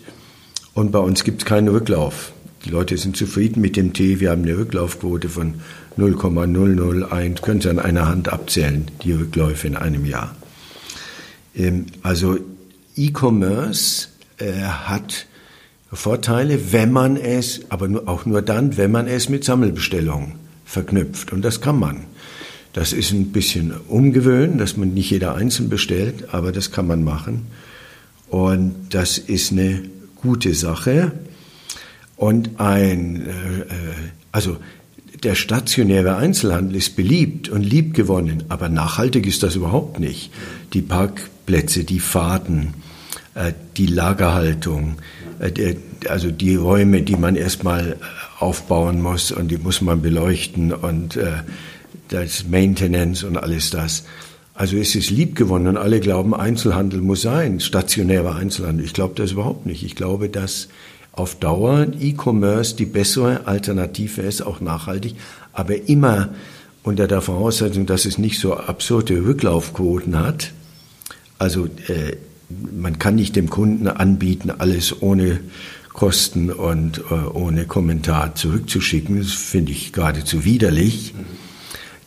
und 0.73 0.91
bei 0.91 0.99
uns 0.99 1.23
gibt 1.23 1.41
es 1.41 1.45
keinen 1.45 1.67
Rücklauf. 1.67 2.31
Die 2.65 2.69
Leute 2.69 2.97
sind 2.97 3.17
zufrieden 3.17 3.59
mit 3.59 3.75
dem 3.75 3.93
Tee. 3.93 4.19
Wir 4.19 4.29
haben 4.29 4.43
eine 4.43 4.57
Rücklaufquote 4.57 5.29
von 5.29 5.55
0,001, 5.97 7.41
können 7.41 7.61
Sie 7.61 7.69
an 7.69 7.79
einer 7.79 8.07
Hand 8.07 8.29
abzählen, 8.29 8.89
die 9.03 9.13
Rückläufe 9.13 9.67
in 9.67 9.75
einem 9.75 10.05
Jahr. 10.05 10.35
Ähm, 11.55 11.87
also 12.01 12.37
E-Commerce 12.95 14.07
äh, 14.37 14.53
hat 14.53 15.27
Vorteile, 15.93 16.71
wenn 16.71 16.91
man 16.91 17.17
es, 17.17 17.61
aber 17.69 18.07
auch 18.07 18.25
nur 18.25 18.41
dann, 18.41 18.77
wenn 18.77 18.91
man 18.91 19.07
es 19.07 19.27
mit 19.27 19.43
Sammelbestellungen 19.43 20.33
verknüpft. 20.65 21.33
Und 21.33 21.43
das 21.43 21.59
kann 21.59 21.77
man. 21.77 22.05
Das 22.71 22.93
ist 22.93 23.11
ein 23.11 23.33
bisschen 23.33 23.73
ungewöhnt, 23.89 24.61
dass 24.61 24.77
man 24.77 24.93
nicht 24.93 25.09
jeder 25.09 25.35
einzeln 25.35 25.67
bestellt, 25.67 26.33
aber 26.33 26.53
das 26.53 26.71
kann 26.71 26.87
man 26.87 27.03
machen. 27.03 27.47
Und 28.29 28.75
das 28.91 29.17
ist 29.17 29.51
eine 29.51 29.83
gute 30.15 30.53
Sache. 30.53 31.11
Und 32.15 32.61
ein, 32.61 33.27
äh, 33.27 33.65
also 34.31 34.57
der 35.23 35.35
stationäre 35.35 36.15
Einzelhandel 36.15 36.77
ist 36.77 36.95
beliebt 36.95 37.49
und 37.49 37.61
liebgewonnen, 37.61 38.43
aber 38.49 38.69
nachhaltig 38.69 39.27
ist 39.27 39.43
das 39.43 39.55
überhaupt 39.55 39.99
nicht. 39.99 40.31
Die 40.73 40.81
Parkplätze, 40.81 41.83
die 41.83 41.99
Fahrten, 41.99 42.73
äh, 43.35 43.53
die 43.77 43.85
Lagerhaltung, 43.85 44.97
äh, 45.39 45.75
also 46.09 46.31
die 46.31 46.55
Räume, 46.55 47.03
die 47.03 47.15
man 47.15 47.35
erstmal 47.35 47.97
aufbauen 48.39 49.01
muss 49.01 49.31
und 49.31 49.49
die 49.49 49.57
muss 49.57 49.81
man 49.81 50.01
beleuchten 50.01 50.73
und 50.73 51.15
äh, 51.17 51.31
das 52.07 52.47
Maintenance 52.47 53.23
und 53.23 53.37
alles 53.37 53.69
das. 53.69 54.05
Also 54.53 54.77
es 54.77 54.95
ist 54.95 55.11
liebgewonnen 55.11 55.69
und 55.69 55.77
alle 55.77 55.99
glauben, 55.99 56.33
Einzelhandel 56.33 57.01
muss 57.01 57.21
sein, 57.21 57.59
stationärer 57.59 58.35
Einzelhandel. 58.35 58.85
Ich 58.85 58.93
glaube 58.93 59.13
das 59.15 59.31
überhaupt 59.31 59.65
nicht. 59.65 59.83
Ich 59.83 59.95
glaube, 59.95 60.29
dass 60.29 60.67
auf 61.13 61.35
Dauer 61.35 61.87
E-Commerce 61.99 62.75
die 62.75 62.85
bessere 62.85 63.45
Alternative 63.45 64.21
ist, 64.21 64.41
auch 64.41 64.61
nachhaltig, 64.61 65.15
aber 65.53 65.87
immer 65.89 66.29
unter 66.83 67.07
der 67.07 67.21
Voraussetzung, 67.21 67.85
dass 67.85 68.05
es 68.05 68.17
nicht 68.17 68.39
so 68.39 68.55
absurde 68.55 69.23
Rücklaufquoten 69.23 70.17
hat. 70.17 70.51
Also 71.37 71.65
äh, 71.65 72.15
man 72.49 72.99
kann 72.99 73.15
nicht 73.15 73.35
dem 73.35 73.49
Kunden 73.49 73.87
anbieten, 73.87 74.51
alles 74.51 75.01
ohne 75.01 75.39
Kosten 75.93 76.49
und 76.49 76.99
äh, 77.11 77.13
ohne 77.13 77.65
Kommentar 77.65 78.35
zurückzuschicken. 78.35 79.19
Das 79.19 79.31
finde 79.31 79.71
ich 79.71 79.93
geradezu 79.93 80.45
widerlich, 80.45 81.13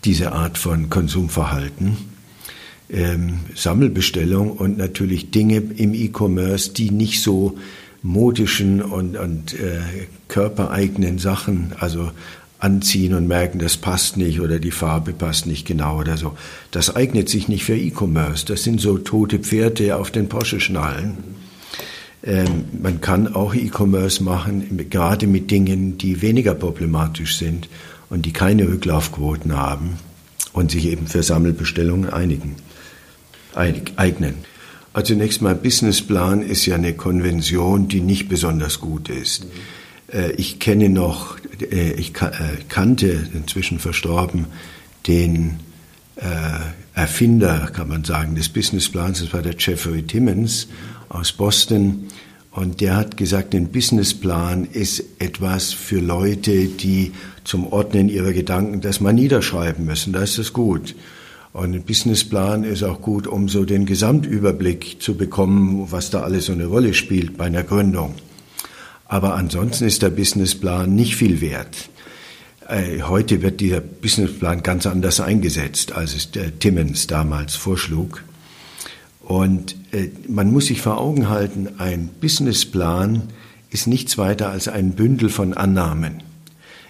diese 0.04 0.32
Art 0.32 0.58
von 0.58 0.90
Konsumverhalten. 0.90 1.96
Ähm, 2.90 3.40
Sammelbestellung 3.54 4.52
und 4.52 4.76
natürlich 4.76 5.30
Dinge 5.30 5.56
im 5.56 5.94
E-Commerce, 5.94 6.72
die 6.72 6.90
nicht 6.90 7.22
so 7.22 7.56
modischen 8.04 8.82
und, 8.82 9.16
und 9.16 9.54
äh, 9.54 9.80
körpereigenen 10.28 11.18
Sachen, 11.18 11.72
also 11.80 12.10
anziehen 12.58 13.14
und 13.14 13.26
merken, 13.26 13.58
das 13.58 13.78
passt 13.78 14.18
nicht 14.18 14.40
oder 14.40 14.58
die 14.58 14.70
Farbe 14.70 15.14
passt 15.14 15.46
nicht 15.46 15.66
genau 15.66 16.00
oder 16.00 16.18
so. 16.18 16.36
Das 16.70 16.94
eignet 16.94 17.30
sich 17.30 17.48
nicht 17.48 17.64
für 17.64 17.76
E-Commerce. 17.76 18.44
Das 18.44 18.62
sind 18.62 18.80
so 18.80 18.98
tote 18.98 19.38
Pferde 19.38 19.96
auf 19.96 20.10
den 20.10 20.28
Porsche-Schnallen. 20.28 21.16
Ähm, 22.22 22.66
man 22.80 23.00
kann 23.00 23.34
auch 23.34 23.54
E-Commerce 23.54 24.22
machen, 24.22 24.86
gerade 24.90 25.26
mit 25.26 25.50
Dingen, 25.50 25.96
die 25.96 26.20
weniger 26.20 26.54
problematisch 26.54 27.38
sind 27.38 27.70
und 28.10 28.26
die 28.26 28.32
keine 28.32 28.68
Rücklaufquoten 28.68 29.56
haben 29.56 29.98
und 30.52 30.70
sich 30.70 30.86
eben 30.86 31.06
für 31.06 31.22
Sammelbestellungen 31.22 32.10
einigen, 32.10 32.56
eignen. 33.54 34.34
Also 34.94 35.12
zunächst 35.12 35.42
mal 35.42 35.54
Businessplan 35.54 36.40
ist 36.40 36.64
ja 36.64 36.76
eine 36.76 36.94
Konvention, 36.94 37.88
die 37.88 38.00
nicht 38.00 38.30
besonders 38.30 38.80
gut 38.80 39.10
ist. 39.10 39.44
Mhm. 39.44 39.50
Ich 40.36 40.60
kenne 40.60 40.88
noch, 40.88 41.36
äh, 41.60 41.92
ich 41.92 42.12
kannte 42.14 43.28
inzwischen 43.34 43.78
verstorben 43.78 44.46
den 45.06 45.58
Erfinder, 46.94 47.70
kann 47.72 47.88
man 47.88 48.04
sagen, 48.04 48.36
des 48.36 48.48
Businessplans, 48.48 49.20
das 49.20 49.32
war 49.32 49.42
der 49.42 49.56
Jeffrey 49.58 50.02
Timmons 50.04 50.68
aus 51.08 51.32
Boston. 51.32 52.06
Und 52.52 52.80
der 52.80 52.94
hat 52.96 53.16
gesagt, 53.16 53.52
ein 53.54 53.72
Businessplan 53.72 54.68
ist 54.72 55.02
etwas 55.18 55.72
für 55.72 55.98
Leute, 55.98 56.66
die 56.66 57.12
zum 57.42 57.66
Ordnen 57.66 58.08
ihrer 58.08 58.32
Gedanken 58.32 58.80
das 58.80 59.00
mal 59.00 59.12
niederschreiben 59.12 59.84
müssen. 59.84 60.12
Da 60.12 60.22
ist 60.22 60.38
es 60.38 60.52
gut. 60.52 60.94
Und 61.54 61.72
ein 61.72 61.84
Businessplan 61.84 62.64
ist 62.64 62.82
auch 62.82 63.00
gut, 63.00 63.28
um 63.28 63.48
so 63.48 63.64
den 63.64 63.86
Gesamtüberblick 63.86 65.00
zu 65.00 65.14
bekommen, 65.14 65.86
was 65.92 66.10
da 66.10 66.22
alles 66.22 66.46
so 66.46 66.52
eine 66.52 66.66
Rolle 66.66 66.94
spielt 66.94 67.36
bei 67.36 67.44
einer 67.44 67.62
Gründung. 67.62 68.16
Aber 69.06 69.36
ansonsten 69.36 69.84
ist 69.84 70.02
der 70.02 70.10
Businessplan 70.10 70.92
nicht 70.92 71.14
viel 71.14 71.40
wert. 71.40 71.90
Äh, 72.68 73.02
heute 73.02 73.40
wird 73.40 73.60
dieser 73.60 73.80
Businessplan 73.80 74.64
ganz 74.64 74.84
anders 74.84 75.20
eingesetzt, 75.20 75.92
als 75.92 76.16
es 76.16 76.32
der 76.32 76.58
Timmons 76.58 77.06
damals 77.06 77.54
vorschlug. 77.54 78.24
Und 79.20 79.76
äh, 79.92 80.08
man 80.26 80.50
muss 80.52 80.66
sich 80.66 80.80
vor 80.80 80.98
Augen 80.98 81.28
halten, 81.28 81.68
ein 81.78 82.10
Businessplan 82.20 83.28
ist 83.70 83.86
nichts 83.86 84.18
weiter 84.18 84.50
als 84.50 84.66
ein 84.66 84.94
Bündel 84.94 85.28
von 85.28 85.54
Annahmen. 85.54 86.24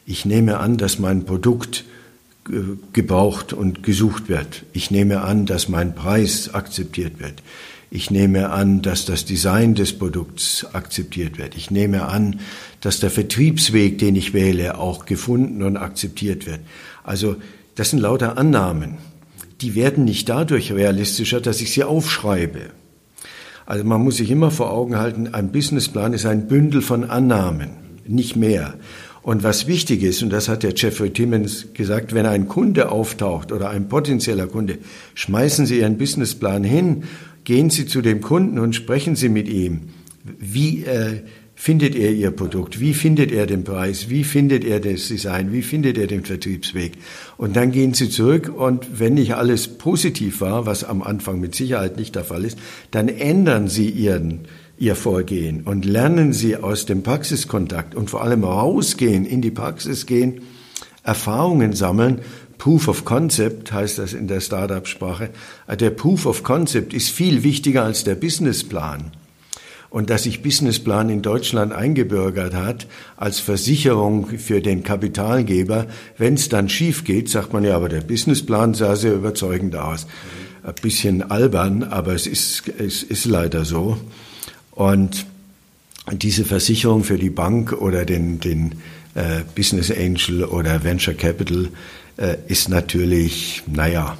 Ich 0.06 0.24
nehme 0.24 0.58
an, 0.58 0.78
dass 0.78 0.98
mein 0.98 1.26
Produkt 1.26 1.84
gebraucht 2.92 3.53
und 3.53 3.82
gesucht 3.82 4.28
wird. 4.28 4.64
Ich 4.72 4.90
nehme 4.90 5.22
an, 5.22 5.47
dass 5.47 5.68
mein 5.68 5.95
Preis 5.95 6.53
akzeptiert 6.53 7.18
wird. 7.18 7.42
Ich 7.90 8.11
nehme 8.11 8.51
an, 8.51 8.82
dass 8.82 9.05
das 9.05 9.24
Design 9.24 9.74
des 9.74 9.97
Produkts 9.97 10.66
akzeptiert 10.72 11.38
wird. 11.38 11.57
Ich 11.57 11.70
nehme 11.70 12.07
an, 12.07 12.40
dass 12.80 13.01
der 13.01 13.11
Vertriebsweg, 13.11 13.99
den 13.99 14.16
ich 14.16 14.34
wähle, 14.34 14.78
auch 14.78 15.07
gefunden 15.07 15.62
und 15.62 15.76
akzeptiert 15.76 16.45
wird. 16.47 16.61
Also 17.05 17.36
das 17.76 17.90
sind 17.90 18.01
lauter 18.01 18.36
Annahmen. 18.36 18.99
Die 19.61 19.74
werden 19.74 20.05
nicht 20.05 20.28
dadurch 20.28 20.72
realistischer, 20.72 21.40
dass 21.40 21.61
ich 21.61 21.72
sie 21.72 21.84
aufschreibe. 21.84 22.70
Also 23.66 23.84
man 23.84 24.03
muss 24.03 24.16
sich 24.16 24.30
immer 24.30 24.51
vor 24.51 24.70
Augen 24.70 24.99
halten, 24.99 25.28
ein 25.32 25.53
Businessplan 25.53 26.12
ist 26.12 26.26
ein 26.26 26.49
Bündel 26.49 26.82
von 26.82 27.09
Annahmen, 27.09 27.70
nicht 28.07 28.36
mehr. 28.36 28.74
Und 29.25 29.43
was 29.43 29.66
wichtig 29.66 30.03
ist, 30.03 30.22
und 30.22 30.31
das 30.31 30.51
hat 30.51 30.62
der 30.62 30.75
Jeffrey 30.77 31.09
Timmons 31.09 31.68
gesagt, 31.72 32.14
wenn 32.14 32.27
ein 32.27 32.47
Kunde 32.47 32.93
auftaucht 32.93 33.53
oder 33.53 33.70
ein 33.70 33.89
potenzieller 33.89 34.47
Kunde, 34.47 34.77
schmeißen 35.14 35.64
Sie 35.64 35.79
Ihren 35.79 35.97
Businessplan 35.97 36.62
hin, 36.62 37.05
gehen 37.45 37.70
Sie 37.70 37.87
zu 37.87 38.03
dem 38.03 38.20
Kunden 38.20 38.59
und 38.59 38.75
sprechen 38.75 39.16
Sie 39.16 39.31
mit 39.31 39.49
ihm. 39.49 39.89
Wie 40.39 40.85
äh, 40.85 41.22
findet 41.55 41.95
er 41.95 42.12
Ihr 42.12 42.33
Produkt? 42.33 42.81
Wie 42.81 42.93
findet 42.93 43.33
er 43.33 43.47
den 43.47 43.64
Preis? 43.64 44.11
Wie 44.11 44.25
findet 44.25 44.62
er 44.62 44.79
das 44.79 45.09
Design? 45.09 45.53
Wie 45.53 45.62
findet 45.62 45.97
er 45.97 46.07
den 46.07 46.22
Vertriebsweg? 46.22 46.93
Und 47.39 47.57
dann 47.57 47.72
gehen 47.72 47.95
Sie 47.95 48.11
zurück 48.11 48.53
und 48.55 48.99
wenn 49.01 49.14
nicht 49.14 49.37
alles 49.37 49.68
positiv 49.68 50.43
war, 50.43 50.66
was 50.66 50.85
am 50.85 51.03
Anfang 51.03 51.41
mit 51.41 51.55
Sicherheit 51.55 51.97
nicht 51.97 52.14
der 52.14 52.25
Fall 52.25 52.45
ist, 52.45 52.59
dann 52.91 53.09
ändern 53.09 53.68
Sie 53.68 53.89
Ihren 53.89 54.41
ihr 54.77 54.97
Vorgehen 54.97 55.62
und 55.62 55.85
lernen 55.85 56.33
Sie 56.33 56.57
aus 56.57 56.87
dem 56.87 57.03
Praxiskontakt 57.03 57.95
und 57.95 58.11
vor 58.11 58.22
allem 58.22 58.45
rausgehen, 58.45 59.25
in 59.25 59.41
die 59.41 59.51
Praxis 59.51 60.07
gehen, 60.07 60.43
Erfahrungen 61.03 61.75
sammeln. 61.75 62.20
Proof 62.59 62.89
of 62.89 63.05
Concept 63.05 63.72
heißt 63.72 63.99
das 63.99 64.14
in 64.14 64.27
der 64.27 64.41
Startup-Sprache. 64.41 65.31
Der 65.79 65.91
Proof 65.91 66.27
of 66.27 66.43
Concept 66.43 66.95
ist 66.95 67.11
viel 67.11 67.43
wichtiger 67.43 67.85
als 67.85 68.05
der 68.05 68.14
Businessplan. 68.14 69.12
Und 69.91 70.11
dass 70.11 70.25
sich 70.25 70.43
Businessplan 70.43 71.09
in 71.09 71.22
Deutschland 71.22 71.72
eingebürgert 71.72 72.55
hat 72.55 72.89
als 73.16 73.39
Versicherung 73.39 74.27
für 74.27 74.61
den 74.61 74.83
Kapitalgeber, 74.83 75.87
wenn 76.18 76.35
es 76.35 76.49
dann 76.49 76.68
schief 76.68 77.05
geht, 77.05 77.29
sagt 77.29 77.53
man 77.53 77.64
ja, 77.64 77.77
aber 77.77 77.89
der 77.89 78.01
Businessplan 78.01 78.75
sah 78.75 78.97
sehr 78.97 79.14
überzeugend 79.14 79.77
aus. 79.77 80.09
Ein 80.64 80.75
bisschen 80.83 81.31
albern, 81.31 81.85
aber 81.85 82.12
es 82.12 82.27
ist, 82.27 82.64
es 82.79 83.05
ist 83.05 83.27
leider 83.27 83.64
so. 83.64 83.99
Und 84.75 85.27
diese 86.12 86.45
Versicherung 86.45 87.05
für 87.05 87.18
die 87.18 87.31
Bank 87.31 87.72
oder 87.72 88.05
den, 88.05 88.41
den 88.41 88.75
äh, 89.14 89.41
Business 89.55 89.91
Angel 89.91 90.45
oder 90.45 90.85
Venture 90.85 91.14
Capital 91.14 91.68
äh, 92.16 92.37
ist 92.49 92.68
natürlich, 92.68 93.62
naja, 93.66 94.18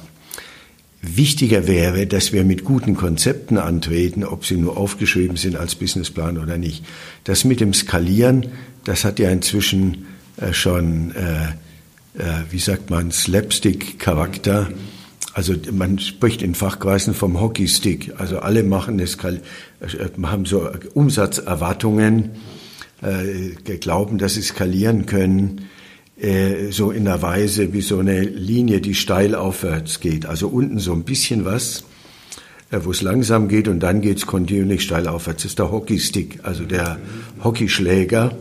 wichtiger 1.01 1.67
wäre, 1.67 2.07
dass 2.07 2.33
wir 2.33 2.43
mit 2.43 2.63
guten 2.63 2.95
Konzepten 2.95 3.57
antreten, 3.57 4.23
ob 4.23 4.45
sie 4.45 4.57
nur 4.57 4.77
aufgeschrieben 4.77 5.37
sind 5.37 5.55
als 5.55 5.75
Businessplan 5.75 6.37
oder 6.37 6.57
nicht. 6.57 6.83
Das 7.25 7.43
mit 7.43 7.59
dem 7.59 7.73
Skalieren, 7.73 8.47
das 8.83 9.03
hat 9.05 9.19
ja 9.19 9.29
inzwischen 9.29 10.07
äh, 10.37 10.53
schon, 10.53 11.13
äh, 11.15 11.49
äh, 12.19 12.43
wie 12.49 12.59
sagt 12.59 12.89
man, 12.89 13.11
Slapstick-Charakter. 13.11 14.69
Also 15.35 15.53
man 15.73 15.99
spricht 15.99 16.41
in 16.41 16.55
Fachkreisen 16.55 17.13
vom 17.13 17.41
Hockeystick. 17.41 18.13
Also 18.17 18.39
alle 18.39 18.63
machen 18.63 19.01
es, 19.01 19.15
äh, 19.15 19.39
haben 20.23 20.45
so 20.45 20.69
Umsatzerwartungen, 20.93 22.31
äh, 23.01 23.75
glauben, 23.75 24.17
dass 24.17 24.35
sie 24.35 24.41
skalieren 24.41 25.05
können, 25.05 25.67
äh, 26.17 26.71
so 26.71 26.89
in 26.89 27.03
der 27.03 27.21
Weise 27.21 27.73
wie 27.73 27.81
so 27.81 27.99
eine 27.99 28.21
Linie, 28.21 28.79
die 28.79 28.95
steil 28.95 29.35
aufwärts 29.35 29.99
geht. 29.99 30.25
Also 30.25 30.47
unten 30.47 30.79
so 30.79 30.93
ein 30.93 31.03
bisschen 31.03 31.43
was, 31.43 31.83
äh, 32.71 32.79
wo 32.83 32.91
es 32.91 33.01
langsam 33.01 33.49
geht 33.49 33.67
und 33.67 33.81
dann 33.81 33.99
geht 33.99 34.19
es 34.19 34.27
kontinuierlich 34.27 34.83
steil 34.83 35.05
aufwärts. 35.05 35.43
Das 35.43 35.51
ist 35.51 35.59
der 35.59 35.69
Hockeystick, 35.69 36.39
also 36.43 36.63
der 36.63 36.97
Hockeyschläger. 37.43 38.37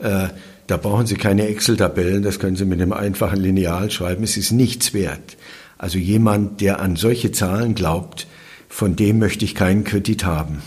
Äh, 0.00 0.26
da 0.66 0.76
brauchen 0.76 1.06
Sie 1.06 1.14
keine 1.14 1.46
Excel-Tabellen, 1.46 2.24
das 2.24 2.40
können 2.40 2.56
Sie 2.56 2.64
mit 2.64 2.82
einem 2.82 2.92
einfachen 2.92 3.40
Lineal 3.40 3.92
schreiben. 3.92 4.24
Es 4.24 4.36
ist 4.36 4.50
nichts 4.50 4.92
wert. 4.92 5.36
Also 5.78 5.98
jemand, 5.98 6.60
der 6.60 6.80
an 6.80 6.96
solche 6.96 7.32
Zahlen 7.32 7.74
glaubt, 7.74 8.26
von 8.68 8.96
dem 8.96 9.18
möchte 9.18 9.44
ich 9.44 9.54
keinen 9.54 9.84
Kredit 9.84 10.24
haben. 10.24 10.62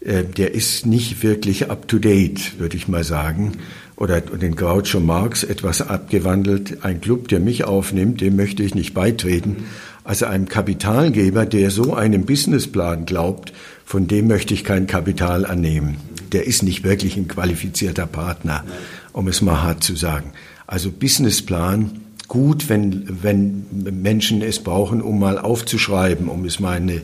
Äh, 0.00 0.24
der 0.24 0.54
ist 0.54 0.86
nicht 0.86 1.22
wirklich 1.22 1.70
up-to-date, 1.70 2.58
würde 2.58 2.76
ich 2.76 2.88
mal 2.88 3.04
sagen. 3.04 3.52
oder 3.96 4.20
den 4.20 4.56
Groucho 4.56 5.00
Marx 5.00 5.42
etwas 5.42 5.80
abgewandelt, 5.80 6.84
ein 6.84 7.00
Club, 7.00 7.28
der 7.28 7.40
mich 7.40 7.64
aufnimmt, 7.64 8.20
dem 8.20 8.36
möchte 8.36 8.62
ich 8.62 8.74
nicht 8.74 8.92
beitreten. 8.92 9.64
Also 10.04 10.26
einem 10.26 10.48
Kapitalgeber, 10.48 11.46
der 11.46 11.70
so 11.70 11.94
einem 11.94 12.26
Businessplan 12.26 13.06
glaubt, 13.06 13.52
von 13.84 14.06
dem 14.06 14.28
möchte 14.28 14.54
ich 14.54 14.64
kein 14.64 14.86
Kapital 14.86 15.46
annehmen. 15.46 15.96
Der 16.32 16.46
ist 16.46 16.62
nicht 16.62 16.84
wirklich 16.84 17.16
ein 17.16 17.28
qualifizierter 17.28 18.06
Partner, 18.06 18.64
um 19.12 19.28
es 19.28 19.40
mal 19.40 19.62
hart 19.62 19.82
zu 19.82 19.96
sagen. 19.96 20.32
Also 20.66 20.90
Businessplan, 20.90 22.02
gut, 22.28 22.68
wenn, 22.68 23.04
wenn 23.22 23.66
Menschen 24.02 24.42
es 24.42 24.60
brauchen, 24.60 25.02
um 25.02 25.18
mal 25.18 25.38
aufzuschreiben, 25.38 26.28
um 26.28 26.44
es 26.44 26.60
mal 26.60 26.76
eine, 26.76 27.02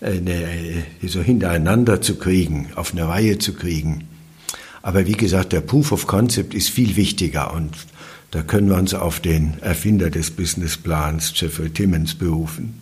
eine, 0.00 0.84
so 1.06 1.20
hintereinander 1.20 2.00
zu 2.00 2.16
kriegen, 2.16 2.68
auf 2.74 2.92
eine 2.92 3.08
Reihe 3.08 3.38
zu 3.38 3.54
kriegen. 3.54 4.08
Aber 4.82 5.06
wie 5.06 5.12
gesagt, 5.12 5.52
der 5.52 5.60
Proof 5.60 5.92
of 5.92 6.06
Concept 6.06 6.54
ist 6.54 6.68
viel 6.68 6.96
wichtiger 6.96 7.54
und 7.54 7.70
da 8.30 8.42
können 8.42 8.68
wir 8.68 8.76
uns 8.76 8.94
auf 8.94 9.20
den 9.20 9.54
Erfinder 9.60 10.10
des 10.10 10.32
Businessplans, 10.32 11.32
Jeffrey 11.36 11.70
Timmons, 11.70 12.16
berufen. 12.16 12.80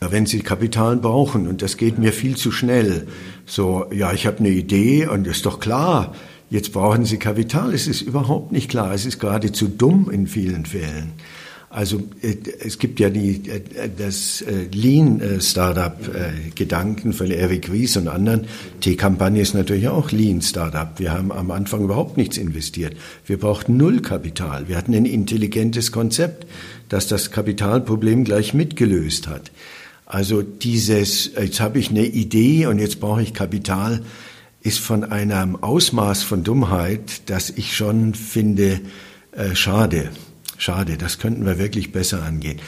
Wenn 0.00 0.26
Sie 0.26 0.38
Kapital 0.40 0.96
brauchen 0.96 1.48
und 1.48 1.60
das 1.60 1.76
geht 1.76 1.98
mir 1.98 2.12
viel 2.12 2.36
zu 2.36 2.52
schnell, 2.52 3.08
so, 3.44 3.86
ja, 3.92 4.12
ich 4.12 4.26
habe 4.26 4.38
eine 4.38 4.50
Idee 4.50 5.08
und 5.08 5.26
ist 5.26 5.44
doch 5.46 5.58
klar, 5.58 6.14
jetzt 6.50 6.72
brauchen 6.72 7.04
Sie 7.04 7.18
Kapital. 7.18 7.74
Es 7.74 7.86
ist 7.86 8.02
überhaupt 8.02 8.52
nicht 8.52 8.70
klar, 8.70 8.94
es 8.94 9.06
ist 9.06 9.18
geradezu 9.18 9.68
dumm 9.68 10.10
in 10.10 10.26
vielen 10.26 10.66
Fällen. 10.66 11.12
Also 11.70 12.02
äh, 12.22 12.36
es 12.60 12.78
gibt 12.78 12.98
ja 12.98 13.10
die, 13.10 13.42
äh, 13.48 13.60
das 13.96 14.42
äh, 14.42 14.66
Lean-Startup-Gedanken 14.72 17.12
von 17.12 17.30
Eric 17.30 17.70
Ries 17.70 17.98
und 17.98 18.08
anderen. 18.08 18.46
T-Kampagne 18.80 19.42
ist 19.42 19.54
natürlich 19.54 19.88
auch 19.88 20.10
Lean-Startup. 20.10 20.98
Wir 20.98 21.12
haben 21.12 21.30
am 21.30 21.50
Anfang 21.50 21.84
überhaupt 21.84 22.16
nichts 22.16 22.38
investiert. 22.38 22.96
Wir 23.26 23.38
brauchten 23.38 23.76
null 23.76 24.00
Kapital. 24.00 24.68
Wir 24.68 24.78
hatten 24.78 24.94
ein 24.94 25.04
intelligentes 25.04 25.92
Konzept, 25.92 26.46
das 26.88 27.06
das 27.06 27.30
Kapitalproblem 27.30 28.24
gleich 28.24 28.54
mitgelöst 28.54 29.28
hat. 29.28 29.50
Also 30.06 30.40
dieses, 30.40 31.34
jetzt 31.34 31.60
habe 31.60 31.78
ich 31.78 31.90
eine 31.90 32.06
Idee 32.06 32.64
und 32.64 32.78
jetzt 32.78 32.98
brauche 32.98 33.20
ich 33.20 33.34
Kapital, 33.34 34.00
ist 34.60 34.80
von 34.80 35.04
einem 35.04 35.56
Ausmaß 35.56 36.22
von 36.22 36.44
Dummheit, 36.44 37.28
dass 37.30 37.50
ich 37.50 37.76
schon 37.76 38.14
finde, 38.14 38.80
äh, 39.32 39.54
schade. 39.54 40.10
Schade, 40.56 40.96
das 40.96 41.18
könnten 41.18 41.46
wir 41.46 41.58
wirklich 41.58 41.92
besser 41.92 42.22
angehen. 42.22 42.58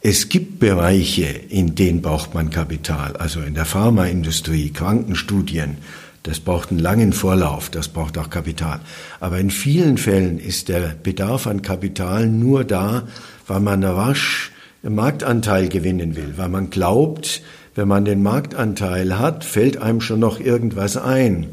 Es 0.00 0.28
gibt 0.28 0.58
Bereiche, 0.58 1.26
in 1.26 1.74
denen 1.74 2.02
braucht 2.02 2.34
man 2.34 2.50
Kapital, 2.50 3.16
also 3.16 3.40
in 3.40 3.54
der 3.54 3.66
Pharmaindustrie, 3.66 4.70
Krankenstudien, 4.70 5.76
das 6.22 6.40
braucht 6.40 6.70
einen 6.70 6.78
langen 6.78 7.12
Vorlauf, 7.12 7.68
das 7.68 7.88
braucht 7.88 8.16
auch 8.16 8.30
Kapital. 8.30 8.80
Aber 9.20 9.38
in 9.38 9.50
vielen 9.50 9.98
Fällen 9.98 10.38
ist 10.38 10.68
der 10.68 10.94
Bedarf 11.02 11.46
an 11.46 11.62
Kapital 11.62 12.26
nur 12.26 12.64
da, 12.64 13.06
weil 13.46 13.60
man 13.60 13.84
rasch 13.84 14.52
einen 14.82 14.94
Marktanteil 14.94 15.68
gewinnen 15.68 16.16
will, 16.16 16.34
weil 16.36 16.48
man 16.48 16.70
glaubt, 16.70 17.42
wenn 17.74 17.88
man 17.88 18.04
den 18.04 18.22
Marktanteil 18.22 19.18
hat, 19.18 19.44
fällt 19.44 19.76
einem 19.78 20.00
schon 20.00 20.20
noch 20.20 20.40
irgendwas 20.40 20.96
ein. 20.96 21.48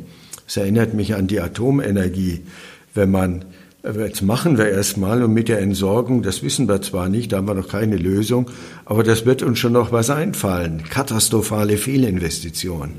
Es 0.47 0.57
erinnert 0.57 0.93
mich 0.93 1.15
an 1.15 1.27
die 1.27 1.39
Atomenergie. 1.39 2.41
Wenn 2.93 3.11
man 3.11 3.45
Jetzt 3.81 4.21
machen 4.23 4.57
wir 4.57 4.67
erstmal 4.67 5.23
und 5.23 5.33
mit 5.33 5.47
der 5.47 5.59
Entsorgung, 5.59 6.21
das 6.21 6.43
wissen 6.43 6.67
wir 6.67 6.81
zwar 6.81 7.07
nicht, 7.07 7.31
da 7.31 7.37
haben 7.37 7.47
wir 7.47 7.53
noch 7.53 7.69
keine 7.69 7.95
Lösung, 7.95 8.51
aber 8.83 9.03
das 9.03 9.25
wird 9.25 9.41
uns 9.41 9.57
schon 9.57 9.71
noch 9.71 9.93
was 9.93 10.09
einfallen. 10.09 10.83
Katastrophale 10.83 11.77
Fehlinvestition, 11.77 12.91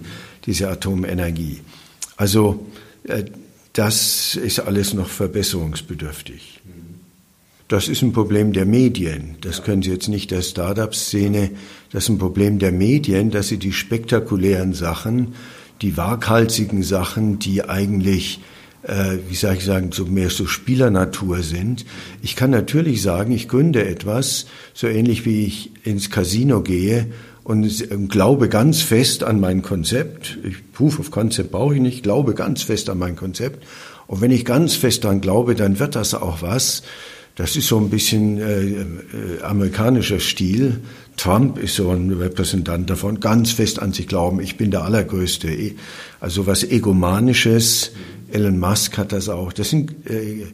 diese 0.47 0.71
Atomenergie. 0.71 1.61
Also 2.16 2.66
äh, 3.05 3.25
das 3.75 4.37
ist 4.37 4.61
alles 4.61 4.95
noch 4.95 5.09
verbesserungsbedürftig. 5.09 6.61
Das 7.71 7.87
ist 7.87 8.03
ein 8.03 8.12
Problem 8.12 8.53
der 8.53 8.66
Medien. 8.66 9.37
Das 9.43 9.62
können 9.62 9.83
Sie 9.83 9.93
jetzt 9.93 10.09
nicht 10.09 10.33
der 10.33 10.43
Startup-Szene. 10.43 11.53
Das 11.93 12.03
ist 12.03 12.09
ein 12.09 12.18
Problem 12.18 12.59
der 12.59 12.73
Medien, 12.73 13.31
dass 13.31 13.47
sie 13.47 13.59
die 13.59 13.73
spektakulären 13.73 14.75
Sachen, 14.75 15.35
die 15.81 15.97
waghalsigen 15.97 16.83
Sachen, 16.83 17.39
die 17.39 17.62
eigentlich 17.62 18.41
äh, 18.83 19.18
wie 19.29 19.37
soll 19.37 19.55
ich 19.55 19.64
sagen, 19.64 19.93
so 19.93 20.05
mehr 20.05 20.31
so 20.31 20.47
Spielernatur 20.47 21.45
sind. 21.45 21.85
Ich 22.23 22.35
kann 22.35 22.51
natürlich 22.51 23.03
sagen, 23.03 23.31
ich 23.31 23.47
gründe 23.47 23.87
etwas, 23.87 24.47
so 24.75 24.89
ähnlich 24.89 25.25
wie 25.25 25.45
ich 25.45 25.71
ins 25.85 26.11
Casino 26.11 26.62
gehe 26.62 27.07
und 27.45 28.09
glaube 28.09 28.49
ganz 28.49 28.83
fest 28.83 29.23
an 29.23 29.39
mein 29.39 29.62
Konzept. 29.62 30.39
Ich, 30.43 30.73
Proof 30.73 30.99
of 30.99 31.12
Concept 31.12 31.53
brauche 31.53 31.77
ich 31.77 31.81
nicht, 31.81 32.03
glaube 32.03 32.35
ganz 32.35 32.62
fest 32.62 32.91
an 32.91 32.99
mein 32.99 33.14
Konzept. 33.14 33.64
Und 34.09 34.23
wenn 34.23 34.33
ich 34.33 34.45
ganz 34.45 34.75
fest 34.75 35.05
daran 35.05 35.21
glaube, 35.21 35.55
dann 35.55 35.79
wird 35.79 35.95
das 35.95 36.14
auch 36.14 36.43
was. 36.43 36.83
Das 37.37 37.57
ist 37.57 37.68
so 37.68 37.78
ein 37.78 37.91
bisschen 37.91 38.39
äh, 38.39 38.62
äh, 38.62 38.85
amerikanischer 39.43 40.20
Stil. 40.20 40.81
Trump 41.16 41.59
ist 41.59 41.76
so 41.76 41.91
ein 41.91 42.12
Repräsentant 42.12 42.91
davon, 42.91 43.20
ganz 43.20 43.53
fest 43.53 43.81
an 43.81 43.93
sich 43.93 44.09
glauben, 44.09 44.41
ich 44.41 44.57
bin 44.57 44.70
der 44.70 44.85
Allergrößte. 44.85 45.49
Also 46.18 46.47
was 46.47 46.64
Egomanisches, 46.64 47.93
Elon 48.31 48.59
Musk 48.59 48.99
hat 48.99 49.12
das 49.12 49.28
auch. 49.28 49.53
Das 49.53 49.70
sind 49.70 49.93
äh, 50.07 50.47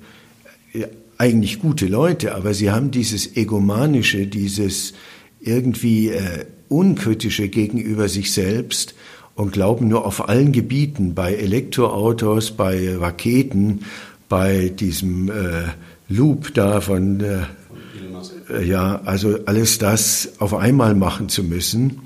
eigentlich 1.18 1.60
gute 1.60 1.86
Leute, 1.86 2.34
aber 2.34 2.54
sie 2.54 2.70
haben 2.70 2.90
dieses 2.90 3.36
Egomanische, 3.36 4.26
dieses 4.26 4.92
irgendwie 5.40 6.08
äh, 6.08 6.44
Unkritische 6.68 7.48
gegenüber 7.48 8.08
sich 8.08 8.32
selbst 8.32 8.94
und 9.34 9.52
glauben 9.52 9.88
nur 9.88 10.04
auf 10.04 10.28
allen 10.28 10.52
Gebieten, 10.52 11.14
bei 11.14 11.34
Elektroautos, 11.34 12.52
bei 12.52 12.96
Raketen, 12.96 13.84
bei 14.28 14.68
diesem 14.68 15.30
äh, 15.30 15.64
Loop 16.08 16.54
da 16.54 16.80
von, 16.80 17.20
äh, 17.20 18.64
ja, 18.64 19.00
also 19.04 19.38
alles 19.46 19.78
das 19.78 20.34
auf 20.38 20.54
einmal 20.54 20.94
machen 20.94 21.28
zu 21.28 21.42
müssen, 21.42 22.02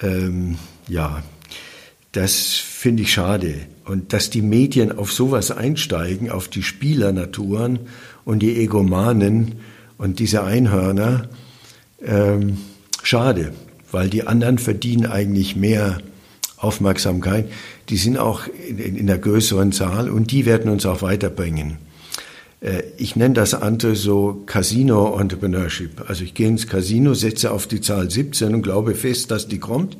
ähm, 0.00 0.56
ja, 0.88 1.22
das 2.12 2.54
finde 2.54 3.02
ich 3.02 3.12
schade. 3.12 3.54
Und 3.84 4.12
dass 4.12 4.30
die 4.30 4.42
Medien 4.42 4.96
auf 4.96 5.12
sowas 5.12 5.50
einsteigen, 5.50 6.30
auf 6.30 6.48
die 6.48 6.62
Spielernaturen 6.62 7.80
und 8.24 8.40
die 8.40 8.56
Egomanen 8.56 9.56
und 9.98 10.18
diese 10.18 10.44
Einhörner, 10.44 11.28
ähm, 12.02 12.58
schade, 13.02 13.52
weil 13.90 14.08
die 14.08 14.26
anderen 14.26 14.58
verdienen 14.58 15.06
eigentlich 15.06 15.56
mehr 15.56 15.98
Aufmerksamkeit. 16.56 17.50
Die 17.88 17.96
sind 17.96 18.18
auch 18.18 18.42
in, 18.46 18.78
in 18.78 19.06
der 19.06 19.18
größeren 19.18 19.72
Zahl 19.72 20.08
und 20.10 20.30
die 20.30 20.46
werden 20.46 20.70
uns 20.70 20.86
auch 20.86 21.02
weiterbringen. 21.02 21.78
Äh, 22.60 22.82
ich 22.96 23.16
nenne 23.16 23.34
das 23.34 23.54
andere 23.54 23.96
so 23.96 24.42
Casino 24.46 25.18
Entrepreneurship. 25.18 26.08
Also 26.08 26.24
ich 26.24 26.34
gehe 26.34 26.48
ins 26.48 26.66
Casino, 26.66 27.14
setze 27.14 27.52
auf 27.52 27.66
die 27.66 27.80
Zahl 27.80 28.10
17 28.10 28.54
und 28.54 28.62
glaube 28.62 28.94
fest, 28.94 29.30
dass 29.30 29.48
die 29.48 29.58
kommt. 29.58 29.96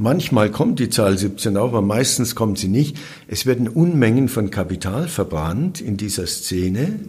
Manchmal 0.00 0.50
kommt 0.50 0.78
die 0.78 0.90
Zahl 0.90 1.18
17 1.18 1.56
auch, 1.56 1.68
aber 1.68 1.82
meistens 1.82 2.36
kommt 2.36 2.58
sie 2.58 2.68
nicht. 2.68 2.96
Es 3.26 3.46
werden 3.46 3.66
Unmengen 3.66 4.28
von 4.28 4.50
Kapital 4.50 5.08
verbrannt 5.08 5.80
in 5.80 5.96
dieser 5.96 6.26
Szene. 6.26 7.00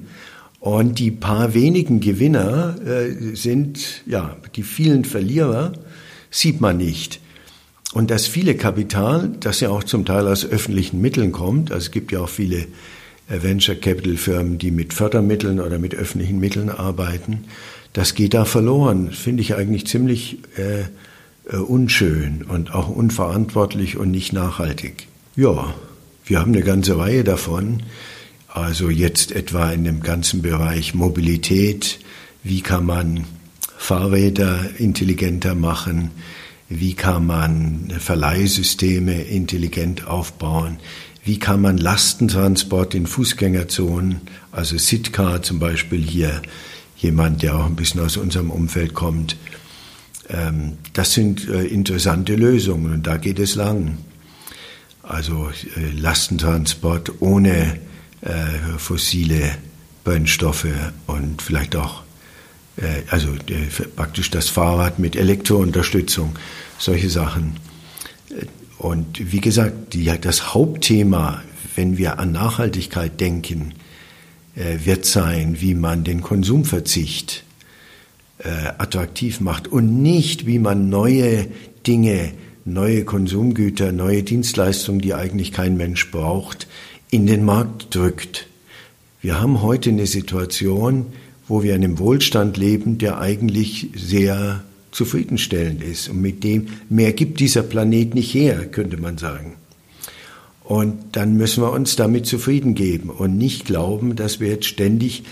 Und 0.60 1.00
die 1.00 1.12
paar 1.12 1.54
wenigen 1.54 2.00
Gewinner 2.00 2.76
äh, 2.86 3.36
sind, 3.36 4.04
ja, 4.06 4.36
die 4.56 4.64
vielen 4.64 5.06
Verlierer 5.06 5.72
sieht 6.32 6.60
man 6.60 6.78
nicht. 6.78 7.22
Und 7.94 8.12
das 8.12 8.28
viele 8.28 8.56
Kapital, 8.56 9.32
das 9.40 9.62
ja 9.62 9.70
auch 9.70 9.84
zum 9.84 10.04
Teil 10.04 10.28
aus 10.28 10.46
öffentlichen 10.46 11.00
Mitteln 11.00 11.32
kommt, 11.32 11.72
also 11.72 11.86
es 11.86 11.92
gibt 11.92 12.12
ja 12.12 12.20
auch 12.20 12.30
viele 12.30 12.68
Venture 13.30 13.76
Capital 13.76 14.18
Firmen, 14.18 14.58
die 14.58 14.72
mit 14.72 14.94
Fördermitteln 14.94 15.60
oder 15.60 15.78
mit 15.78 15.96
öffentlichen 15.96 16.40
Mitteln 16.40 16.70
arbeiten, 16.70 17.46
das 17.94 18.16
geht 18.16 18.34
da 18.34 18.46
verloren. 18.46 19.12
Finde 19.12 19.42
ich 19.42 19.56
eigentlich 19.56 19.88
ziemlich 19.88 20.40
äh, 20.58 20.86
äh, 21.52 21.58
unschön 21.58 22.44
und 22.48 22.74
auch 22.74 22.90
unverantwortlich 22.90 23.98
und 23.98 24.12
nicht 24.12 24.34
nachhaltig. 24.34 25.08
Ja, 25.36 25.74
wir 26.26 26.40
haben 26.40 26.54
eine 26.54 26.64
ganze 26.64 26.98
Reihe 26.98 27.24
davon. 27.24 27.84
Also 28.48 28.90
jetzt 28.90 29.32
etwa 29.32 29.72
in 29.72 29.84
dem 29.84 30.02
ganzen 30.02 30.42
Bereich 30.42 30.94
Mobilität. 30.94 32.00
Wie 32.44 32.62
kann 32.62 32.86
man 32.86 33.26
Fahrräder 33.78 34.70
intelligenter 34.78 35.56
machen? 35.56 36.12
Wie 36.68 36.94
kann 36.94 37.26
man 37.26 37.92
Verleihsysteme 37.98 39.24
intelligent 39.24 40.08
aufbauen? 40.08 40.78
Wie 41.30 41.38
kann 41.38 41.62
man 41.62 41.78
Lastentransport 41.78 42.96
in 42.96 43.06
Fußgängerzonen, 43.06 44.22
also 44.52 44.80
Sitka 44.80 45.44
zum 45.44 45.60
Beispiel 45.60 46.02
hier, 46.02 46.42
jemand, 46.98 47.44
der 47.44 47.56
auch 47.56 47.68
ein 47.68 47.76
bisschen 47.76 48.02
aus 48.02 48.18
unserem 48.18 48.50
Umfeld 48.50 48.96
kommt, 48.96 49.38
ähm, 50.28 50.80
das 50.94 51.14
sind 51.14 51.48
äh, 51.48 51.66
interessante 51.66 52.36
Lösungen 52.36 52.92
und 52.94 53.06
da 53.06 53.18
geht 53.18 53.38
es 53.38 53.54
lang. 53.54 54.00
Also 55.04 55.52
äh, 55.78 55.92
Lastentransport 55.92 57.22
ohne 57.22 57.78
äh, 58.22 58.78
fossile 58.80 59.52
Brennstoffe 60.04 60.66
und 61.06 61.44
vielleicht 61.44 61.76
auch 61.76 62.02
also 63.12 63.28
praktisch 63.96 64.32
das 64.32 64.50
Fahrrad 64.50 64.98
mit 64.98 65.16
Elektrounterstützung, 65.16 66.40
solche 66.80 67.10
Sachen. 67.10 67.69
Und 68.80 69.32
wie 69.34 69.42
gesagt, 69.42 69.94
die, 69.94 70.10
das 70.22 70.54
Hauptthema, 70.54 71.44
wenn 71.76 71.98
wir 71.98 72.18
an 72.18 72.32
Nachhaltigkeit 72.32 73.20
denken, 73.20 73.74
äh, 74.56 74.86
wird 74.86 75.06
sein, 75.06 75.58
wie 75.60 75.76
man 75.76 76.06
den 76.06 76.22
Konsumverzicht 76.22 77.44
äh, 78.40 78.48
attraktiv 78.78 79.42
macht 79.42 79.68
und 79.68 80.02
nicht, 80.02 80.46
wie 80.46 80.60
man 80.60 80.90
neue 80.90 81.48
Dinge, 81.86 82.32
neue 82.64 83.04
Konsumgüter, 83.04 83.92
neue 83.92 84.24
Dienstleistungen, 84.24 85.02
die 85.02 85.14
eigentlich 85.14 85.52
kein 85.52 85.76
Mensch 85.76 86.10
braucht, 86.10 86.68
in 87.12 87.28
den 87.28 87.44
Markt 87.44 87.94
drückt. 87.94 88.48
Wir 89.22 89.42
haben 89.42 89.62
heute 89.62 89.90
eine 89.90 90.08
Situation, 90.08 91.08
wo 91.50 91.64
wir 91.64 91.76
in 91.76 91.84
einem 91.84 92.00
Wohlstand 92.00 92.56
leben, 92.56 92.98
der 92.98 93.20
eigentlich 93.20 93.90
sehr 93.94 94.64
zufriedenstellend 95.00 95.82
ist 95.82 96.10
und 96.10 96.20
mit 96.20 96.44
dem 96.44 96.68
mehr 96.90 97.14
gibt 97.14 97.40
dieser 97.40 97.64
Planet 97.64 98.16
nicht 98.16 98.34
her, 98.34 98.66
könnte 98.66 98.98
man 98.98 99.18
sagen. 99.18 99.54
Und 100.66 101.16
dann 101.16 101.38
müssen 101.38 101.64
wir 101.64 101.72
uns 101.72 101.96
damit 101.96 102.26
zufrieden 102.26 102.76
geben 102.76 103.10
und 103.10 103.38
nicht 103.38 103.64
glauben, 103.64 104.18
dass 104.18 104.42
wir 104.42 104.50
jetzt 104.50 104.68
ständig 104.68 105.24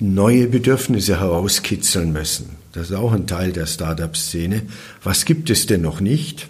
neue 0.00 0.48
Bedürfnisse 0.48 1.20
herauskitzeln 1.20 2.12
müssen. 2.12 2.56
Das 2.72 2.90
ist 2.90 2.96
auch 2.96 3.12
ein 3.12 3.28
Teil 3.28 3.52
der 3.52 3.66
Startup-Szene. 3.66 4.62
Was 5.04 5.24
gibt 5.24 5.50
es 5.50 5.66
denn 5.66 5.82
noch 5.82 6.00
nicht? 6.00 6.48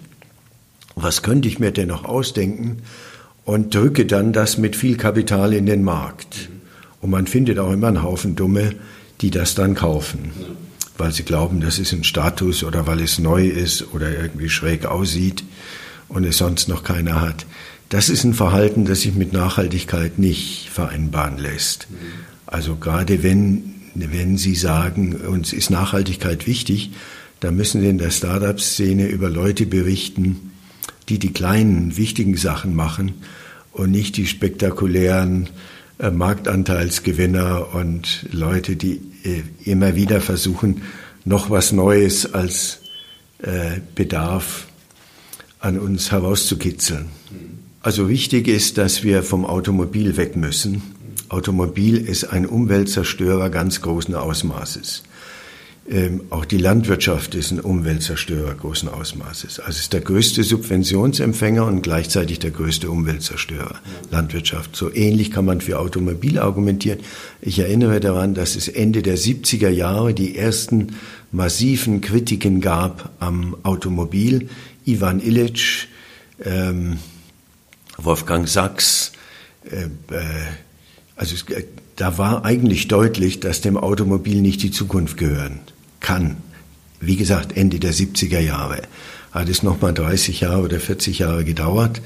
Was 0.95 1.21
könnte 1.21 1.47
ich 1.47 1.59
mir 1.59 1.71
denn 1.71 1.89
noch 1.89 2.05
ausdenken? 2.05 2.77
Und 3.45 3.75
drücke 3.75 4.07
dann 4.07 4.33
das 4.33 4.57
mit 4.57 4.75
viel 4.75 4.97
Kapital 4.97 5.53
in 5.53 5.67
den 5.67 5.83
Markt. 5.83 6.49
Und 7.01 7.11
man 7.11 7.27
findet 7.27 7.59
auch 7.59 7.71
immer 7.71 7.89
einen 7.89 8.01
Haufen 8.01 8.35
Dumme, 8.35 8.73
die 9.21 9.29
das 9.29 9.53
dann 9.53 9.75
kaufen, 9.75 10.31
weil 10.97 11.11
sie 11.11 11.23
glauben, 11.23 11.61
das 11.61 11.79
ist 11.79 11.93
ein 11.93 12.03
Status 12.03 12.63
oder 12.63 12.87
weil 12.87 13.01
es 13.01 13.19
neu 13.19 13.47
ist 13.47 13.93
oder 13.93 14.09
irgendwie 14.09 14.49
schräg 14.49 14.85
aussieht 14.85 15.43
und 16.07 16.23
es 16.23 16.37
sonst 16.37 16.67
noch 16.67 16.83
keiner 16.83 17.21
hat. 17.21 17.45
Das 17.89 18.09
ist 18.09 18.23
ein 18.23 18.33
Verhalten, 18.33 18.85
das 18.85 19.01
sich 19.01 19.15
mit 19.15 19.33
Nachhaltigkeit 19.33 20.19
nicht 20.19 20.69
vereinbaren 20.69 21.37
lässt. 21.37 21.87
Also 22.45 22.75
gerade 22.75 23.23
wenn, 23.23 23.75
wenn 23.95 24.37
Sie 24.37 24.55
sagen, 24.55 25.15
uns 25.15 25.53
ist 25.53 25.69
Nachhaltigkeit 25.69 26.47
wichtig, 26.47 26.91
dann 27.39 27.55
müssen 27.55 27.81
Sie 27.81 27.89
in 27.89 27.97
der 27.97 28.11
Startup-Szene 28.11 29.07
über 29.07 29.29
Leute 29.29 29.65
berichten, 29.65 30.51
die 31.07 31.19
die 31.19 31.31
kleinen, 31.31 31.95
wichtigen 31.95 32.35
Sachen 32.35 32.75
machen 32.75 33.13
und 33.71 33.91
nicht 33.91 34.17
die 34.17 34.27
spektakulären 34.27 35.49
äh, 35.99 36.11
Marktanteilsgewinner 36.11 37.73
und 37.73 38.27
Leute, 38.31 38.75
die 38.75 39.01
äh, 39.23 39.43
immer 39.63 39.95
wieder 39.95 40.21
versuchen, 40.21 40.83
noch 41.25 41.49
was 41.49 41.71
Neues 41.71 42.33
als 42.33 42.79
äh, 43.39 43.79
Bedarf 43.95 44.67
an 45.59 45.79
uns 45.79 46.11
herauszukitzeln. 46.11 47.07
Also 47.81 48.09
wichtig 48.09 48.47
ist, 48.47 48.77
dass 48.77 49.03
wir 49.03 49.23
vom 49.23 49.45
Automobil 49.45 50.17
weg 50.17 50.35
müssen. 50.35 50.81
Automobil 51.29 51.97
ist 51.97 52.25
ein 52.25 52.45
Umweltzerstörer 52.45 53.49
ganz 53.49 53.81
großen 53.81 54.15
Ausmaßes. 54.15 55.03
Ähm, 55.89 56.23
auch 56.31 56.43
die 56.43 56.57
Landwirtschaft 56.57 57.33
ist 57.33 57.51
ein 57.51 57.61
Umweltzerstörer 57.61 58.53
großen 58.55 58.89
Ausmaßes. 58.89 59.61
Also 59.61 59.79
ist 59.79 59.93
der 59.93 60.01
größte 60.01 60.43
Subventionsempfänger 60.43 61.65
und 61.65 61.81
gleichzeitig 61.81 62.39
der 62.39 62.51
größte 62.51 62.89
Umweltzerstörer. 62.89 63.75
Landwirtschaft. 64.11 64.75
So 64.75 64.93
ähnlich 64.93 65.31
kann 65.31 65.45
man 65.45 65.61
für 65.61 65.79
Automobil 65.79 66.39
argumentieren. 66.39 66.99
Ich 67.41 67.59
erinnere 67.59 68.01
daran, 68.01 68.33
dass 68.33 68.57
es 68.57 68.67
Ende 68.67 69.01
der 69.01 69.17
70er 69.17 69.69
Jahre 69.69 70.13
die 70.13 70.37
ersten 70.37 70.97
massiven 71.31 72.01
Kritiken 72.01 72.59
gab 72.59 73.11
am 73.19 73.55
Automobil. 73.63 74.49
Ivan 74.85 75.21
Illich, 75.21 75.87
ähm, 76.43 76.97
Wolfgang 77.97 78.47
Sachs, 78.49 79.13
äh, 79.71 79.83
äh, 80.13 80.19
also 81.15 81.33
es, 81.33 81.43
äh, 81.43 81.63
da 81.95 82.17
war 82.17 82.43
eigentlich 82.43 82.89
deutlich, 82.89 83.39
dass 83.39 83.61
dem 83.61 83.77
Automobil 83.77 84.41
nicht 84.41 84.61
die 84.63 84.71
Zukunft 84.71 85.15
gehören 85.15 85.61
kann. 85.99 86.37
Wie 86.99 87.15
gesagt, 87.15 87.55
Ende 87.55 87.79
der 87.79 87.93
70er 87.93 88.39
Jahre 88.39 88.81
hat 89.31 89.49
es 89.49 89.63
nochmal 89.63 89.93
30 89.93 90.41
Jahre 90.41 90.63
oder 90.63 90.79
40 90.79 91.19
Jahre 91.19 91.45
gedauert, 91.45 92.01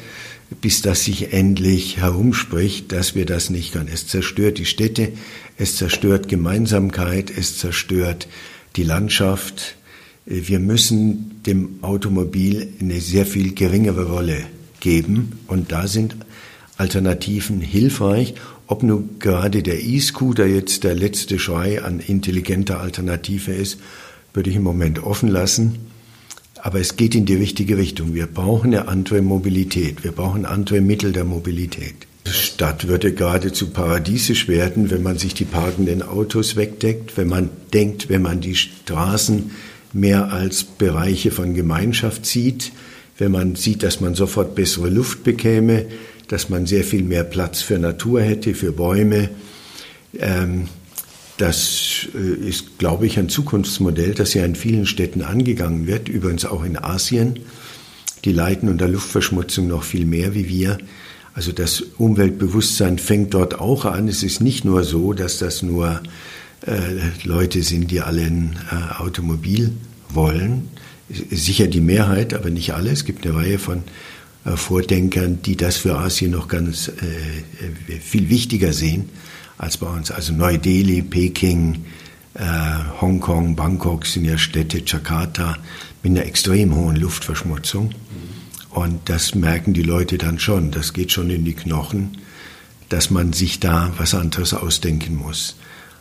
bis 0.59 0.81
das 0.81 1.05
sich 1.05 1.31
endlich 1.31 1.97
herumspricht, 1.97 2.91
dass 2.91 3.15
wir 3.15 3.25
das 3.25 3.49
nicht 3.49 3.71
können. 3.71 3.89
Es 3.91 4.07
zerstört 4.07 4.57
die 4.57 4.65
Städte, 4.65 5.13
es 5.57 5.77
zerstört 5.77 6.27
Gemeinsamkeit, 6.27 7.31
es 7.35 7.57
zerstört 7.57 8.27
die 8.75 8.83
Landschaft. 8.83 9.75
Wir 10.25 10.59
müssen 10.59 11.41
dem 11.45 11.79
Automobil 11.81 12.73
eine 12.79 12.99
sehr 12.99 13.25
viel 13.25 13.53
geringere 13.53 14.09
Rolle 14.09 14.43
geben 14.81 15.39
und 15.47 15.71
da 15.71 15.87
sind 15.87 16.15
Alternativen 16.77 17.61
hilfreich 17.61 18.33
ob 18.71 18.83
nun 18.83 19.19
gerade 19.19 19.63
der 19.63 19.83
E-Scooter 19.83 20.45
jetzt 20.45 20.85
der 20.85 20.95
letzte 20.95 21.39
Schrei 21.39 21.83
an 21.83 21.99
intelligenter 21.99 22.79
Alternative 22.79 23.51
ist, 23.51 23.77
würde 24.33 24.49
ich 24.49 24.55
im 24.55 24.63
Moment 24.63 25.03
offen 25.03 25.27
lassen. 25.27 25.79
Aber 26.55 26.79
es 26.79 26.95
geht 26.95 27.13
in 27.13 27.25
die 27.25 27.35
richtige 27.35 27.77
Richtung. 27.77 28.13
Wir 28.13 28.27
brauchen 28.27 28.73
eine 28.73 28.87
andere 28.87 29.21
Mobilität. 29.21 30.05
Wir 30.05 30.13
brauchen 30.13 30.45
andere 30.45 30.79
Mittel 30.79 31.11
der 31.11 31.25
Mobilität. 31.25 31.95
Die 32.25 32.31
Stadt 32.31 32.87
würde 32.87 33.13
geradezu 33.13 33.71
paradiesisch 33.71 34.47
werden, 34.47 34.89
wenn 34.89 35.03
man 35.03 35.17
sich 35.17 35.33
die 35.33 35.43
parkenden 35.43 36.01
Autos 36.01 36.55
wegdeckt, 36.55 37.17
wenn 37.17 37.27
man 37.27 37.49
denkt, 37.73 38.07
wenn 38.07 38.21
man 38.21 38.39
die 38.39 38.55
Straßen 38.55 39.51
mehr 39.91 40.31
als 40.31 40.63
Bereiche 40.63 41.31
von 41.31 41.55
Gemeinschaft 41.55 42.25
sieht, 42.25 42.71
wenn 43.17 43.33
man 43.33 43.55
sieht, 43.55 43.83
dass 43.83 43.99
man 43.99 44.15
sofort 44.15 44.55
bessere 44.55 44.89
Luft 44.89 45.25
bekäme, 45.25 45.87
dass 46.31 46.47
man 46.47 46.65
sehr 46.65 46.85
viel 46.85 47.03
mehr 47.03 47.25
Platz 47.25 47.61
für 47.61 47.77
Natur 47.77 48.21
hätte, 48.21 48.55
für 48.55 48.71
Bäume. 48.71 49.29
Ähm, 50.17 50.69
das 51.37 52.07
äh, 52.15 52.47
ist, 52.47 52.79
glaube 52.79 53.05
ich, 53.05 53.19
ein 53.19 53.27
Zukunftsmodell, 53.27 54.13
das 54.13 54.33
ja 54.33 54.45
in 54.45 54.55
vielen 54.55 54.85
Städten 54.85 55.23
angegangen 55.23 55.87
wird, 55.87 56.07
übrigens 56.07 56.45
auch 56.45 56.63
in 56.63 56.77
Asien. 56.77 57.39
Die 58.23 58.31
leiden 58.31 58.69
unter 58.69 58.87
Luftverschmutzung 58.87 59.67
noch 59.67 59.83
viel 59.83 60.05
mehr 60.05 60.33
wie 60.33 60.47
wir. 60.47 60.77
Also 61.33 61.51
das 61.51 61.81
Umweltbewusstsein 61.97 62.97
fängt 62.97 63.33
dort 63.33 63.59
auch 63.59 63.83
an. 63.83 64.07
Es 64.07 64.23
ist 64.23 64.39
nicht 64.39 64.63
nur 64.63 64.85
so, 64.85 65.11
dass 65.11 65.37
das 65.37 65.61
nur 65.61 66.01
äh, 66.65 67.25
Leute 67.25 67.61
sind, 67.61 67.91
die 67.91 67.99
alle 67.99 68.21
ein 68.21 68.57
äh, 68.71 69.01
Automobil 69.01 69.73
wollen. 70.07 70.69
Sicher 71.09 71.67
die 71.67 71.81
Mehrheit, 71.81 72.33
aber 72.33 72.51
nicht 72.51 72.73
alle. 72.73 72.91
Es 72.91 73.03
gibt 73.03 73.25
eine 73.25 73.35
Reihe 73.35 73.59
von 73.59 73.83
Vordenkern, 74.43 75.41
die 75.43 75.55
das 75.55 75.77
für 75.77 75.97
Asien 75.97 76.31
noch 76.31 76.47
ganz 76.47 76.87
äh, 76.87 77.93
äh, 77.93 77.99
viel 77.99 78.29
wichtiger 78.29 78.73
sehen 78.73 79.09
als 79.57 79.77
bei 79.77 79.87
uns. 79.87 80.09
Also 80.09 80.33
Neu-Delhi, 80.33 81.03
Peking, 81.03 81.85
äh, 82.33 82.43
Hongkong, 82.99 83.55
Bangkok 83.55 84.05
sind 84.05 84.25
ja 84.25 84.37
Städte, 84.37 84.81
Jakarta 84.85 85.57
mit 86.01 86.11
einer 86.11 86.25
extrem 86.25 86.75
hohen 86.75 86.95
Luftverschmutzung. 86.95 87.91
Und 88.71 89.09
das 89.09 89.35
merken 89.35 89.73
die 89.73 89.83
Leute 89.83 90.17
dann 90.17 90.39
schon. 90.39 90.71
Das 90.71 90.93
geht 90.93 91.11
schon 91.11 91.29
in 91.29 91.45
die 91.45 91.53
Knochen, 91.53 92.17
dass 92.89 93.09
man 93.09 93.33
sich 93.33 93.59
da 93.59 93.93
was 93.97 94.15
anderes 94.15 94.53
ausdenken 94.53 95.15
muss. 95.15 95.57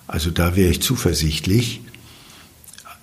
Also 0.07 0.31
da 0.31 0.57
wäre 0.57 0.71
ich 0.71 0.81
zuversichtlich. 0.81 1.81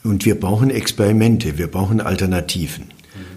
Und 0.03 0.25
wir 0.25 0.39
brauchen 0.39 0.69
Experimente, 0.69 1.57
wir 1.57 1.67
brauchen 1.67 1.99
Alternativen. 2.01 2.85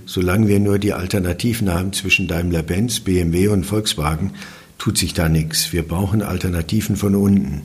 Solange 0.06 0.48
wir 0.48 0.60
nur 0.60 0.78
die 0.78 0.92
Alternativen 0.92 1.72
haben 1.72 1.92
zwischen 1.92 2.28
Daimler-Benz, 2.28 3.00
BMW 3.00 3.48
und 3.48 3.64
Volkswagen, 3.64 4.32
tut 4.78 4.98
sich 4.98 5.14
da 5.14 5.28
nichts. 5.28 5.72
Wir 5.72 5.82
brauchen 5.82 6.22
Alternativen 6.22 6.96
von 6.96 7.14
unten. 7.14 7.62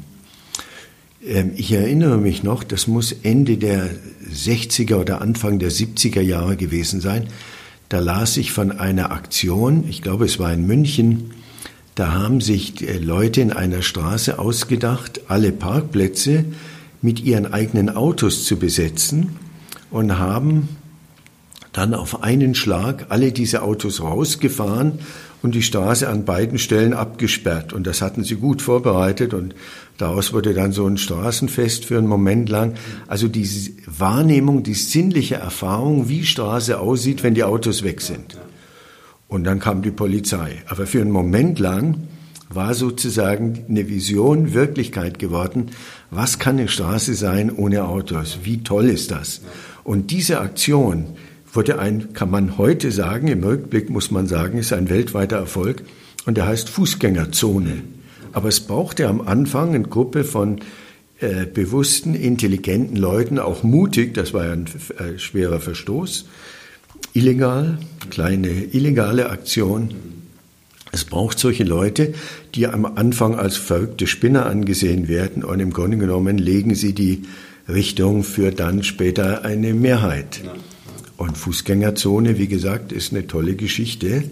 Ähm, 1.26 1.51
ich 1.55 1.72
erinnere 1.72 2.18
mich 2.18 2.43
noch, 2.43 2.63
das 2.63 2.88
muss 2.88 3.11
Ende 3.11 3.57
der 3.57 3.89
60er 4.32 4.95
oder 4.95 5.22
Anfang 5.22 5.59
der 5.59 5.72
70er 5.72 6.22
Jahre 6.22 6.57
gewesen 6.57 7.01
sein. 7.01 7.28
Da 7.89 7.99
las 7.99 8.38
ich 8.38 8.51
von 8.51 8.72
einer 8.72 9.11
Aktion, 9.11 9.86
ich 9.88 10.01
glaube 10.01 10.26
es 10.26 10.39
war 10.39 10.51
in 10.51 10.66
München, 10.66 11.32
da 11.95 12.11
haben 12.11 12.41
sich 12.41 12.86
äh, 12.88 12.97
Leute 12.97 13.41
in 13.41 13.53
einer 13.53 13.82
Straße 13.82 14.38
ausgedacht, 14.38 15.22
alle 15.28 15.51
Parkplätze 15.51 16.45
mit 17.01 17.22
ihren 17.24 17.51
eigenen 17.53 17.89
Autos 17.89 18.45
zu 18.45 18.57
besetzen 18.57 19.38
und 19.91 20.18
haben 20.18 20.68
dann 21.76 21.93
auf 21.93 22.23
einen 22.23 22.55
Schlag 22.55 23.07
alle 23.09 23.34
diese 23.34 23.61
Autos 23.61 24.01
rausgefahren 24.01 24.99
und 25.41 25.55
die 25.55 25.61
Straße 25.61 26.07
an 26.07 26.23
beiden 26.23 26.57
Stellen 26.57 26.93
abgesperrt. 26.93 27.73
Und 27.73 27.86
das 27.86 28.01
hatten 28.01 28.23
sie 28.23 28.36
gut 28.36 28.61
vorbereitet 28.61 29.34
und 29.34 29.53
daraus 29.97 30.32
wurde 30.32 30.53
dann 30.53 30.71
so 30.71 30.88
ein 30.88 30.97
Straßenfest 30.97 31.86
für 31.86 31.97
einen 31.97 32.07
Moment 32.07 32.49
lang. 32.49 32.76
Also 33.07 33.28
diese 33.28 33.71
Wahrnehmung, 33.86 34.63
die 34.63 34.73
sinnliche 34.73 35.36
Erfahrung, 35.36 36.07
wie 36.07 36.26
Straße 36.26 36.80
aussieht, 36.80 37.23
wenn 37.23 37.36
die 37.36 37.43
Autos 37.43 37.84
weg 37.84 37.99
sind. 37.99 38.38
Und 39.28 39.43
dann 39.43 39.59
kam 39.59 39.82
die 39.82 39.91
Polizei. 39.91 40.63
Aber 40.67 40.88
für 40.88 41.01
einen 41.01 41.11
Moment 41.11 41.59
lang 41.59 42.07
war 42.47 42.73
sozusagen 42.73 43.65
eine 43.67 43.89
Vision 43.89 44.53
Wirklichkeit 44.53 45.19
geworden. 45.19 45.71
Was 46.09 46.39
kann 46.39 46.57
eine 46.57 46.69
Straße 46.69 47.15
sein 47.15 47.51
ohne 47.51 47.84
Autos? 47.84 48.39
Wie 48.43 48.63
toll 48.63 48.86
ist 48.86 49.11
das? 49.11 49.41
Und 49.84 50.11
diese 50.11 50.39
Aktion, 50.39 51.17
wurde 51.55 51.79
ein, 51.79 52.13
kann 52.13 52.29
man 52.29 52.57
heute 52.57 52.91
sagen, 52.91 53.27
im 53.27 53.43
Rückblick 53.43 53.89
muss 53.89 54.11
man 54.11 54.27
sagen, 54.27 54.57
ist 54.57 54.73
ein 54.73 54.89
weltweiter 54.89 55.37
Erfolg 55.37 55.83
und 56.25 56.37
der 56.37 56.47
heißt 56.47 56.69
Fußgängerzone. 56.69 57.83
Aber 58.31 58.49
es 58.49 58.59
brauchte 58.59 59.07
am 59.07 59.21
Anfang 59.21 59.75
eine 59.75 59.83
Gruppe 59.83 60.23
von 60.23 60.59
äh, 61.19 61.45
bewussten, 61.45 62.13
intelligenten 62.13 62.97
Leuten, 62.97 63.39
auch 63.39 63.63
mutig, 63.63 64.13
das 64.13 64.33
war 64.33 64.45
ja 64.45 64.51
ein 64.51 64.65
äh, 64.97 65.17
schwerer 65.17 65.61
Verstoß, 65.61 66.27
illegal, 67.13 67.79
kleine 68.09 68.49
illegale 68.49 69.29
Aktion. 69.29 69.95
Es 70.91 71.05
braucht 71.05 71.39
solche 71.39 71.63
Leute, 71.63 72.13
die 72.53 72.67
am 72.67 72.85
Anfang 72.85 73.35
als 73.35 73.55
verrückte 73.57 74.07
Spinner 74.07 74.45
angesehen 74.45 75.07
werden 75.07 75.43
und 75.43 75.59
im 75.59 75.71
Grunde 75.71 75.97
genommen 75.97 76.37
legen 76.37 76.75
sie 76.75 76.93
die 76.93 77.23
Richtung 77.67 78.23
für 78.23 78.51
dann 78.51 78.83
später 78.83 79.45
eine 79.45 79.73
Mehrheit. 79.73 80.41
Und 81.18 81.38
Fußgängerzone, 81.38 82.38
wie 82.38 82.47
gesagt, 82.47 82.91
ist 82.91 83.11
eine 83.11 83.28
tolle 83.28 83.55
Geschichte. 83.55 84.24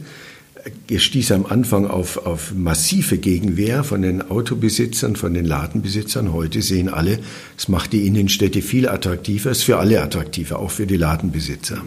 Es 0.90 1.04
stieß 1.04 1.32
am 1.34 1.46
Anfang 1.46 1.88
auf, 1.88 2.26
auf 2.26 2.54
massive 2.54 3.18
Gegenwehr 3.18 3.84
von 3.84 4.02
den 4.02 4.22
Autobesitzern, 4.22 5.16
von 5.16 5.34
den 5.34 5.46
Ladenbesitzern. 5.46 6.32
Heute 6.32 6.62
sehen 6.62 6.90
alle, 6.90 7.20
es 7.58 7.68
macht 7.68 7.94
die 7.94 8.08
Innenstädte 8.08 8.62
viel 8.62 8.88
attraktiver, 8.88 9.52
ist 9.52 9.64
für 9.64 9.78
alle 9.78 10.02
attraktiver, 10.02 10.60
auch 10.60 10.72
für 10.72 10.88
die 10.88 10.98
Ladenbesitzer. 10.98 11.84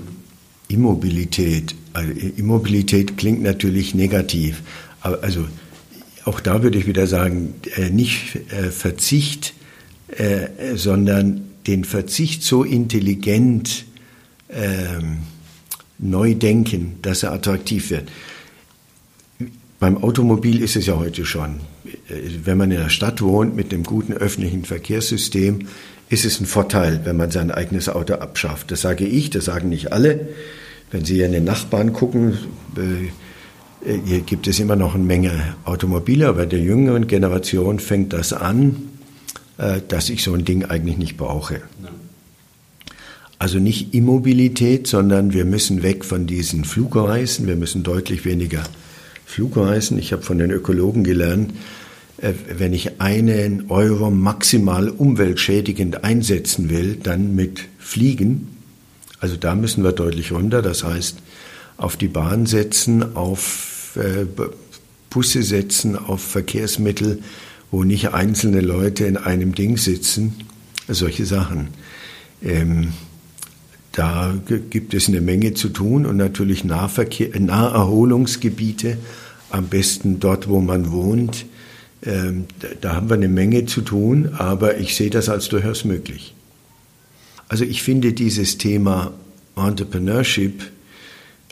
Immobilität. 0.68 1.74
Also 1.92 2.12
Immobilität 2.36 3.16
klingt 3.16 3.42
natürlich 3.42 3.94
negativ, 3.94 4.62
aber 5.00 5.22
also 5.22 5.46
auch 6.24 6.40
da 6.40 6.62
würde 6.62 6.76
ich 6.76 6.86
wieder 6.86 7.06
sagen, 7.06 7.54
äh, 7.76 7.88
nicht 7.88 8.36
äh, 8.50 8.70
Verzicht, 8.70 9.54
äh, 10.08 10.74
sondern 10.74 11.42
den 11.66 11.84
Verzicht 11.84 12.42
so 12.42 12.64
intelligent 12.64 13.85
ähm, 14.50 15.18
neu 15.98 16.34
denken, 16.34 16.98
dass 17.02 17.22
er 17.22 17.32
attraktiv 17.32 17.90
wird. 17.90 18.08
Beim 19.78 20.02
Automobil 20.02 20.62
ist 20.62 20.76
es 20.76 20.86
ja 20.86 20.96
heute 20.96 21.24
schon. 21.26 21.60
Wenn 22.44 22.56
man 22.56 22.70
in 22.70 22.78
der 22.78 22.88
Stadt 22.88 23.20
wohnt 23.20 23.54
mit 23.56 23.72
einem 23.72 23.84
guten 23.84 24.14
öffentlichen 24.14 24.64
Verkehrssystem, 24.64 25.66
ist 26.08 26.24
es 26.24 26.40
ein 26.40 26.46
Vorteil, 26.46 27.00
wenn 27.04 27.16
man 27.16 27.30
sein 27.30 27.50
eigenes 27.50 27.88
Auto 27.88 28.14
abschafft. 28.14 28.70
Das 28.70 28.80
sage 28.80 29.04
ich, 29.04 29.30
das 29.30 29.46
sagen 29.46 29.68
nicht 29.68 29.92
alle. 29.92 30.28
Wenn 30.90 31.04
Sie 31.04 31.20
in 31.20 31.32
den 31.32 31.44
Nachbarn 31.44 31.92
gucken, 31.92 32.38
äh, 32.76 33.98
hier 34.04 34.20
gibt 34.20 34.46
es 34.46 34.58
immer 34.60 34.76
noch 34.76 34.94
eine 34.94 35.04
Menge 35.04 35.56
Automobile, 35.64 36.28
aber 36.28 36.46
der 36.46 36.60
jüngeren 36.60 37.06
Generation 37.06 37.78
fängt 37.78 38.12
das 38.12 38.32
an, 38.32 38.88
äh, 39.58 39.80
dass 39.86 40.08
ich 40.08 40.22
so 40.22 40.32
ein 40.32 40.44
Ding 40.44 40.64
eigentlich 40.64 40.96
nicht 40.96 41.16
brauche. 41.16 41.62
Also 43.38 43.58
nicht 43.58 43.92
Immobilität, 43.94 44.86
sondern 44.86 45.32
wir 45.32 45.44
müssen 45.44 45.82
weg 45.82 46.04
von 46.04 46.26
diesen 46.26 46.64
Flugreisen, 46.64 47.46
wir 47.46 47.56
müssen 47.56 47.82
deutlich 47.82 48.24
weniger 48.24 48.62
Flugreisen. 49.26 49.98
Ich 49.98 50.12
habe 50.12 50.22
von 50.22 50.38
den 50.38 50.50
Ökologen 50.50 51.04
gelernt, 51.04 51.52
äh, 52.18 52.32
wenn 52.56 52.72
ich 52.72 53.00
einen 53.00 53.70
Euro 53.70 54.10
maximal 54.10 54.88
umweltschädigend 54.88 56.02
einsetzen 56.02 56.70
will, 56.70 56.96
dann 57.02 57.34
mit 57.34 57.64
Fliegen. 57.78 58.56
Also 59.20 59.36
da 59.36 59.54
müssen 59.54 59.84
wir 59.84 59.92
deutlich 59.92 60.32
runter. 60.32 60.62
Das 60.62 60.84
heißt, 60.84 61.18
auf 61.76 61.96
die 61.96 62.08
Bahn 62.08 62.46
setzen, 62.46 63.16
auf 63.16 63.96
äh, 63.96 64.24
Busse 65.10 65.42
setzen, 65.42 65.96
auf 65.96 66.22
Verkehrsmittel, 66.22 67.18
wo 67.70 67.84
nicht 67.84 68.14
einzelne 68.14 68.60
Leute 68.60 69.04
in 69.04 69.16
einem 69.16 69.54
Ding 69.54 69.76
sitzen. 69.76 70.34
Solche 70.88 71.26
Sachen. 71.26 71.68
Ähm, 72.42 72.92
da 73.92 74.34
gibt 74.70 74.94
es 74.94 75.08
eine 75.08 75.20
Menge 75.20 75.54
zu 75.54 75.68
tun 75.68 76.06
und 76.06 76.16
natürlich 76.16 76.64
Nahverkehr, 76.64 77.38
Naherholungsgebiete, 77.38 78.98
am 79.50 79.68
besten 79.68 80.20
dort, 80.20 80.48
wo 80.48 80.60
man 80.60 80.92
wohnt 80.92 81.46
ähm, 82.06 82.46
da 82.80 82.94
haben 82.94 83.08
wir 83.08 83.14
eine 83.14 83.28
Menge 83.28 83.66
zu 83.66 83.80
tun, 83.80 84.30
aber 84.36 84.78
ich 84.78 84.94
sehe 84.94 85.10
das 85.10 85.28
als 85.28 85.48
durchaus 85.48 85.84
möglich. 85.84 86.34
Also 87.48 87.64
ich 87.64 87.82
finde 87.82 88.12
dieses 88.12 88.58
Thema 88.58 89.12
Entrepreneurship 89.56 90.62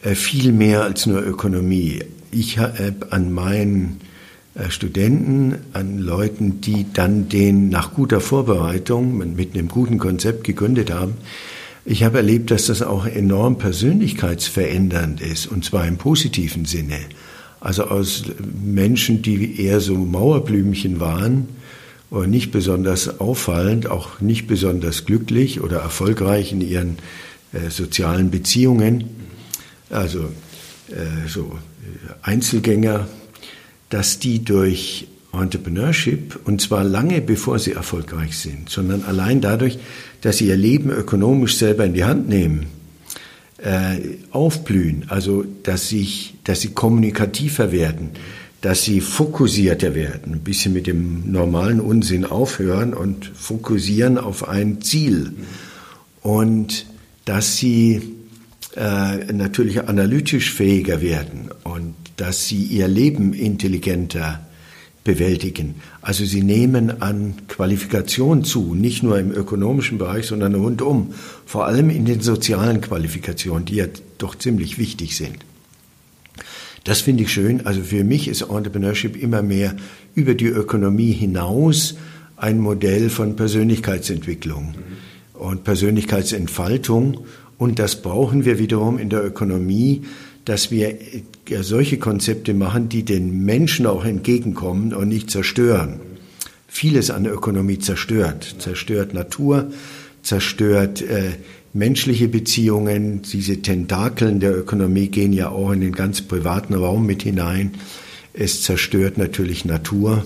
äh, 0.02 0.14
viel 0.14 0.52
mehr 0.52 0.82
als 0.82 1.06
nur 1.06 1.22
Ökonomie. 1.22 2.04
Ich 2.30 2.58
habe 2.58 2.94
an 3.10 3.32
meinen 3.32 4.00
äh, 4.54 4.70
Studenten, 4.70 5.56
an 5.72 5.98
Leuten, 5.98 6.60
die 6.60 6.86
dann 6.92 7.28
den 7.28 7.68
nach 7.68 7.94
guter 7.94 8.20
Vorbereitung 8.20 9.16
mit 9.34 9.54
einem 9.54 9.68
guten 9.68 9.98
Konzept 9.98 10.44
gegründet 10.44 10.92
haben, 10.92 11.14
ich 11.84 12.02
habe 12.02 12.18
erlebt, 12.18 12.50
dass 12.50 12.66
das 12.66 12.82
auch 12.82 13.06
enorm 13.06 13.58
persönlichkeitsverändernd 13.58 15.20
ist, 15.20 15.46
und 15.46 15.64
zwar 15.64 15.86
im 15.86 15.98
positiven 15.98 16.64
Sinne. 16.64 16.98
Also 17.60 17.84
aus 17.84 18.24
Menschen, 18.62 19.22
die 19.22 19.60
eher 19.60 19.80
so 19.80 19.94
Mauerblümchen 19.94 21.00
waren 21.00 21.48
oder 22.10 22.26
nicht 22.26 22.52
besonders 22.52 23.20
auffallend, 23.20 23.86
auch 23.90 24.20
nicht 24.20 24.46
besonders 24.46 25.04
glücklich 25.04 25.60
oder 25.60 25.78
erfolgreich 25.78 26.52
in 26.52 26.60
ihren 26.60 26.98
äh, 27.52 27.70
sozialen 27.70 28.30
Beziehungen, 28.30 29.04
also 29.90 30.24
äh, 30.88 31.28
so 31.28 31.42
äh, 31.42 32.12
Einzelgänger, 32.22 33.08
dass 33.88 34.18
die 34.18 34.44
durch 34.44 35.06
Entrepreneurship, 35.42 36.38
und 36.44 36.60
zwar 36.60 36.84
lange 36.84 37.20
bevor 37.20 37.58
sie 37.58 37.72
erfolgreich 37.72 38.36
sind, 38.36 38.70
sondern 38.70 39.04
allein 39.04 39.40
dadurch, 39.40 39.78
dass 40.20 40.38
sie 40.38 40.48
ihr 40.48 40.56
Leben 40.56 40.90
ökonomisch 40.90 41.56
selber 41.56 41.84
in 41.84 41.94
die 41.94 42.04
Hand 42.04 42.28
nehmen, 42.28 42.66
äh, 43.58 43.98
aufblühen, 44.30 45.04
also 45.08 45.44
dass, 45.62 45.88
sich, 45.88 46.34
dass 46.44 46.60
sie 46.60 46.70
kommunikativer 46.70 47.72
werden, 47.72 48.10
dass 48.60 48.82
sie 48.82 49.00
fokussierter 49.00 49.94
werden, 49.94 50.34
ein 50.34 50.40
bisschen 50.40 50.72
mit 50.72 50.86
dem 50.86 51.30
normalen 51.30 51.80
Unsinn 51.80 52.24
aufhören 52.24 52.94
und 52.94 53.26
fokussieren 53.26 54.16
auf 54.16 54.48
ein 54.48 54.80
Ziel. 54.80 55.32
Und 56.22 56.86
dass 57.26 57.58
sie 57.58 58.14
äh, 58.76 59.32
natürlich 59.32 59.86
analytisch 59.86 60.52
fähiger 60.52 61.00
werden 61.02 61.50
und 61.62 61.94
dass 62.16 62.48
sie 62.48 62.62
ihr 62.62 62.88
Leben 62.88 63.34
intelligenter 63.34 64.40
bewältigen. 65.04 65.76
Also 66.00 66.24
sie 66.24 66.42
nehmen 66.42 67.02
an 67.02 67.34
Qualifikation 67.46 68.42
zu, 68.42 68.74
nicht 68.74 69.02
nur 69.02 69.18
im 69.18 69.30
ökonomischen 69.30 69.98
Bereich, 69.98 70.26
sondern 70.26 70.54
rundum, 70.54 71.14
vor 71.44 71.66
allem 71.66 71.90
in 71.90 72.06
den 72.06 72.22
sozialen 72.22 72.80
Qualifikationen, 72.80 73.66
die 73.66 73.76
ja 73.76 73.86
doch 74.18 74.34
ziemlich 74.34 74.78
wichtig 74.78 75.16
sind. 75.16 75.36
Das 76.84 77.02
finde 77.02 77.24
ich 77.24 77.32
schön. 77.32 77.66
Also 77.66 77.82
für 77.82 78.02
mich 78.02 78.28
ist 78.28 78.42
Entrepreneurship 78.42 79.16
immer 79.16 79.42
mehr 79.42 79.76
über 80.14 80.34
die 80.34 80.46
Ökonomie 80.46 81.12
hinaus 81.12 81.96
ein 82.36 82.58
Modell 82.58 83.10
von 83.10 83.36
Persönlichkeitsentwicklung 83.36 84.74
und 85.34 85.64
Persönlichkeitsentfaltung. 85.64 87.26
Und 87.58 87.78
das 87.78 88.02
brauchen 88.02 88.44
wir 88.44 88.58
wiederum 88.58 88.98
in 88.98 89.08
der 89.10 89.24
Ökonomie, 89.24 90.02
dass 90.44 90.70
wir 90.70 90.98
solche 91.62 91.98
Konzepte 91.98 92.54
machen, 92.54 92.88
die 92.88 93.04
den 93.04 93.44
Menschen 93.44 93.86
auch 93.86 94.04
entgegenkommen 94.04 94.94
und 94.94 95.08
nicht 95.08 95.30
zerstören. 95.30 96.00
Vieles 96.68 97.10
an 97.10 97.24
der 97.24 97.34
Ökonomie 97.34 97.78
zerstört, 97.78 98.56
zerstört 98.58 99.14
Natur, 99.14 99.70
zerstört 100.22 101.02
äh, 101.02 101.32
menschliche 101.72 102.28
Beziehungen. 102.28 103.22
Diese 103.22 103.60
Tentakeln 103.62 104.40
der 104.40 104.56
Ökonomie 104.56 105.08
gehen 105.08 105.32
ja 105.32 105.50
auch 105.50 105.70
in 105.70 105.80
den 105.80 105.92
ganz 105.92 106.22
privaten 106.22 106.74
Raum 106.74 107.06
mit 107.06 107.22
hinein. 107.22 107.72
Es 108.32 108.62
zerstört 108.62 109.18
natürlich 109.18 109.64
Natur. 109.64 110.24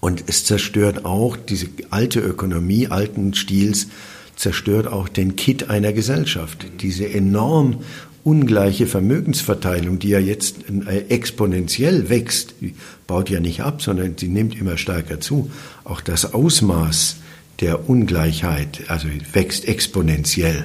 Und 0.00 0.24
es 0.26 0.44
zerstört 0.44 1.06
auch 1.06 1.36
diese 1.36 1.66
alte 1.88 2.20
Ökonomie, 2.20 2.88
alten 2.88 3.32
Stils, 3.32 3.88
zerstört 4.36 4.86
auch 4.86 5.08
den 5.08 5.34
Kit 5.34 5.70
einer 5.70 5.92
Gesellschaft. 5.92 6.66
Diese 6.82 7.08
enorm 7.08 7.78
ungleiche 8.24 8.86
Vermögensverteilung, 8.86 9.98
die 9.98 10.08
ja 10.08 10.18
jetzt 10.18 10.64
äh, 10.86 11.04
exponentiell 11.10 12.08
wächst, 12.08 12.54
die 12.60 12.74
baut 13.06 13.28
ja 13.30 13.38
nicht 13.38 13.60
ab, 13.60 13.82
sondern 13.82 14.16
sie 14.16 14.28
nimmt 14.28 14.58
immer 14.58 14.78
stärker 14.78 15.20
zu. 15.20 15.50
Auch 15.84 16.00
das 16.00 16.32
Ausmaß 16.32 17.16
der 17.60 17.88
Ungleichheit, 17.88 18.84
also 18.88 19.08
wächst 19.32 19.68
exponentiell. 19.68 20.64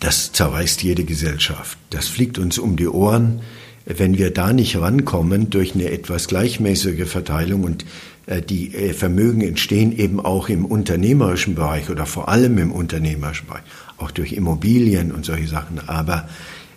Das 0.00 0.30
zerreißt 0.32 0.82
jede 0.82 1.04
Gesellschaft. 1.04 1.78
Das 1.90 2.06
fliegt 2.06 2.38
uns 2.38 2.58
um 2.58 2.76
die 2.76 2.86
Ohren. 2.86 3.40
Wenn 3.84 4.18
wir 4.18 4.30
da 4.30 4.52
nicht 4.52 4.76
rankommen 4.76 5.48
durch 5.48 5.74
eine 5.74 5.90
etwas 5.90 6.28
gleichmäßige 6.28 7.08
Verteilung 7.08 7.64
und 7.64 7.86
äh, 8.26 8.42
die 8.42 8.74
äh, 8.74 8.92
Vermögen 8.92 9.40
entstehen 9.40 9.96
eben 9.96 10.20
auch 10.20 10.50
im 10.50 10.66
unternehmerischen 10.66 11.54
Bereich 11.54 11.88
oder 11.88 12.04
vor 12.04 12.28
allem 12.28 12.58
im 12.58 12.70
unternehmerischen 12.70 13.46
Bereich, 13.48 13.62
auch 13.98 14.10
durch 14.10 14.32
Immobilien 14.32 15.12
und 15.12 15.24
solche 15.24 15.48
Sachen. 15.48 15.80
Aber 15.88 16.28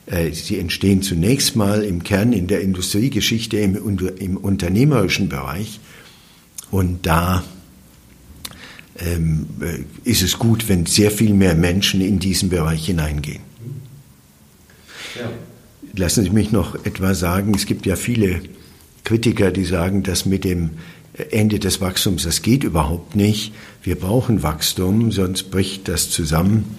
äh, 0.07 0.32
sie 0.32 0.59
entstehen 0.59 1.01
zunächst 1.01 1.55
mal 1.55 1.84
im 1.84 2.03
Kern 2.03 2.34
in 2.34 2.47
der 2.47 2.61
Industriegeschichte 2.61 3.57
im, 3.57 3.99
im 4.17 4.38
unternehmerischen 4.38 5.30
Bereich. 5.30 5.80
Und 6.72 7.05
da 7.05 7.43
ähm, 8.99 9.47
ist 10.03 10.22
es 10.22 10.39
gut, 10.39 10.69
wenn 10.69 10.86
sehr 10.86 11.11
viel 11.11 11.34
mehr 11.34 11.55
Menschen 11.55 12.01
in 12.01 12.19
diesen 12.19 12.49
Bereich 12.49 12.86
hineingehen. 12.86 13.41
Ja. 15.17 15.30
Lassen 15.95 16.24
Sie 16.24 16.30
mich 16.30 16.51
noch 16.51 16.86
etwa 16.86 17.13
sagen, 17.13 17.53
es 17.53 17.65
gibt 17.65 17.86
ja 17.86 17.95
viele 17.95 18.41
Kritiker, 19.03 19.51
die 19.51 19.65
sagen, 19.65 20.03
dass 20.03 20.26
mit 20.26 20.45
dem 20.45 20.72
Ende 21.32 21.59
des 21.59 21.82
Wachstums, 21.82 22.24
das 22.24 22.41
geht 22.41 22.63
überhaupt 22.63 23.15
nicht. 23.15 23.53
Wir 23.84 23.95
brauchen 23.95 24.43
Wachstum, 24.43 25.11
sonst 25.11 25.51
bricht 25.51 25.88
das 25.88 26.09
zusammen. 26.09 26.78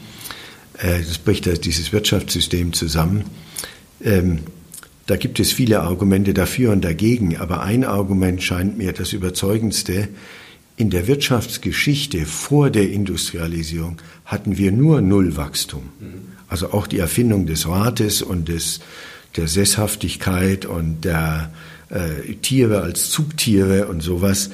Äh, 0.83 0.99
das 1.01 1.19
bricht 1.19 1.47
dieses 1.65 1.93
Wirtschaftssystem 1.93 2.73
zusammen. 2.73 3.25
Ähm, 4.03 4.41
da 5.07 5.17
gibt 5.17 5.41
es 5.41 5.53
viele 5.53 5.81
Argumente 5.81 6.35
dafür 6.35 6.73
und 6.73 6.85
dagegen, 6.85 7.37
aber 7.37 7.63
ein 7.63 7.85
Argument 7.85 8.43
scheint 8.43 8.79
mir 8.79 8.93
das 8.93 9.13
überzeugendste. 9.13 10.09
In 10.77 10.91
der 10.91 11.07
Wirtschaftsgeschichte 11.07 12.25
vor 12.25 12.71
der 12.71 12.91
Industrialisierung 12.91 13.99
hatten 14.25 14.59
wir 14.59 14.73
nur 14.73 15.01
Nullwachstum. 15.01 15.83
Also 16.49 16.73
auch 16.73 16.87
die 16.87 16.99
Erfindung 16.99 17.47
des 17.47 17.69
Rates 17.69 18.23
und 18.23 18.49
des, 18.49 18.81
der 19.37 19.49
Sesshaftigkeit 19.49 20.67
und 20.67 21.05
der 21.05 21.53
äh, 21.91 22.35
Tiere 22.43 22.83
als 22.83 23.11
Zugtiere 23.11 23.89
und 23.89 24.03
sowas 24.03 24.51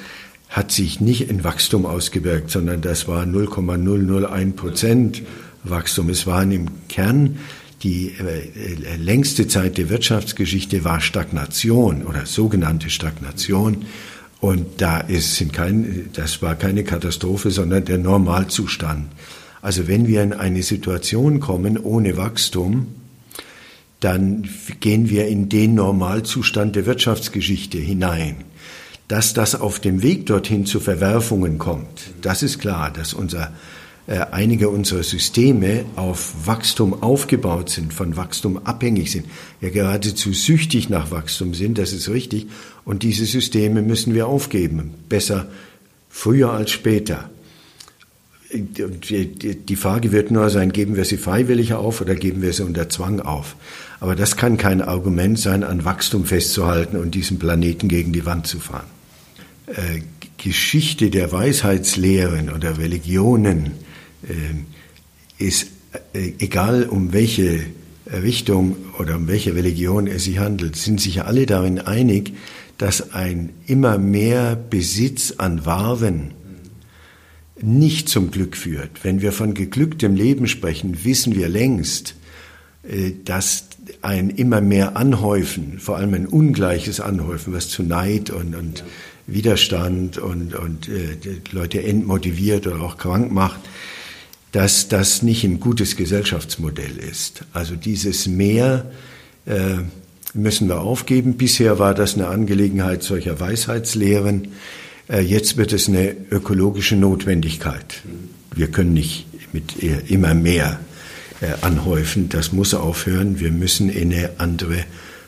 hat 0.49 0.71
sich 0.71 0.99
nicht 0.99 1.29
in 1.29 1.43
Wachstum 1.43 1.85
ausgewirkt, 1.85 2.49
sondern 2.49 2.81
das 2.81 3.07
war 3.07 3.25
0,001 3.25 4.55
Prozent 4.55 5.21
Wachstum. 5.63 6.09
Es 6.09 6.25
waren 6.27 6.51
im 6.51 6.67
Kern 6.87 7.39
die 7.83 8.13
äh, 8.13 8.95
längste 8.97 9.47
Zeit 9.47 9.77
der 9.77 9.89
Wirtschaftsgeschichte 9.89 10.83
war 10.83 10.99
Stagnation 10.99 12.05
oder 12.05 12.25
sogenannte 12.25 12.89
Stagnation. 12.89 13.85
Und 14.41 14.81
da 14.81 14.99
ist 14.99 15.35
sind 15.35 15.53
kein, 15.53 16.09
das 16.13 16.41
war 16.41 16.55
keine 16.55 16.83
Katastrophe, 16.83 17.51
sondern 17.51 17.85
der 17.85 17.97
Normalzustand. 17.97 19.11
Also 19.61 19.87
wenn 19.87 20.07
wir 20.07 20.23
in 20.23 20.33
eine 20.33 20.63
Situation 20.63 21.39
kommen 21.39 21.77
ohne 21.77 22.15
Wachstum, 22.15 22.87
dann 23.99 24.47
gehen 24.79 25.09
wir 25.09 25.27
in 25.27 25.49
den 25.49 25.75
Normalzustand 25.75 26.77
der 26.77 26.85
Wirtschaftsgeschichte 26.85 27.77
hinein. 27.77 28.37
Dass 29.09 29.33
das 29.33 29.55
auf 29.55 29.79
dem 29.79 30.03
Weg 30.03 30.27
dorthin 30.27 30.65
zu 30.65 30.79
Verwerfungen 30.79 31.57
kommt, 31.57 32.11
das 32.21 32.43
ist 32.43 32.59
klar, 32.59 32.91
dass 32.91 33.13
unser 33.13 33.47
äh, 33.47 33.78
einige 34.09 34.69
unserer 34.69 35.03
Systeme 35.03 35.85
auf 35.95 36.33
Wachstum 36.47 37.03
aufgebaut 37.03 37.69
sind, 37.69 37.93
von 37.93 38.17
Wachstum 38.17 38.57
abhängig 38.65 39.11
sind, 39.11 39.27
ja 39.61 39.69
geradezu 39.69 40.33
süchtig 40.33 40.89
nach 40.89 41.11
Wachstum 41.11 41.53
sind, 41.53 41.77
das 41.77 41.93
ist 41.93 42.09
richtig. 42.09 42.47
Und 42.85 43.03
diese 43.03 43.25
Systeme 43.25 43.83
müssen 43.83 44.15
wir 44.15 44.27
aufgeben. 44.27 44.95
Besser 45.09 45.47
früher 46.09 46.51
als 46.51 46.71
später. 46.71 47.29
Die 48.51 49.75
Frage 49.75 50.11
wird 50.11 50.31
nur 50.31 50.49
sein, 50.49 50.71
geben 50.71 50.95
wir 50.95 51.05
sie 51.05 51.17
freiwillig 51.17 51.73
auf 51.73 52.01
oder 52.01 52.15
geben 52.15 52.41
wir 52.41 52.51
sie 52.51 52.63
unter 52.63 52.89
Zwang 52.89 53.19
auf? 53.19 53.55
Aber 53.99 54.15
das 54.15 54.37
kann 54.37 54.57
kein 54.57 54.81
Argument 54.81 55.37
sein, 55.37 55.63
an 55.63 55.85
Wachstum 55.85 56.25
festzuhalten 56.25 56.97
und 56.97 57.13
diesen 57.13 57.37
Planeten 57.37 57.89
gegen 57.89 58.11
die 58.11 58.25
Wand 58.25 58.47
zu 58.47 58.59
fahren. 58.59 58.87
Äh, 59.67 60.01
Geschichte 60.37 61.11
der 61.11 61.31
Weisheitslehren 61.31 62.49
oder 62.49 62.79
Religionen 62.79 63.67
äh, 63.67 63.88
ist 65.37 65.67
äh, 66.13 66.33
egal 66.39 66.83
um 66.83 67.13
welche 67.13 67.65
Richtung 68.11 68.75
oder 68.97 69.15
um 69.15 69.27
welche 69.27 69.55
Religion 69.55 70.07
es 70.07 70.23
sich 70.23 70.39
handelt, 70.39 70.75
sind 70.75 70.99
sich 70.99 71.23
alle 71.23 71.45
darin 71.45 71.79
einig, 71.79 72.33
dass 72.77 73.13
ein 73.13 73.49
immer 73.67 73.97
mehr 73.97 74.55
Besitz 74.55 75.35
an 75.37 75.65
Waren 75.65 76.31
nicht 77.61 78.07
zum 78.09 78.31
Glück 78.31 78.55
führt. 78.55 79.03
Wenn 79.03 79.21
wir 79.21 79.31
von 79.31 79.53
geglücktem 79.53 80.15
Leben 80.15 80.47
sprechen, 80.47 81.03
wissen 81.03 81.35
wir 81.35 81.49
längst, 81.49 82.15
äh, 82.83 83.11
dass 83.25 83.65
ein 84.01 84.29
immer 84.29 84.61
mehr 84.61 84.95
Anhäufen, 84.95 85.79
vor 85.79 85.97
allem 85.97 86.13
ein 86.13 86.25
ungleiches 86.25 86.99
Anhäufen, 86.99 87.53
was 87.53 87.67
zu 87.69 87.83
Neid 87.83 88.29
und, 88.29 88.55
und 88.55 88.83
Widerstand 89.27 90.17
und, 90.17 90.55
und 90.55 90.87
äh, 90.87 91.17
Leute 91.51 91.83
entmotiviert 91.83 92.65
oder 92.65 92.81
auch 92.81 92.97
krank 92.97 93.31
macht, 93.31 93.59
dass 94.51 94.87
das 94.87 95.21
nicht 95.21 95.43
ein 95.43 95.59
gutes 95.59 95.95
Gesellschaftsmodell 95.95 96.97
ist. 96.97 97.43
Also 97.53 97.75
dieses 97.75 98.27
Mehr 98.27 98.91
äh, 99.45 99.77
müssen 100.33 100.67
wir 100.67 100.81
aufgeben. 100.81 101.37
Bisher 101.37 101.79
war 101.79 101.93
das 101.93 102.15
eine 102.15 102.27
Angelegenheit 102.27 103.03
solcher 103.03 103.39
Weisheitslehren. 103.39 104.49
Äh, 105.07 105.21
jetzt 105.21 105.57
wird 105.57 105.73
es 105.73 105.87
eine 105.87 106.15
ökologische 106.31 106.95
Notwendigkeit. 106.95 108.01
Wir 108.55 108.67
können 108.67 108.93
nicht 108.93 109.27
mit 109.53 109.75
immer 110.07 110.33
mehr 110.33 110.79
äh, 111.41 111.53
anhäufen. 111.61 112.29
Das 112.29 112.51
muss 112.51 112.73
aufhören. 112.73 113.39
Wir 113.39 113.51
müssen 113.51 113.89
in 113.89 114.13
eine 114.13 114.31
andere 114.39 114.83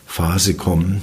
Phase 0.05 0.55
kommen. 0.55 1.01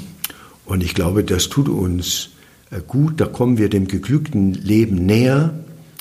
Und 0.65 0.83
ich 0.83 0.95
glaube, 0.95 1.25
das 1.25 1.49
tut 1.49 1.69
uns 1.69 2.31
äh, 2.71 2.81
gut. 2.87 3.21
Da 3.21 3.27
kommen 3.27 3.59
wir 3.59 3.69
dem 3.71 3.89
geglückten 3.89 4.55
Leben 4.55 5.07
näher, 5.07 5.59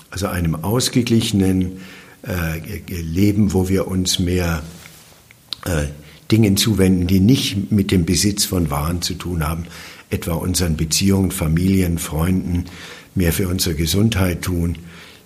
also 0.09 0.27
einem 0.27 0.55
ausgeglichenen, 0.55 1.79
leben, 2.87 3.53
wo 3.53 3.69
wir 3.69 3.87
uns 3.87 4.19
mehr 4.19 4.63
äh, 5.65 5.87
Dingen 6.31 6.57
zuwenden, 6.57 7.07
die 7.07 7.19
nicht 7.19 7.71
mit 7.71 7.91
dem 7.91 8.05
Besitz 8.05 8.45
von 8.45 8.69
Waren 8.69 9.01
zu 9.01 9.13
tun 9.13 9.47
haben, 9.47 9.65
etwa 10.09 10.33
unseren 10.33 10.75
Beziehungen, 10.75 11.31
Familien, 11.31 11.97
Freunden, 11.97 12.65
mehr 13.15 13.33
für 13.33 13.47
unsere 13.47 13.75
Gesundheit 13.75 14.41
tun, 14.41 14.77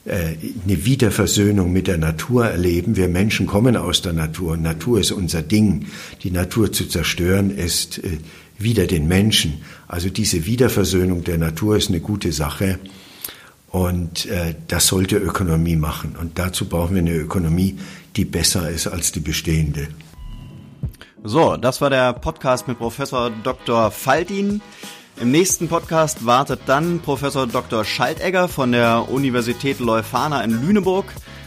äh, 0.06 0.36
eine 0.66 0.86
Wiederversöhnung 0.86 1.72
mit 1.72 1.88
der 1.88 1.98
Natur 1.98 2.46
erleben. 2.48 2.96
Wir 2.96 3.08
Menschen 3.08 3.46
kommen 3.48 3.76
aus 3.76 4.02
der 4.02 4.14
Natur. 4.14 4.58
Natur 4.58 5.00
ist 5.00 5.12
unser 5.12 5.42
Ding. 5.42 5.88
Die 6.24 6.32
Natur 6.32 6.72
zu 6.72 6.88
zerstören 6.88 7.52
ist 7.52 8.00
äh, 8.00 8.18
wieder 8.58 8.88
den 8.88 9.08
Menschen. 9.08 9.62
Also 9.88 10.10
diese 10.10 10.46
Wiederversöhnung 10.46 11.24
der 11.24 11.38
Natur 11.38 11.78
ist 11.78 11.90
eine 11.90 12.00
gute 12.00 12.32
Sache. 12.32 12.80
Und 13.72 14.26
äh, 14.26 14.56
das 14.68 14.88
sollte 14.88 15.18
Ökonomie 15.18 15.78
machen. 15.78 16.16
Und 16.20 16.38
dazu 16.38 16.68
brauchen 16.68 16.96
wir 16.96 17.02
eine 17.02 17.16
Ökonomie, 17.16 17.80
die 18.18 18.26
besser 18.26 18.70
ist 18.70 18.88
als 18.88 19.12
die 19.12 19.22
bestehende. 19.22 19.88
So, 21.24 21.56
das 21.56 21.80
war 21.80 21.90
der 21.90 22.14
Podcast 22.14 22.68
mit 22.68 22.80
Professor 22.80 23.32
Dr. 23.44 23.92
Faltin. 23.92 24.62
Im 25.20 25.32
nächsten 25.32 25.68
Podcast 25.68 26.26
wartet 26.26 26.62
dann 26.66 27.00
Professor 27.00 27.48
Dr. 27.48 27.86
Schaltegger 27.86 28.48
von 28.48 28.72
der 28.72 29.10
Universität 29.10 29.80
Leuphana 29.80 30.44
in 30.44 30.66
Lüneburg. 30.66 31.06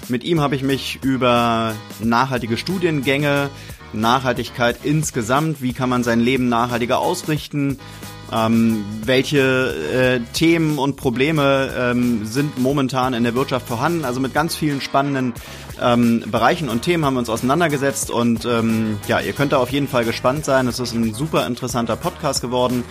Mit 0.09 0.22
ihm 0.22 0.41
habe 0.41 0.55
ich 0.55 0.62
mich 0.62 1.01
über 1.03 1.75
nachhaltige 2.01 2.57
Studiengänge, 2.57 3.51
Nachhaltigkeit 3.93 4.79
insgesamt, 4.85 5.61
wie 5.61 5.72
kann 5.72 5.89
man 5.89 6.05
sein 6.05 6.20
Leben 6.20 6.49
nachhaltiger 6.49 6.99
ausrichten, 6.99 7.79
ähm, 8.35 8.85
welche 9.05 9.74
äh, 9.93 10.20
Themen 10.32 10.78
und 10.78 10.97
Probleme 10.97 11.70
ähm, 11.78 12.26
sind 12.26 12.59
momentan 12.59 13.14
in 13.14 13.22
der 13.22 13.35
Wirtschaft 13.35 13.68
vorhanden? 13.68 14.05
Also 14.05 14.20
mit 14.20 14.35
ganz 14.35 14.57
vielen 14.57 14.80
spannenden 14.80 15.35
ähm, 15.80 16.24
Bereichen 16.30 16.68
und 16.68 16.82
Themen 16.82 17.05
haben 17.05 17.14
wir 17.14 17.20
uns 17.20 17.28
auseinandergesetzt 17.28 18.11
und 18.11 18.45
ähm, 18.45 18.99
ja, 19.07 19.20
ihr 19.20 19.32
könnt 19.32 19.53
da 19.53 19.59
auf 19.59 19.70
jeden 19.70 19.89
Fall 19.89 20.05
gespannt 20.05 20.45
sein. 20.45 20.66
Es 20.66 20.80
ist 20.80 20.95
ein 20.95 21.14
super 21.14 21.47
interessanter 21.47 21.97
Podcast 21.97 22.41
geworden 22.41 22.85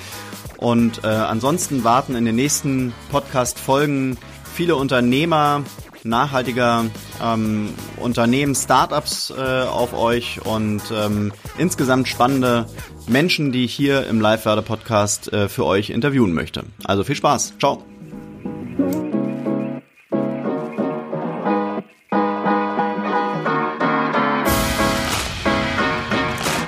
und 0.57 1.03
äh, 1.03 1.07
ansonsten 1.07 1.83
warten 1.83 2.15
in 2.15 2.23
den 2.23 2.35
nächsten 2.35 2.93
Podcast-Folgen 3.11 4.17
viele 4.53 4.75
Unternehmer, 4.77 5.63
nachhaltiger 6.03 6.85
ähm, 7.21 7.73
Unternehmen, 7.97 8.55
Startups 8.55 9.33
äh, 9.35 9.63
auf 9.63 9.93
euch 9.93 10.45
und 10.45 10.81
ähm, 10.93 11.33
insgesamt 11.57 12.07
spannende 12.07 12.67
Menschen, 13.07 13.51
die 13.51 13.65
ich 13.65 13.73
hier 13.73 14.07
im 14.07 14.21
Live-Werde-Podcast 14.21 15.31
äh, 15.33 15.49
für 15.49 15.65
euch 15.65 15.89
interviewen 15.89 16.33
möchte. 16.33 16.63
Also 16.83 17.03
viel 17.03 17.15
Spaß. 17.15 17.53
Ciao. 17.59 17.83